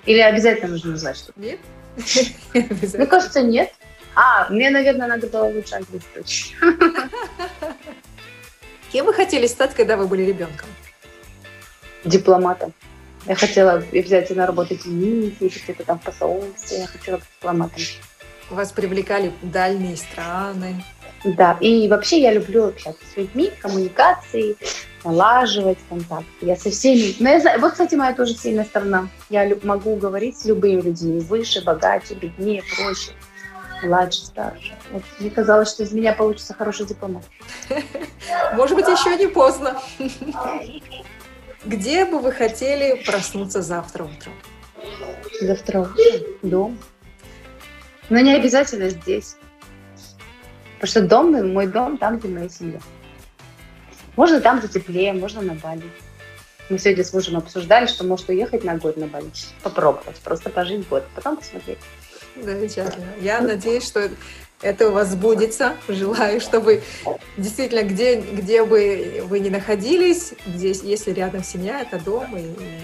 Или 0.05 0.21
обязательно 0.21 0.73
нужно 0.73 0.97
знать 0.97 1.17
что-то? 1.17 1.41
Нет. 1.41 1.61
Мне 2.95 3.07
кажется, 3.07 3.43
нет. 3.43 3.73
А, 4.15 4.49
мне, 4.51 4.71
наверное, 4.71 5.09
надо 5.09 5.27
было 5.27 5.45
лучше 5.45 5.75
английский 5.75 6.21
учить. 6.21 6.57
Кем 8.93 9.07
вы 9.07 9.15
хотели 9.15 9.47
стать, 9.47 9.75
когда 9.75 9.97
вы 9.97 10.07
были 10.07 10.23
ребенком? 10.23 10.69
Дипломатом. 12.05 12.75
Я 13.27 13.37
хотела 13.37 13.75
обязательно 13.75 14.47
работать 14.47 14.85
в 14.85 14.93
МИДе, 14.93 15.49
где-то 15.49 15.85
там 15.85 15.99
в 15.99 16.03
посольстве, 16.03 16.81
я 16.81 16.87
хотела 16.87 17.17
быть 17.17 17.27
дипломатом. 17.39 17.83
Вас 18.51 18.73
привлекали 18.73 19.33
дальние 19.43 19.97
страны. 19.97 20.85
Да, 21.25 21.57
и 21.61 21.89
вообще 21.89 22.21
я 22.21 22.33
люблю 22.33 22.67
общаться 22.67 23.03
с 23.13 23.17
людьми, 23.17 23.51
коммуникации, 23.61 24.57
налаживать 25.05 25.79
контакты. 25.89 26.27
Я 26.41 26.57
со 26.57 26.71
всеми... 26.71 27.15
Ну, 27.21 27.31
я 27.31 27.41
знаю, 27.41 27.61
вот, 27.61 27.73
кстати, 27.73 27.95
моя 27.95 28.13
тоже 28.13 28.35
сильная 28.35 28.65
сторона. 28.65 29.09
Я 29.31 29.49
могу 29.63 29.95
говорить 29.97 30.39
с 30.39 30.45
любыми 30.45 30.81
людьми, 30.81 31.21
выше, 31.21 31.63
богаче, 31.63 32.15
беднее, 32.15 32.63
проще, 32.77 33.13
младше, 33.83 34.27
старше. 34.27 34.75
Вот 34.91 35.03
мне 35.19 35.31
казалось, 35.31 35.71
что 35.71 35.83
из 35.83 35.93
меня 35.93 36.13
получится 36.13 36.55
хороший 36.55 36.87
дипломат. 36.87 37.25
Может 38.55 38.77
быть, 38.77 38.87
еще 38.87 39.17
не 39.17 39.27
поздно. 39.27 39.81
Где 41.65 42.05
бы 42.05 42.19
вы 42.19 42.33
хотели 42.33 43.03
проснуться 43.05 43.63
завтра 43.63 44.05
утром? 44.05 44.33
Завтра 45.41 45.81
утром? 45.81 45.97
Дом. 46.43 46.79
Но 48.11 48.19
не 48.21 48.35
обязательно 48.35 48.89
здесь. 48.91 49.37
Потому 50.81 50.91
что 50.91 51.03
дом, 51.03 51.53
мой 51.53 51.67
дом 51.67 51.97
там, 51.97 52.19
где 52.19 52.29
моя 52.29 52.49
семья. 52.49 52.81
Можно 54.17 54.41
там, 54.41 54.59
где 54.59 54.69
теплее, 54.69 55.13
можно 55.13 55.41
на 55.41 55.55
Бали. 55.55 55.89
Мы 56.69 56.79
сегодня 56.79 57.05
с 57.05 57.13
мужем 57.13 57.37
обсуждали, 57.37 57.87
что 57.87 58.05
может 58.05 58.29
уехать 58.29 58.65
на 58.65 58.77
год 58.77 58.97
на 58.97 59.07
Бали. 59.07 59.31
Попробовать, 59.63 60.17
просто 60.19 60.51
пожить 60.51 60.89
год, 60.89 61.05
потом 61.15 61.37
посмотреть. 61.37 61.79
Замечательно. 62.37 63.13
Я 63.21 63.41
надеюсь, 63.41 63.87
что 63.87 64.09
это 64.63 64.89
у 64.89 64.93
вас 64.93 65.11
сбудется. 65.11 65.77
Желаю, 65.89 66.41
чтобы 66.41 66.83
действительно, 67.37 67.83
где, 67.83 68.21
где 68.21 68.65
бы 68.65 69.23
вы 69.25 69.41
ни 69.41 69.49
находились, 69.49 70.35
здесь, 70.47 70.83
если 70.83 71.13
рядом 71.13 71.43
семья, 71.43 71.81
это 71.81 72.03
дом, 72.03 72.37
и, 72.37 72.43
и 72.43 72.81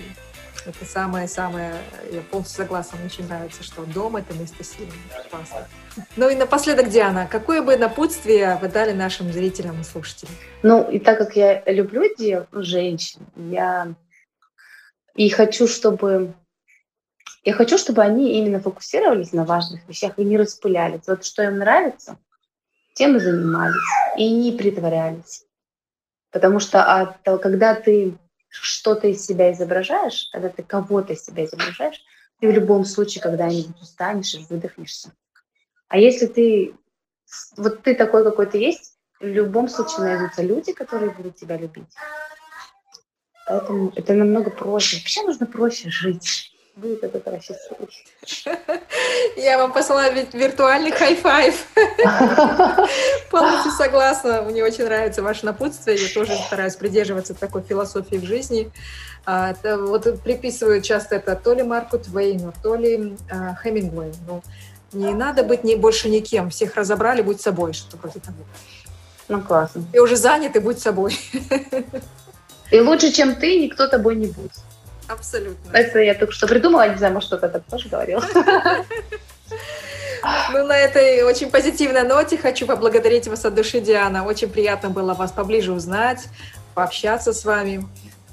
это 0.66 0.84
самое-самое, 0.84 1.74
я 2.12 2.20
полностью 2.20 2.64
согласна, 2.64 2.98
мне 2.98 3.06
очень 3.06 3.26
нравится, 3.26 3.62
что 3.62 3.84
дом— 3.84 4.16
это 4.18 4.34
место 4.34 4.62
силы. 4.64 4.90
Классно. 5.30 5.68
Ну 6.16 6.28
и 6.28 6.34
напоследок, 6.34 6.90
Диана, 6.90 7.26
какое 7.30 7.62
бы 7.62 7.76
напутствие 7.76 8.58
вы 8.60 8.68
дали 8.68 8.92
нашим 8.92 9.32
зрителям 9.32 9.80
и 9.80 9.84
слушателям? 9.84 10.34
Ну, 10.62 10.88
и 10.90 10.98
так 10.98 11.16
как 11.18 11.36
я 11.36 11.62
люблю 11.64 12.04
дев, 12.18 12.46
женщин, 12.52 13.20
я 13.36 13.94
и 15.14 15.28
хочу, 15.30 15.66
чтобы 15.66 16.34
Я 17.44 17.52
хочу, 17.52 17.78
чтобы 17.78 18.02
они 18.02 18.38
именно 18.38 18.60
фокусировались 18.60 19.32
на 19.32 19.44
важных 19.44 19.88
вещах 19.88 20.18
и 20.18 20.24
не 20.24 20.36
распылялись. 20.36 21.06
Вот 21.06 21.24
что 21.24 21.42
им 21.42 21.58
нравится, 21.58 22.18
тем 22.94 23.16
и 23.16 23.20
занимались. 23.20 23.76
И 24.16 24.30
не 24.30 24.52
притворялись. 24.52 25.44
Потому 26.30 26.60
что 26.60 26.82
от, 26.82 27.22
когда 27.40 27.74
ты 27.74 28.18
что-то 28.48 29.08
из 29.08 29.24
себя 29.24 29.52
изображаешь, 29.52 30.28
когда 30.32 30.48
ты 30.48 30.62
кого-то 30.62 31.12
из 31.12 31.24
себя 31.24 31.44
изображаешь, 31.44 32.02
ты 32.40 32.48
в 32.48 32.52
любом 32.52 32.84
случае 32.84 33.22
когда-нибудь 33.22 33.80
устанешь 33.80 34.34
и 34.34 34.44
выдохнешься. 34.48 35.12
А 35.88 35.98
если 35.98 36.26
ты, 36.26 36.74
вот 37.56 37.82
ты 37.82 37.94
такой, 37.94 38.24
какой 38.24 38.46
ты 38.46 38.58
есть, 38.58 38.94
в 39.20 39.26
любом 39.26 39.68
случае 39.68 40.00
найдутся 40.00 40.42
люди, 40.42 40.72
которые 40.72 41.10
будут 41.10 41.36
тебя 41.36 41.56
любить. 41.56 41.92
Поэтому 43.46 43.92
это 43.96 44.12
намного 44.12 44.50
проще. 44.50 44.98
Вообще 44.98 45.22
нужно 45.22 45.46
проще 45.46 45.90
жить. 45.90 46.52
Будет 46.78 47.02
от 47.02 47.12
этого 47.16 47.40
счастливый. 47.40 47.88
Я 49.36 49.58
вам 49.58 49.72
посылаю 49.72 50.14
виртуальный 50.32 50.92
high-five. 50.92 51.66
Полностью 53.32 53.72
согласна. 53.72 54.42
Мне 54.42 54.62
очень 54.62 54.84
нравится 54.84 55.20
ваше 55.20 55.44
напутствие. 55.44 55.96
Я 55.96 56.08
тоже 56.14 56.36
стараюсь 56.36 56.76
придерживаться 56.76 57.34
такой 57.34 57.62
философии 57.62 58.14
в 58.14 58.24
жизни. 58.24 58.70
А, 59.26 59.54
вот 59.64 60.22
приписывают 60.22 60.84
часто 60.84 61.16
это 61.16 61.34
то 61.34 61.52
ли 61.52 61.64
Марку 61.64 61.98
Твейну, 61.98 62.52
то 62.62 62.76
ли 62.76 63.16
а, 63.28 63.56
Хемингуэю. 63.56 64.14
Ну, 64.28 64.42
не 64.92 65.14
надо 65.14 65.42
быть 65.42 65.64
ни, 65.64 65.74
больше 65.74 66.08
никем. 66.08 66.50
Всех 66.50 66.76
разобрали, 66.76 67.22
будь 67.22 67.40
собой, 67.40 67.72
что 67.72 67.96
вроде 67.96 68.20
того. 68.20 68.38
Ну, 69.26 69.42
классно. 69.42 69.82
Ты 69.92 70.00
уже 70.00 70.14
занят, 70.14 70.54
и 70.54 70.60
будь 70.60 70.78
собой. 70.78 71.18
И 72.70 72.80
лучше, 72.80 73.10
чем 73.10 73.34
ты, 73.34 73.58
никто 73.58 73.88
тобой 73.88 74.14
не 74.14 74.26
будет. 74.26 74.52
Абсолютно. 75.08 75.76
Это 75.76 75.98
я 76.00 76.14
только 76.14 76.32
что 76.32 76.46
придумала, 76.46 76.88
не 76.88 76.96
знаю, 76.96 77.14
может, 77.14 77.28
кто-то 77.28 77.62
тоже 77.70 77.88
говорил. 77.88 78.22
Ну, 80.52 80.66
на 80.66 80.76
этой 80.76 81.22
очень 81.22 81.48
позитивной 81.48 82.02
ноте 82.02 82.36
хочу 82.36 82.66
поблагодарить 82.66 83.28
вас 83.28 83.44
от 83.44 83.54
души, 83.54 83.80
Диана. 83.80 84.24
Очень 84.24 84.50
приятно 84.50 84.90
было 84.90 85.14
вас 85.14 85.30
поближе 85.30 85.72
узнать, 85.72 86.24
пообщаться 86.74 87.32
с 87.32 87.44
вами. 87.44 87.86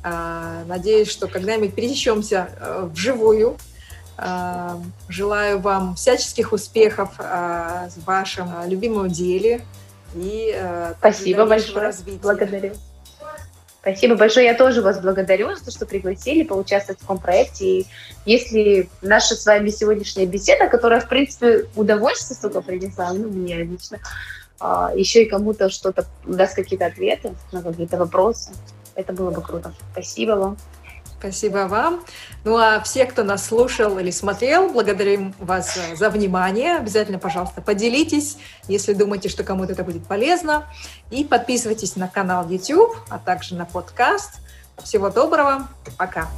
А, 0.04 0.64
надеюсь, 0.68 1.10
что 1.10 1.28
когда-нибудь 1.28 1.76
пересечемся 1.76 2.50
э, 2.60 2.90
вживую. 2.92 3.58
А, 4.18 4.80
желаю 5.10 5.60
вам 5.60 5.96
всяческих 5.96 6.54
успехов 6.54 7.12
а, 7.18 7.90
в 7.96 8.06
вашем 8.06 8.52
любимом 8.68 9.10
деле. 9.10 9.62
И 10.16 10.54
э, 10.56 10.94
Спасибо 11.00 11.46
большое. 11.46 11.86
Развития. 11.86 12.20
Благодарю. 12.22 12.74
Спасибо 13.86 14.16
большое. 14.16 14.48
Я 14.48 14.56
тоже 14.56 14.82
вас 14.82 15.00
благодарю 15.00 15.56
за 15.56 15.64
то, 15.64 15.70
что 15.70 15.86
пригласили 15.86 16.42
поучаствовать 16.42 16.98
в 16.98 17.02
таком 17.02 17.20
проекте. 17.20 17.66
И 17.66 17.88
если 18.26 18.90
наша 19.04 19.36
с 19.36 19.46
вами 19.46 19.70
сегодняшняя 19.70 20.26
беседа, 20.26 20.68
которая, 20.68 21.00
в 21.00 21.08
принципе, 21.08 21.68
удовольствие 21.76 22.36
столько 22.36 22.62
принесла, 22.62 23.14
ну, 23.14 23.30
мне 23.30 23.62
лично, 23.62 24.00
а, 24.60 24.92
еще 24.96 25.22
и 25.22 25.30
кому-то 25.30 25.70
что-то 25.70 26.08
даст 26.26 26.56
какие-то 26.56 26.88
ответы 26.88 27.36
на 27.52 27.62
какие-то 27.62 27.98
вопросы, 27.98 28.54
это 28.96 29.14
было 29.14 29.30
бы 29.30 29.44
круто. 29.44 29.72
Спасибо 29.92 30.32
вам. 30.32 30.58
Спасибо 31.26 31.66
вам. 31.68 32.06
Ну 32.44 32.56
а 32.56 32.80
все, 32.82 33.06
кто 33.06 33.24
нас 33.24 33.48
слушал 33.48 33.98
или 33.98 34.12
смотрел, 34.12 34.70
благодарим 34.70 35.34
вас 35.40 35.76
за 35.96 36.12
внимание. 36.12 36.78
Обязательно, 36.78 37.18
пожалуйста, 37.18 37.62
поделитесь, 37.62 38.38
если 38.68 38.94
думаете, 38.94 39.28
что 39.30 39.44
кому-то 39.44 39.72
это 39.72 39.84
будет 39.84 40.06
полезно. 40.06 40.68
И 41.10 41.24
подписывайтесь 41.24 41.96
на 41.96 42.08
канал 42.08 42.48
YouTube, 42.48 42.96
а 43.10 43.18
также 43.18 43.56
на 43.56 43.66
подкаст. 43.66 44.34
Всего 44.84 45.10
доброго. 45.10 45.68
Пока. 45.98 46.30